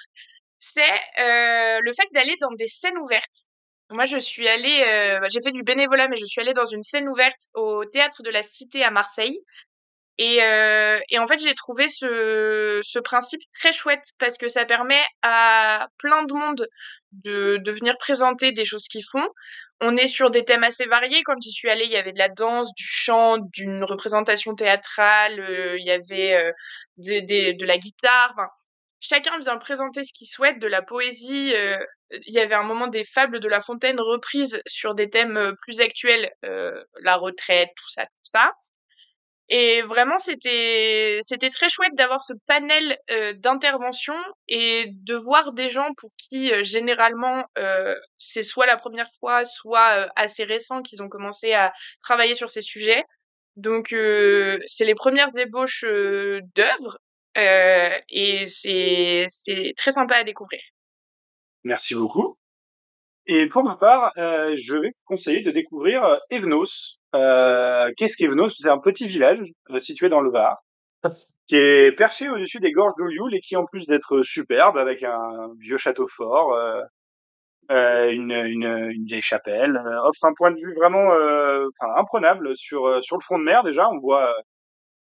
c'est 0.59 0.81
euh, 1.19 1.79
le 1.83 1.93
fait 1.93 2.07
d'aller 2.13 2.35
dans 2.41 2.51
des 2.51 2.67
scènes 2.67 2.97
ouvertes. 2.97 3.47
Moi, 3.91 4.05
je 4.05 4.17
suis 4.17 4.47
allée, 4.47 4.83
bah, 5.19 5.29
j'ai 5.31 5.39
fait 5.43 5.51
du 5.51 5.63
bénévolat, 5.63 6.07
mais 6.09 6.17
je 6.17 6.25
suis 6.25 6.39
allée 6.39 6.53
dans 6.53 6.67
une 6.67 6.83
scène 6.83 7.09
ouverte 7.09 7.39
au 7.55 7.85
théâtre 7.85 8.21
de 8.21 8.29
la 8.29 8.43
Cité 8.43 8.83
à 8.83 8.91
Marseille. 8.91 9.39
Et, 10.22 10.43
euh, 10.43 10.99
et 11.09 11.17
en 11.20 11.28
fait, 11.28 11.39
j'ai 11.39 11.55
trouvé 11.55 11.88
ce, 11.88 12.82
ce 12.84 12.99
principe 12.99 13.41
très 13.59 13.72
chouette 13.72 14.03
parce 14.20 14.38
que 14.38 14.49
ça 14.49 14.65
permet 14.65 15.01
à 15.22 15.88
plein 15.97 16.24
de 16.26 16.34
monde 16.34 16.67
de, 17.13 17.57
de 17.57 17.72
venir 17.72 17.97
présenter 17.97 18.51
des 18.51 18.65
choses 18.65 18.88
qu'ils 18.89 19.05
font. 19.11 19.28
On 19.82 19.95
est 19.95 20.07
sur 20.07 20.30
des 20.30 20.43
thèmes 20.43 20.65
assez 20.65 20.86
variés. 20.88 21.24
Quand 21.24 21.41
j'y 21.41 21.51
suis 21.51 21.70
allée, 21.70 21.86
il 21.86 21.91
y 21.91 21.95
avait 21.97 22.11
de 22.13 22.20
la 22.20 22.28
danse, 22.30 22.74
du 22.76 22.84
chant, 22.86 23.38
d'une 23.53 23.84
représentation 23.86 24.55
théâtrale, 24.55 25.39
euh, 25.39 25.78
il 25.80 25.86
y 25.86 25.91
avait 25.91 26.34
euh, 26.34 26.51
des- 26.97 27.22
des- 27.22 27.53
de 27.53 27.65
la 27.65 27.78
guitare. 27.78 28.36
Chacun 28.99 29.39
vient 29.39 29.57
présenter 29.57 30.03
ce 30.03 30.11
qu'il 30.13 30.28
souhaite, 30.28 30.59
de 30.59 30.67
la 30.67 30.82
poésie. 30.82 31.53
euh, 31.55 31.78
il 32.11 32.34
y 32.34 32.39
avait 32.39 32.55
un 32.55 32.63
moment 32.63 32.88
des 32.88 33.05
fables 33.05 33.39
de 33.39 33.47
La 33.47 33.61
Fontaine 33.61 33.99
reprises 34.01 34.61
sur 34.67 34.95
des 34.95 35.09
thèmes 35.09 35.38
euh, 35.38 35.53
plus 35.61 35.80
actuels, 35.80 36.30
la 36.43 37.15
retraite, 37.15 37.70
tout 37.78 37.89
ça, 37.89 38.05
tout 38.05 38.32
ça. 38.34 38.51
Et 39.51 39.81
vraiment, 39.81 40.19
c'était 40.19 41.19
c'était 41.23 41.49
très 41.49 41.69
chouette 41.69 41.95
d'avoir 41.95 42.21
ce 42.21 42.33
panel 42.45 42.97
euh, 43.09 43.33
d'intervention 43.33 44.13
et 44.47 44.85
de 44.91 45.15
voir 45.15 45.53
des 45.53 45.69
gens 45.69 45.91
pour 45.97 46.11
qui 46.17 46.53
euh, 46.53 46.63
généralement 46.63 47.43
euh, 47.57 47.95
c'est 48.17 48.43
soit 48.43 48.67
la 48.67 48.77
première 48.77 49.09
fois, 49.19 49.45
soit 49.45 50.05
euh, 50.05 50.07
assez 50.15 50.43
récent 50.43 50.83
qu'ils 50.83 51.01
ont 51.01 51.09
commencé 51.09 51.53
à 51.53 51.73
travailler 52.01 52.35
sur 52.35 52.51
ces 52.51 52.61
sujets. 52.61 53.03
Donc 53.55 53.91
euh, 53.91 54.59
c'est 54.67 54.85
les 54.85 54.93
premières 54.93 55.35
ébauches 55.35 55.83
euh, 55.83 56.41
d'œuvres 56.55 56.99
et 57.35 58.47
c'est 58.47 59.25
c'est 59.29 59.73
très 59.77 59.91
sympa 59.91 60.15
à 60.17 60.23
découvrir. 60.25 60.59
Merci 61.63 61.95
beaucoup. 61.95 62.37
Et 63.27 63.47
pour 63.47 63.63
ma 63.63 63.77
part, 63.77 64.11
je 64.17 64.73
vais 64.73 64.89
vous 64.89 65.03
conseiller 65.05 65.41
de 65.41 65.51
découvrir 65.51 66.19
Evnos. 66.29 66.98
Euh, 67.16 67.89
Qu'est-ce 67.97 68.18
qu'Evnos 68.18 68.53
C'est 68.57 68.70
un 68.70 68.80
petit 68.80 69.07
village 69.07 69.39
euh, 69.72 69.80
situé 69.80 70.10
dans 70.10 70.22
le 70.22 70.32
Var, 70.32 70.57
qui 71.47 71.55
est 71.55 71.91
perché 71.95 72.30
au-dessus 72.30 72.60
des 72.60 72.72
gorges 72.72 72.93
d'Olioul 72.97 73.34
et 73.36 73.41
qui, 73.41 73.55
en 73.55 73.66
plus 73.66 73.88
d'être 73.88 74.22
superbe, 74.24 74.78
avec 74.78 75.03
un 75.03 75.49
vieux 75.60 75.78
château 75.78 76.07
fort, 76.07 76.53
euh, 76.53 76.82
euh, 77.72 78.12
une, 78.12 78.32
une, 78.32 78.89
une 78.91 79.05
vieille 79.05 79.22
chapelle, 79.22 79.76
euh, 79.78 80.01
offre 80.03 80.26
un 80.26 80.34
point 80.36 80.51
de 80.51 80.57
vue 80.60 80.74
vraiment 80.76 81.12
euh, 81.14 81.68
imprenable 81.97 82.55
sur, 82.57 83.03
sur 83.03 83.18
le 83.18 83.22
front 83.24 83.39
de 83.39 83.43
mer 83.43 83.64
déjà. 83.64 83.88
On 83.89 83.97
voit, 83.97 84.34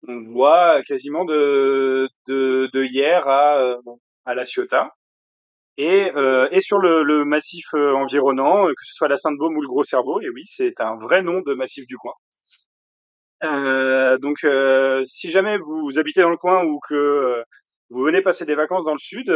on 0.07 0.19
voit 0.19 0.81
quasiment 0.83 1.25
de, 1.25 2.07
de, 2.27 2.69
de 2.73 2.83
hier 2.83 3.27
à, 3.27 3.75
à 4.25 4.35
La 4.35 4.45
Ciotat. 4.45 4.89
Et, 5.81 6.11
euh, 6.15 6.49
et 6.51 6.59
sur 6.59 6.77
le, 6.77 7.03
le 7.03 7.23
massif 7.23 7.65
euh, 7.73 7.93
environnant, 7.93 8.67
euh, 8.67 8.71
que 8.71 8.83
ce 8.83 8.93
soit 8.93 9.07
la 9.07 9.15
Sainte-Baume 9.15 9.55
ou 9.55 9.61
le 9.61 9.67
Gros 9.67 9.85
Cerveau, 9.85 10.19
et 10.19 10.29
oui, 10.29 10.43
c'est 10.45 10.73
un 10.81 10.97
vrai 10.97 11.21
nom 11.23 11.39
de 11.39 11.53
massif 11.53 11.87
du 11.87 11.95
coin. 11.95 12.13
Euh, 13.45 14.17
donc, 14.17 14.43
euh, 14.43 15.01
si 15.05 15.31
jamais 15.31 15.57
vous 15.57 15.97
habitez 15.97 16.21
dans 16.21 16.29
le 16.29 16.35
coin 16.35 16.65
ou 16.65 16.79
que 16.85 17.41
vous 17.89 18.03
venez 18.03 18.21
passer 18.21 18.45
des 18.45 18.55
vacances 18.55 18.83
dans 18.83 18.91
le 18.91 18.97
sud, 18.97 19.27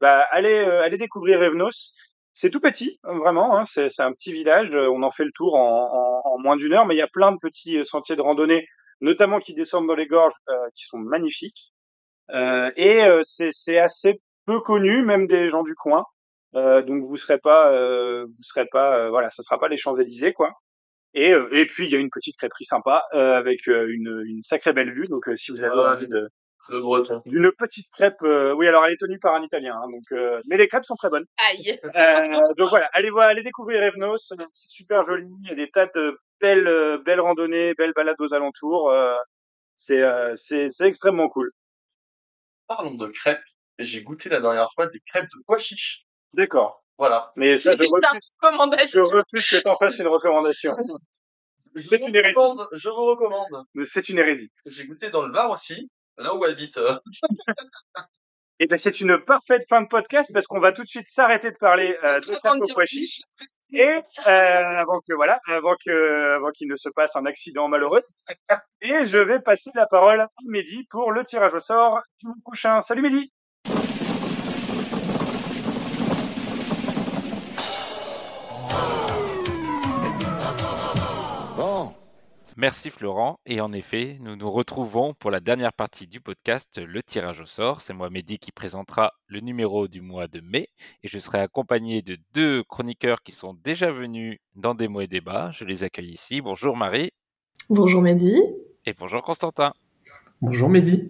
bah, 0.00 0.26
allez, 0.30 0.58
allez 0.58 0.98
découvrir 0.98 1.42
Evnos. 1.42 1.94
C'est 2.34 2.50
tout 2.50 2.60
petit, 2.60 2.98
hein, 3.04 3.16
vraiment. 3.18 3.56
Hein, 3.56 3.64
c'est 3.64 3.88
un 4.00 4.12
petit 4.12 4.32
village. 4.32 4.70
On 4.72 5.02
en 5.02 5.10
fait 5.10 5.24
le 5.24 5.32
tour 5.34 5.54
en, 5.54 6.20
en, 6.24 6.34
en 6.34 6.38
moins 6.38 6.56
d'une 6.56 6.74
heure, 6.74 6.86
mais 6.86 6.94
il 6.94 6.98
y 6.98 7.02
a 7.02 7.08
plein 7.08 7.32
de 7.32 7.38
petits 7.40 7.82
sentiers 7.84 8.16
de 8.16 8.22
randonnée, 8.22 8.66
notamment 9.00 9.40
qui 9.40 9.54
descendent 9.54 9.88
dans 9.88 9.96
les 9.96 10.06
gorges, 10.06 10.34
qui 10.74 10.84
sont 10.84 10.98
magnifiques. 10.98 11.72
Euh, 12.32 12.70
et 12.76 13.02
euh, 13.04 13.22
c'est 13.24 13.78
assez 13.78 14.20
peu 14.50 14.60
connu, 14.60 15.04
même 15.04 15.26
des 15.26 15.48
gens 15.48 15.62
du 15.62 15.74
coin. 15.74 16.04
Euh, 16.56 16.82
donc 16.82 17.04
vous 17.04 17.16
serez 17.16 17.38
pas, 17.38 17.70
euh, 17.72 18.24
vous 18.26 18.42
serez 18.42 18.66
pas, 18.66 18.88
euh, 18.98 19.10
voilà, 19.10 19.30
ça 19.30 19.42
sera 19.44 19.58
pas 19.58 19.68
les 19.68 19.76
Champs 19.76 19.96
Élysées 19.96 20.32
quoi. 20.32 20.50
Et 21.14 21.32
euh, 21.32 21.48
et 21.52 21.64
puis 21.66 21.84
il 21.86 21.92
y 21.92 21.96
a 21.96 22.00
une 22.00 22.10
petite 22.10 22.36
crêperie 22.36 22.64
sympa 22.64 23.04
euh, 23.14 23.34
avec 23.42 23.60
euh, 23.68 23.86
une, 23.96 24.22
une 24.26 24.42
sacrée 24.42 24.72
belle 24.72 24.92
vue. 24.92 25.06
Donc 25.08 25.28
euh, 25.28 25.36
si 25.36 25.52
vous 25.52 25.62
avez 25.62 25.78
envie 25.94 26.08
de 26.08 26.28
Le 26.68 26.80
breton. 26.80 27.22
d'une 27.26 27.50
petite 27.56 27.88
crêpe, 27.96 28.22
euh, 28.22 28.52
oui 28.58 28.66
alors 28.70 28.84
elle 28.84 28.94
est 28.94 29.00
tenue 29.06 29.18
par 29.20 29.34
un 29.36 29.42
Italien, 29.42 29.76
hein, 29.80 29.88
donc 29.94 30.06
euh, 30.12 30.40
mais 30.48 30.56
les 30.56 30.66
crêpes 30.66 30.84
sont 30.84 30.94
très 31.02 31.10
bonnes. 31.14 31.26
Aïe. 31.48 31.78
Euh, 31.84 32.54
donc 32.58 32.68
voilà, 32.74 32.88
allez 32.92 33.10
voir, 33.10 33.26
allez 33.28 33.42
découvrir 33.50 33.82
Evnos, 33.88 34.18
c'est 34.52 34.70
super 34.78 35.06
joli. 35.06 35.26
Il 35.44 35.48
y 35.50 35.52
a 35.52 35.58
des 35.62 35.70
tas 35.70 35.88
de 35.94 36.18
belles 36.40 36.70
belles 37.06 37.20
randonnées, 37.28 37.74
belles 37.80 37.94
balades 37.94 38.20
aux 38.20 38.34
alentours. 38.34 38.90
euh, 38.90 39.16
c'est 39.76 40.02
euh, 40.02 40.32
c'est 40.36 40.68
c'est 40.68 40.86
extrêmement 40.92 41.28
cool. 41.28 41.48
Parlons 42.66 42.94
de 42.94 43.08
crêpes. 43.18 43.48
J'ai 43.80 44.02
goûté 44.02 44.28
la 44.28 44.40
dernière 44.40 44.68
fois 44.74 44.86
des 44.86 45.00
crêpes 45.06 45.24
de 45.24 45.42
pois 45.46 45.58
chiches. 45.58 46.04
D'accord. 46.34 46.84
Voilà. 46.98 47.32
Mais 47.36 47.56
ça 47.56 47.74
je 47.74 47.82
refuse. 47.82 48.90
Je 48.92 49.00
refuse 49.00 49.46
que 49.48 49.62
t'en 49.62 49.76
fasses 49.78 49.98
une 49.98 50.08
recommandation. 50.08 50.74
Je 51.76 51.82
C'est 51.88 51.98
vous 51.98 52.06
une 52.08 52.16
hérésie. 52.16 52.34
recommande. 52.34 52.68
Je 52.72 52.88
vous 52.88 53.04
recommande. 53.04 53.64
Mais 53.74 53.84
C'est 53.84 54.08
une 54.08 54.18
hérésie. 54.18 54.50
J'ai 54.66 54.86
goûté 54.86 55.08
dans 55.10 55.24
le 55.26 55.32
Var 55.32 55.50
aussi, 55.50 55.88
là 56.18 56.34
où 56.34 56.42
habite. 56.44 56.76
euh, 56.78 56.98
Et 58.58 58.66
ben 58.66 58.76
c'est 58.78 59.00
une 59.00 59.18
parfaite 59.18 59.62
fin 59.68 59.80
de 59.82 59.86
podcast 59.86 60.30
parce 60.34 60.46
qu'on 60.46 60.58
va 60.60 60.72
tout 60.72 60.82
de 60.82 60.88
suite 60.88 61.06
s'arrêter 61.08 61.50
de 61.50 61.56
parler 61.56 61.96
euh, 62.04 62.18
de 62.20 62.24
crêpes 62.36 62.60
au 62.60 62.74
pois 62.74 62.86
chiches. 62.86 63.20
Et 63.72 63.82
euh, 63.88 64.00
avant 64.26 65.00
que 65.00 65.14
voilà, 65.14 65.38
avant 65.46 65.76
que 65.84 66.34
avant 66.36 66.50
qu'il 66.50 66.66
ne 66.68 66.76
se 66.76 66.88
passe 66.88 67.14
un 67.14 67.24
accident 67.24 67.68
malheureux. 67.68 68.00
Et 68.82 69.06
je 69.06 69.18
vais 69.18 69.40
passer 69.40 69.70
la 69.74 69.86
parole 69.86 70.20
à 70.22 70.28
Mehdi 70.46 70.84
pour 70.90 71.12
le 71.12 71.24
tirage 71.24 71.54
au 71.54 71.60
sort 71.60 72.00
du 72.18 72.26
mois 72.26 72.36
prochain. 72.42 72.80
Salut 72.80 73.02
Mehdi. 73.02 73.32
Merci 82.60 82.90
Florent. 82.90 83.40
Et 83.46 83.62
en 83.62 83.72
effet, 83.72 84.18
nous 84.20 84.36
nous 84.36 84.50
retrouvons 84.50 85.14
pour 85.14 85.30
la 85.30 85.40
dernière 85.40 85.72
partie 85.72 86.06
du 86.06 86.20
podcast, 86.20 86.78
le 86.78 87.02
tirage 87.02 87.40
au 87.40 87.46
sort. 87.46 87.80
C'est 87.80 87.94
moi, 87.94 88.10
Mehdi, 88.10 88.38
qui 88.38 88.52
présentera 88.52 89.14
le 89.28 89.40
numéro 89.40 89.88
du 89.88 90.02
mois 90.02 90.28
de 90.28 90.42
mai. 90.42 90.68
Et 91.02 91.08
je 91.08 91.18
serai 91.18 91.38
accompagné 91.38 92.02
de 92.02 92.18
deux 92.34 92.62
chroniqueurs 92.64 93.22
qui 93.22 93.32
sont 93.32 93.54
déjà 93.54 93.90
venus 93.90 94.40
dans 94.56 94.74
des 94.74 94.88
mots 94.88 95.00
et 95.00 95.06
débats. 95.06 95.50
Je 95.52 95.64
les 95.64 95.84
accueille 95.84 96.10
ici. 96.10 96.42
Bonjour 96.42 96.76
Marie 96.76 97.12
Bonjour 97.70 98.02
Mehdi. 98.02 98.36
et 98.84 98.92
bonjour 98.92 99.22
Constantin. 99.22 99.72
Bonjour 100.42 100.68
Mehdi. 100.68 101.08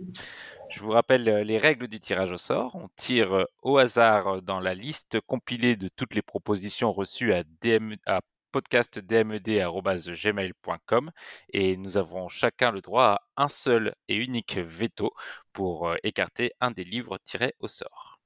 Je 0.68 0.78
vous 0.78 0.92
rappelle 0.92 1.28
euh, 1.28 1.42
les 1.42 1.58
règles 1.58 1.88
du 1.88 1.98
tirage 1.98 2.30
au 2.30 2.38
sort. 2.38 2.76
On 2.76 2.86
tire 2.94 3.32
euh, 3.32 3.44
au 3.62 3.76
hasard 3.76 4.28
euh, 4.28 4.40
dans 4.40 4.60
la 4.60 4.76
liste 4.76 5.18
compilée 5.26 5.74
de 5.74 5.88
toutes 5.96 6.14
les 6.14 6.22
propositions 6.22 6.92
reçues 6.92 7.32
à, 7.32 7.42
DM, 7.60 7.94
à 8.06 8.20
podcastdmed.gmail.com 8.52 11.10
et 11.52 11.76
nous 11.76 11.96
avons 11.96 12.28
chacun 12.28 12.70
le 12.70 12.80
droit 12.80 13.04
à 13.04 13.22
un 13.36 13.48
seul 13.48 13.94
et 14.08 14.16
unique 14.16 14.58
veto 14.58 15.12
pour 15.52 15.88
euh, 15.88 15.96
écarter 16.02 16.52
un 16.60 16.70
des 16.70 16.84
livres 16.84 17.18
tirés 17.18 17.54
au 17.58 17.68
sort. 17.68 18.20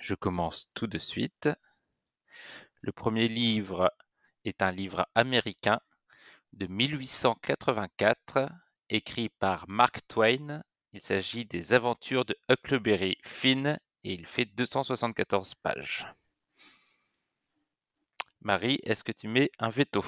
Je 0.00 0.14
commence 0.14 0.70
tout 0.74 0.86
de 0.86 0.98
suite. 0.98 1.48
Le 2.80 2.92
premier 2.92 3.28
livre 3.28 3.92
est 4.44 4.62
un 4.62 4.70
livre 4.70 5.06
américain 5.14 5.80
de 6.52 6.66
1884 6.66 8.48
écrit 8.90 9.28
par 9.28 9.68
Mark 9.68 10.00
Twain. 10.08 10.62
Il 10.92 11.00
s'agit 11.00 11.44
des 11.44 11.72
aventures 11.72 12.24
de 12.24 12.36
Huckleberry 12.48 13.16
Finn 13.24 13.78
et 14.04 14.12
il 14.12 14.26
fait 14.26 14.44
274 14.44 15.54
pages. 15.54 16.06
Marie, 18.44 18.78
est-ce 18.84 19.02
que 19.02 19.10
tu 19.10 19.26
mets 19.26 19.50
un 19.58 19.70
veto? 19.70 20.04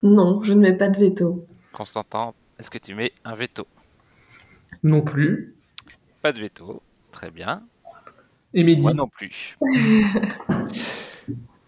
Non, 0.00 0.44
je 0.44 0.52
ne 0.52 0.60
mets 0.60 0.76
pas 0.76 0.88
de 0.88 0.96
veto. 0.96 1.44
Constantin, 1.72 2.34
est-ce 2.56 2.70
que 2.70 2.78
tu 2.78 2.94
mets 2.94 3.12
un 3.24 3.34
veto? 3.34 3.66
Non 4.84 5.02
plus. 5.02 5.56
Pas 6.22 6.32
de 6.32 6.38
veto. 6.38 6.80
Très 7.10 7.32
bien. 7.32 7.66
Et 8.54 8.62
Mehdi 8.62 8.80
Moi 8.80 8.94
non 8.94 9.08
plus. 9.08 9.58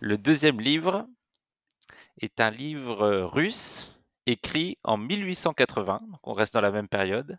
Le 0.01 0.17
deuxième 0.17 0.61
livre 0.61 1.09
est 2.21 2.39
un 2.39 2.51
livre 2.51 3.23
russe 3.23 3.93
écrit 4.27 4.79
en 4.85 4.97
1880, 4.97 6.03
donc 6.09 6.21
on 6.23 6.35
reste 6.35 6.55
dans 6.55 6.61
la 6.61 6.71
même 6.71 6.87
période, 6.87 7.37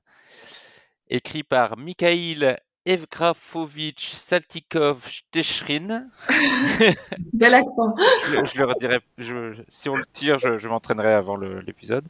écrit 1.08 1.44
par 1.44 1.78
Mikhail 1.78 2.58
Evgrafovitch 2.90 4.10
Saltikov 4.14 5.06
Stechrin. 5.08 6.10
Bel 7.34 7.54
accent. 7.54 7.96
je, 8.26 8.44
je 8.46 8.58
le 8.60 8.66
redirai, 8.66 9.00
je- 9.20 9.62
si 9.68 9.90
on 9.90 9.96
le 9.96 10.06
tire, 10.12 10.38
je, 10.40 10.58
je 10.58 10.68
m'entraînerai 10.68 11.14
avant 11.14 11.36
l'épisode. 11.38 12.06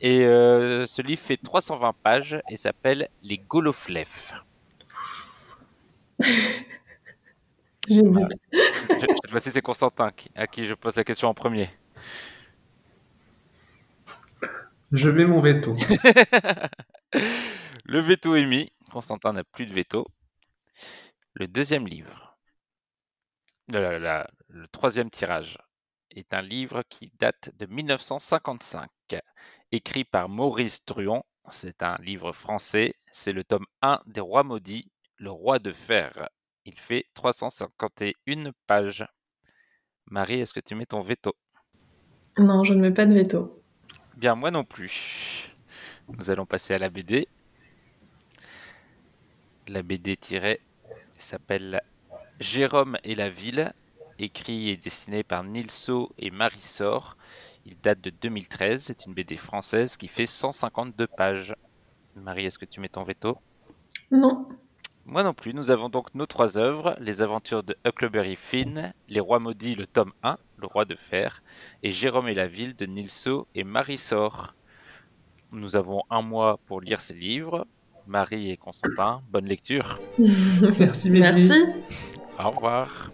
Et 0.00 0.24
euh, 0.24 0.86
ce 0.86 1.02
livre 1.02 1.20
fait 1.20 1.36
320 1.36 1.92
pages 2.02 2.40
et 2.50 2.56
s'appelle 2.56 3.08
Les 3.22 3.38
Goloflef. 3.38 4.32
J'hésite. 7.88 8.36
Cette 8.52 9.30
fois-ci, 9.30 9.50
c'est 9.50 9.60
Constantin 9.62 10.10
qui- 10.10 10.30
à 10.34 10.46
qui 10.46 10.64
je 10.64 10.74
pose 10.74 10.96
la 10.96 11.04
question 11.04 11.28
en 11.28 11.34
premier. 11.34 11.70
Je 14.92 15.10
mets 15.10 15.24
mon 15.26 15.40
veto. 15.40 15.76
Le 17.84 18.00
veto 18.00 18.34
est 18.36 18.46
mis. 18.46 18.72
Constantin 18.90 19.32
n'a 19.32 19.44
plus 19.44 19.66
de 19.66 19.72
veto. 19.72 20.06
Le 21.34 21.48
deuxième 21.48 21.86
livre, 21.86 22.36
le 23.68 24.66
troisième 24.72 25.10
tirage, 25.10 25.58
est 26.10 26.32
un 26.32 26.42
livre 26.42 26.82
qui 26.88 27.12
date 27.18 27.50
de 27.56 27.66
1955, 27.66 28.88
écrit 29.72 30.04
par 30.04 30.28
Maurice 30.28 30.84
Druon. 30.86 31.22
C'est 31.48 31.82
un 31.82 31.96
livre 32.00 32.32
français. 32.32 32.94
C'est 33.12 33.32
le 33.32 33.44
tome 33.44 33.66
1 33.82 34.00
des 34.06 34.20
Rois 34.20 34.42
maudits, 34.42 34.90
le 35.16 35.30
roi 35.30 35.58
de 35.58 35.72
fer. 35.72 36.28
Il 36.64 36.78
fait 36.80 37.06
351 37.14 38.52
pages. 38.66 39.06
Marie, 40.06 40.40
est-ce 40.40 40.54
que 40.54 40.60
tu 40.60 40.74
mets 40.74 40.86
ton 40.86 41.00
veto? 41.00 41.36
Non, 42.38 42.64
je 42.64 42.74
ne 42.74 42.80
mets 42.80 42.92
pas 42.92 43.06
de 43.06 43.14
veto. 43.14 43.62
Bien, 44.16 44.34
moi 44.34 44.50
non 44.50 44.64
plus. 44.64 45.54
Nous 46.08 46.30
allons 46.30 46.46
passer 46.46 46.74
à 46.74 46.78
la 46.78 46.88
BD. 46.90 47.28
La 49.68 49.82
BD 49.82 50.16
tirée 50.16 50.60
s'appelle 51.18 51.82
Jérôme 52.38 52.98
et 53.02 53.16
la 53.16 53.28
ville, 53.28 53.72
écrit 54.20 54.70
et 54.70 54.76
dessiné 54.76 55.24
par 55.24 55.42
Nilso 55.42 56.12
et 56.18 56.30
Marisor. 56.30 57.16
Il 57.64 57.76
date 57.80 58.00
de 58.00 58.10
2013. 58.10 58.84
C'est 58.84 59.06
une 59.06 59.14
BD 59.14 59.36
française 59.36 59.96
qui 59.96 60.06
fait 60.06 60.26
152 60.26 61.08
pages. 61.08 61.56
Marie, 62.14 62.46
est-ce 62.46 62.60
que 62.60 62.64
tu 62.64 62.78
mets 62.78 62.88
ton 62.88 63.02
veto? 63.02 63.38
Non. 64.12 64.46
Moi 65.04 65.24
non 65.24 65.34
plus. 65.34 65.52
Nous 65.52 65.72
avons 65.72 65.88
donc 65.88 66.14
nos 66.14 66.26
trois 66.26 66.58
œuvres 66.58 66.96
Les 67.00 67.20
aventures 67.20 67.64
de 67.64 67.76
Huckleberry 67.84 68.36
Finn, 68.36 68.92
Les 69.08 69.20
rois 69.20 69.40
maudits, 69.40 69.74
le 69.74 69.88
tome 69.88 70.12
1, 70.22 70.38
Le 70.58 70.66
roi 70.68 70.84
de 70.84 70.94
fer, 70.94 71.42
et 71.82 71.90
Jérôme 71.90 72.28
et 72.28 72.34
la 72.34 72.46
ville 72.46 72.76
de 72.76 72.86
Nilso 72.86 73.48
et 73.56 73.64
Marisor. 73.64 74.54
Nous 75.50 75.74
avons 75.74 76.04
un 76.08 76.22
mois 76.22 76.60
pour 76.66 76.80
lire 76.80 77.00
ces 77.00 77.14
livres. 77.14 77.66
Marie 78.06 78.50
et 78.50 78.56
Constantin, 78.56 79.20
bonne 79.30 79.46
lecture. 79.46 80.00
Merci. 80.78 81.10
Merci. 81.10 81.50
Au 82.38 82.50
revoir. 82.50 83.10